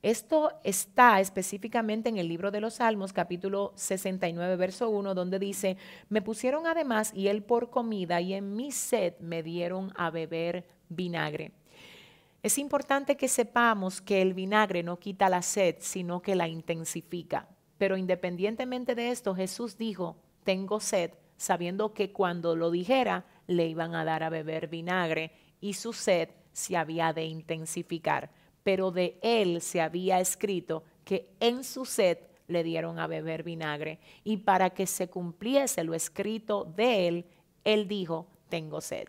Esto 0.01 0.53
está 0.63 1.19
específicamente 1.19 2.09
en 2.09 2.17
el 2.17 2.27
libro 2.27 2.49
de 2.49 2.59
los 2.59 2.75
Salmos, 2.75 3.13
capítulo 3.13 3.71
69, 3.75 4.55
verso 4.55 4.89
1, 4.89 5.13
donde 5.13 5.37
dice, 5.37 5.77
me 6.09 6.23
pusieron 6.23 6.65
además 6.65 7.11
y 7.13 7.27
él 7.27 7.43
por 7.43 7.69
comida 7.69 8.19
y 8.19 8.33
en 8.33 8.55
mi 8.55 8.71
sed 8.71 9.13
me 9.19 9.43
dieron 9.43 9.93
a 9.95 10.09
beber 10.09 10.65
vinagre. 10.89 11.51
Es 12.41 12.57
importante 12.57 13.15
que 13.15 13.27
sepamos 13.27 14.01
que 14.01 14.23
el 14.23 14.33
vinagre 14.33 14.81
no 14.81 14.97
quita 14.97 15.29
la 15.29 15.43
sed, 15.43 15.75
sino 15.77 16.23
que 16.23 16.33
la 16.33 16.47
intensifica. 16.47 17.47
Pero 17.77 17.95
independientemente 17.95 18.95
de 18.95 19.11
esto, 19.11 19.35
Jesús 19.35 19.77
dijo, 19.77 20.17
tengo 20.43 20.79
sed, 20.79 21.11
sabiendo 21.37 21.93
que 21.93 22.11
cuando 22.11 22.55
lo 22.55 22.71
dijera, 22.71 23.25
le 23.45 23.67
iban 23.67 23.93
a 23.93 24.03
dar 24.03 24.23
a 24.23 24.29
beber 24.29 24.67
vinagre 24.67 25.31
y 25.59 25.73
su 25.73 25.93
sed 25.93 26.29
se 26.53 26.75
había 26.75 27.13
de 27.13 27.25
intensificar 27.25 28.31
pero 28.63 28.91
de 28.91 29.17
él 29.21 29.61
se 29.61 29.81
había 29.81 30.19
escrito 30.19 30.83
que 31.03 31.29
en 31.39 31.63
su 31.63 31.85
sed 31.85 32.17
le 32.47 32.63
dieron 32.63 32.99
a 32.99 33.07
beber 33.07 33.43
vinagre. 33.43 33.99
Y 34.23 34.37
para 34.37 34.69
que 34.71 34.85
se 34.85 35.09
cumpliese 35.09 35.83
lo 35.83 35.93
escrito 35.93 36.65
de 36.75 37.07
él, 37.07 37.25
él 37.63 37.87
dijo, 37.87 38.27
tengo 38.49 38.81
sed. 38.81 39.07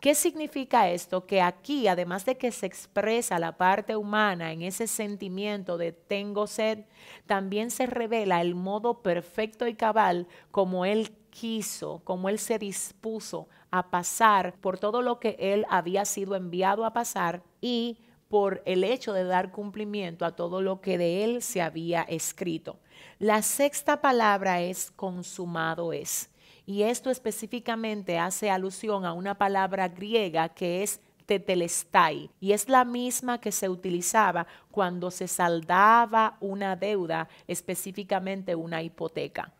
¿Qué 0.00 0.14
significa 0.14 0.90
esto? 0.90 1.24
Que 1.24 1.40
aquí, 1.40 1.88
además 1.88 2.26
de 2.26 2.36
que 2.36 2.52
se 2.52 2.66
expresa 2.66 3.38
la 3.38 3.56
parte 3.56 3.96
humana 3.96 4.52
en 4.52 4.60
ese 4.60 4.86
sentimiento 4.86 5.78
de 5.78 5.92
tengo 5.92 6.46
sed, 6.46 6.84
también 7.26 7.70
se 7.70 7.86
revela 7.86 8.42
el 8.42 8.54
modo 8.54 9.02
perfecto 9.02 9.66
y 9.66 9.74
cabal 9.74 10.26
como 10.50 10.84
Él 10.84 11.10
quiso, 11.30 12.02
como 12.04 12.28
Él 12.28 12.38
se 12.38 12.58
dispuso 12.58 13.48
a 13.70 13.90
pasar 13.90 14.54
por 14.60 14.78
todo 14.78 15.00
lo 15.00 15.18
que 15.20 15.36
Él 15.38 15.64
había 15.70 16.04
sido 16.04 16.36
enviado 16.36 16.84
a 16.84 16.92
pasar 16.92 17.42
y 17.62 17.98
por 18.34 18.62
el 18.64 18.82
hecho 18.82 19.12
de 19.12 19.22
dar 19.22 19.52
cumplimiento 19.52 20.24
a 20.24 20.34
todo 20.34 20.60
lo 20.60 20.80
que 20.80 20.98
de 20.98 21.22
él 21.22 21.40
se 21.40 21.62
había 21.62 22.02
escrito. 22.02 22.80
La 23.20 23.42
sexta 23.42 24.00
palabra 24.00 24.60
es 24.60 24.90
consumado 24.90 25.92
es. 25.92 26.30
Y 26.66 26.82
esto 26.82 27.10
específicamente 27.10 28.18
hace 28.18 28.50
alusión 28.50 29.04
a 29.04 29.12
una 29.12 29.38
palabra 29.38 29.86
griega 29.86 30.48
que 30.48 30.82
es 30.82 31.00
tetelestai 31.26 32.28
y 32.40 32.50
es 32.50 32.68
la 32.68 32.84
misma 32.84 33.38
que 33.38 33.52
se 33.52 33.68
utilizaba 33.68 34.48
cuando 34.72 35.12
se 35.12 35.28
saldaba 35.28 36.36
una 36.40 36.74
deuda, 36.74 37.28
específicamente 37.46 38.56
una 38.56 38.82
hipoteca. 38.82 39.52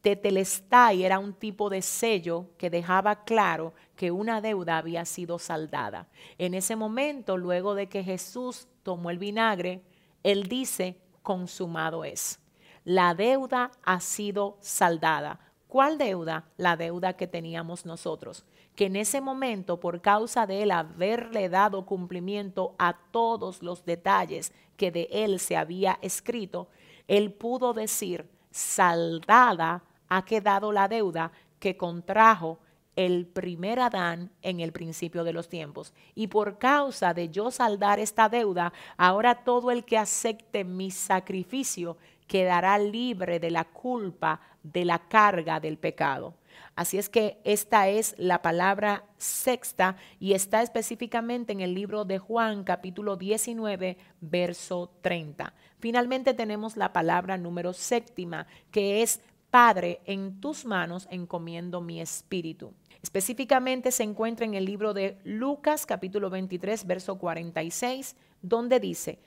Tetelestai 0.00 1.04
era 1.04 1.18
un 1.18 1.34
tipo 1.34 1.68
de 1.68 1.82
sello 1.82 2.46
que 2.56 2.70
dejaba 2.70 3.24
claro 3.24 3.74
que 4.02 4.10
una 4.10 4.40
deuda 4.40 4.78
había 4.78 5.04
sido 5.04 5.38
saldada. 5.38 6.08
En 6.36 6.54
ese 6.54 6.74
momento, 6.74 7.36
luego 7.36 7.76
de 7.76 7.88
que 7.88 8.02
Jesús 8.02 8.66
tomó 8.82 9.10
el 9.10 9.18
vinagre, 9.18 9.80
él 10.24 10.48
dice, 10.48 10.98
consumado 11.22 12.04
es. 12.04 12.40
La 12.82 13.14
deuda 13.14 13.70
ha 13.84 14.00
sido 14.00 14.56
saldada. 14.58 15.38
¿Cuál 15.68 15.98
deuda? 15.98 16.46
La 16.56 16.76
deuda 16.76 17.12
que 17.12 17.28
teníamos 17.28 17.86
nosotros. 17.86 18.44
Que 18.74 18.86
en 18.86 18.96
ese 18.96 19.20
momento, 19.20 19.78
por 19.78 20.00
causa 20.00 20.48
de 20.48 20.64
él 20.64 20.72
haberle 20.72 21.48
dado 21.48 21.86
cumplimiento 21.86 22.74
a 22.80 22.98
todos 23.12 23.62
los 23.62 23.84
detalles 23.84 24.52
que 24.76 24.90
de 24.90 25.08
él 25.12 25.38
se 25.38 25.56
había 25.56 26.00
escrito, 26.02 26.66
él 27.06 27.32
pudo 27.32 27.72
decir, 27.72 28.28
saldada 28.50 29.84
ha 30.08 30.24
quedado 30.24 30.72
la 30.72 30.88
deuda 30.88 31.30
que 31.60 31.76
contrajo 31.76 32.58
el 32.96 33.26
primer 33.26 33.80
Adán 33.80 34.30
en 34.42 34.60
el 34.60 34.72
principio 34.72 35.24
de 35.24 35.32
los 35.32 35.48
tiempos. 35.48 35.94
Y 36.14 36.28
por 36.28 36.58
causa 36.58 37.14
de 37.14 37.30
yo 37.30 37.50
saldar 37.50 37.98
esta 37.98 38.28
deuda, 38.28 38.72
ahora 38.96 39.44
todo 39.44 39.70
el 39.70 39.84
que 39.84 39.98
acepte 39.98 40.64
mi 40.64 40.90
sacrificio 40.90 41.96
quedará 42.26 42.78
libre 42.78 43.40
de 43.40 43.50
la 43.50 43.64
culpa, 43.64 44.40
de 44.62 44.84
la 44.84 44.98
carga 45.08 45.60
del 45.60 45.78
pecado. 45.78 46.34
Así 46.74 46.96
es 46.96 47.08
que 47.08 47.38
esta 47.44 47.88
es 47.88 48.14
la 48.18 48.40
palabra 48.40 49.04
sexta 49.18 49.96
y 50.18 50.32
está 50.32 50.62
específicamente 50.62 51.52
en 51.52 51.60
el 51.60 51.74
libro 51.74 52.04
de 52.04 52.18
Juan 52.18 52.64
capítulo 52.64 53.16
19 53.16 53.98
verso 54.20 54.90
30. 55.02 55.52
Finalmente 55.78 56.32
tenemos 56.32 56.76
la 56.76 56.92
palabra 56.92 57.36
número 57.36 57.72
séptima 57.72 58.46
que 58.70 59.02
es 59.02 59.20
Padre, 59.52 60.00
en 60.06 60.40
tus 60.40 60.64
manos 60.64 61.06
encomiendo 61.10 61.82
mi 61.82 62.00
espíritu. 62.00 62.72
Específicamente 63.02 63.90
se 63.90 64.04
encuentra 64.04 64.46
en 64.46 64.54
el 64.54 64.64
libro 64.64 64.94
de 64.94 65.18
Lucas 65.24 65.86
capítulo 65.86 66.30
23, 66.30 66.86
verso 66.86 67.18
46, 67.18 68.16
donde 68.42 68.78
dice, 68.78 69.18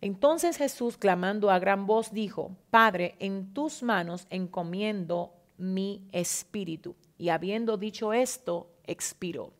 entonces 0.00 0.58
Jesús, 0.58 0.98
clamando 0.98 1.50
a 1.50 1.58
gran 1.58 1.86
voz, 1.86 2.12
dijo, 2.12 2.56
Padre, 2.70 3.16
en 3.20 3.54
tus 3.54 3.82
manos 3.82 4.26
encomiendo 4.28 5.32
mi 5.56 6.02
espíritu. 6.12 6.94
Y 7.16 7.30
habiendo 7.30 7.78
dicho 7.78 8.12
esto, 8.12 8.68
expiró. 8.86 9.52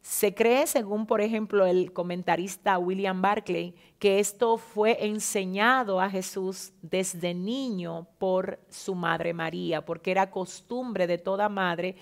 Se 0.00 0.34
cree, 0.34 0.66
según 0.66 1.06
por 1.06 1.22
ejemplo 1.22 1.66
el 1.66 1.92
comentarista 1.92 2.78
William 2.78 3.20
Barclay, 3.20 3.74
que 3.98 4.20
esto 4.20 4.58
fue 4.58 5.06
enseñado 5.06 6.00
a 6.00 6.08
Jesús 6.08 6.72
desde 6.82 7.34
niño 7.34 8.06
por 8.18 8.60
su 8.68 8.94
madre 8.94 9.34
María, 9.34 9.84
porque 9.84 10.10
era 10.10 10.30
costumbre 10.30 11.06
de 11.06 11.18
toda 11.18 11.48
madre 11.48 11.96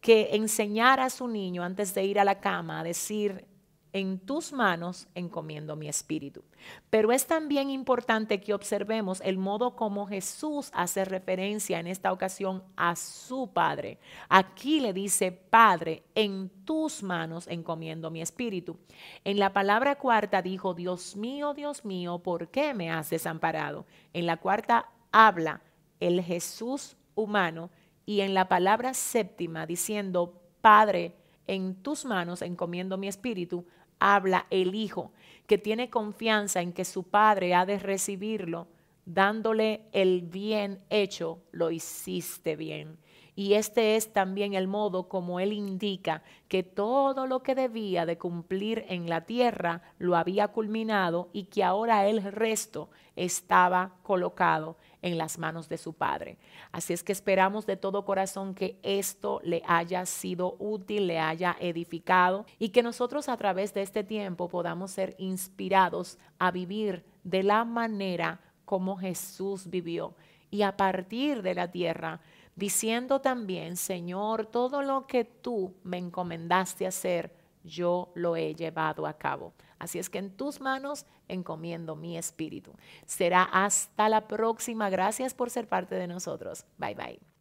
que 0.00 0.30
enseñara 0.32 1.06
a 1.06 1.10
su 1.10 1.28
niño 1.28 1.62
antes 1.62 1.94
de 1.94 2.04
ir 2.04 2.18
a 2.18 2.24
la 2.24 2.40
cama 2.40 2.80
a 2.80 2.84
decir, 2.84 3.46
en 3.92 4.18
tus 4.18 4.52
manos 4.52 5.08
encomiendo 5.14 5.76
mi 5.76 5.88
espíritu. 5.88 6.44
Pero 6.90 7.12
es 7.12 7.26
también 7.26 7.70
importante 7.70 8.40
que 8.40 8.54
observemos 8.54 9.20
el 9.22 9.38
modo 9.38 9.76
como 9.76 10.06
Jesús 10.06 10.70
hace 10.74 11.04
referencia 11.04 11.80
en 11.80 11.86
esta 11.86 12.12
ocasión 12.12 12.62
a 12.76 12.96
su 12.96 13.50
Padre. 13.52 13.98
Aquí 14.28 14.80
le 14.80 14.92
dice, 14.92 15.32
Padre, 15.32 16.04
en 16.14 16.50
tus 16.64 17.02
manos 17.02 17.46
encomiendo 17.48 18.10
mi 18.10 18.20
espíritu. 18.20 18.76
En 19.24 19.38
la 19.38 19.52
palabra 19.52 19.96
cuarta 19.96 20.42
dijo, 20.42 20.74
Dios 20.74 21.16
mío, 21.16 21.54
Dios 21.54 21.84
mío, 21.84 22.18
¿por 22.18 22.48
qué 22.48 22.74
me 22.74 22.90
has 22.90 23.10
desamparado? 23.10 23.86
En 24.12 24.26
la 24.26 24.36
cuarta 24.36 24.90
habla 25.12 25.62
el 26.00 26.22
Jesús 26.22 26.96
humano 27.14 27.70
y 28.08 28.22
en 28.22 28.32
la 28.32 28.48
palabra 28.48 28.94
séptima 28.94 29.66
diciendo, 29.66 30.40
Padre, 30.62 31.14
en 31.46 31.74
tus 31.82 32.06
manos 32.06 32.40
encomiendo 32.40 32.96
mi 32.96 33.06
espíritu, 33.06 33.66
habla 33.98 34.46
el 34.48 34.74
Hijo, 34.74 35.12
que 35.46 35.58
tiene 35.58 35.90
confianza 35.90 36.62
en 36.62 36.72
que 36.72 36.86
su 36.86 37.02
Padre 37.02 37.54
ha 37.54 37.66
de 37.66 37.78
recibirlo, 37.78 38.66
dándole 39.04 39.82
el 39.92 40.22
bien 40.22 40.80
hecho, 40.88 41.42
lo 41.52 41.70
hiciste 41.70 42.56
bien. 42.56 42.96
Y 43.36 43.52
este 43.52 43.96
es 43.96 44.10
también 44.10 44.54
el 44.54 44.68
modo 44.68 45.06
como 45.06 45.38
él 45.38 45.52
indica 45.52 46.22
que 46.48 46.62
todo 46.62 47.26
lo 47.26 47.42
que 47.42 47.54
debía 47.54 48.06
de 48.06 48.16
cumplir 48.16 48.86
en 48.88 49.10
la 49.10 49.26
tierra 49.26 49.82
lo 49.98 50.16
había 50.16 50.48
culminado 50.48 51.28
y 51.34 51.44
que 51.44 51.62
ahora 51.62 52.08
el 52.08 52.22
resto 52.22 52.88
estaba 53.16 53.96
colocado 54.02 54.78
en 55.02 55.18
las 55.18 55.38
manos 55.38 55.68
de 55.68 55.78
su 55.78 55.92
Padre. 55.92 56.38
Así 56.72 56.92
es 56.92 57.02
que 57.02 57.12
esperamos 57.12 57.66
de 57.66 57.76
todo 57.76 58.04
corazón 58.04 58.54
que 58.54 58.78
esto 58.82 59.40
le 59.44 59.62
haya 59.66 60.04
sido 60.06 60.56
útil, 60.58 61.06
le 61.06 61.18
haya 61.18 61.56
edificado 61.60 62.46
y 62.58 62.70
que 62.70 62.82
nosotros 62.82 63.28
a 63.28 63.36
través 63.36 63.74
de 63.74 63.82
este 63.82 64.04
tiempo 64.04 64.48
podamos 64.48 64.90
ser 64.90 65.14
inspirados 65.18 66.18
a 66.38 66.50
vivir 66.50 67.04
de 67.24 67.42
la 67.42 67.64
manera 67.64 68.40
como 68.64 68.96
Jesús 68.96 69.68
vivió 69.68 70.14
y 70.50 70.62
a 70.62 70.76
partir 70.76 71.42
de 71.42 71.54
la 71.54 71.70
tierra 71.70 72.20
diciendo 72.56 73.20
también, 73.20 73.76
Señor, 73.76 74.46
todo 74.46 74.82
lo 74.82 75.06
que 75.06 75.24
tú 75.24 75.74
me 75.84 75.96
encomendaste 75.96 76.86
hacer, 76.86 77.32
yo 77.62 78.10
lo 78.14 78.34
he 78.34 78.54
llevado 78.54 79.06
a 79.06 79.12
cabo. 79.12 79.52
Así 79.78 79.98
es 79.98 80.10
que 80.10 80.18
en 80.18 80.36
tus 80.36 80.60
manos 80.60 81.06
encomiendo 81.28 81.96
mi 81.96 82.18
espíritu. 82.18 82.74
Será 83.06 83.42
hasta 83.42 84.08
la 84.08 84.28
próxima. 84.28 84.90
Gracias 84.90 85.34
por 85.34 85.50
ser 85.50 85.68
parte 85.68 85.94
de 85.94 86.06
nosotros. 86.06 86.64
Bye 86.78 86.94
bye. 86.94 87.37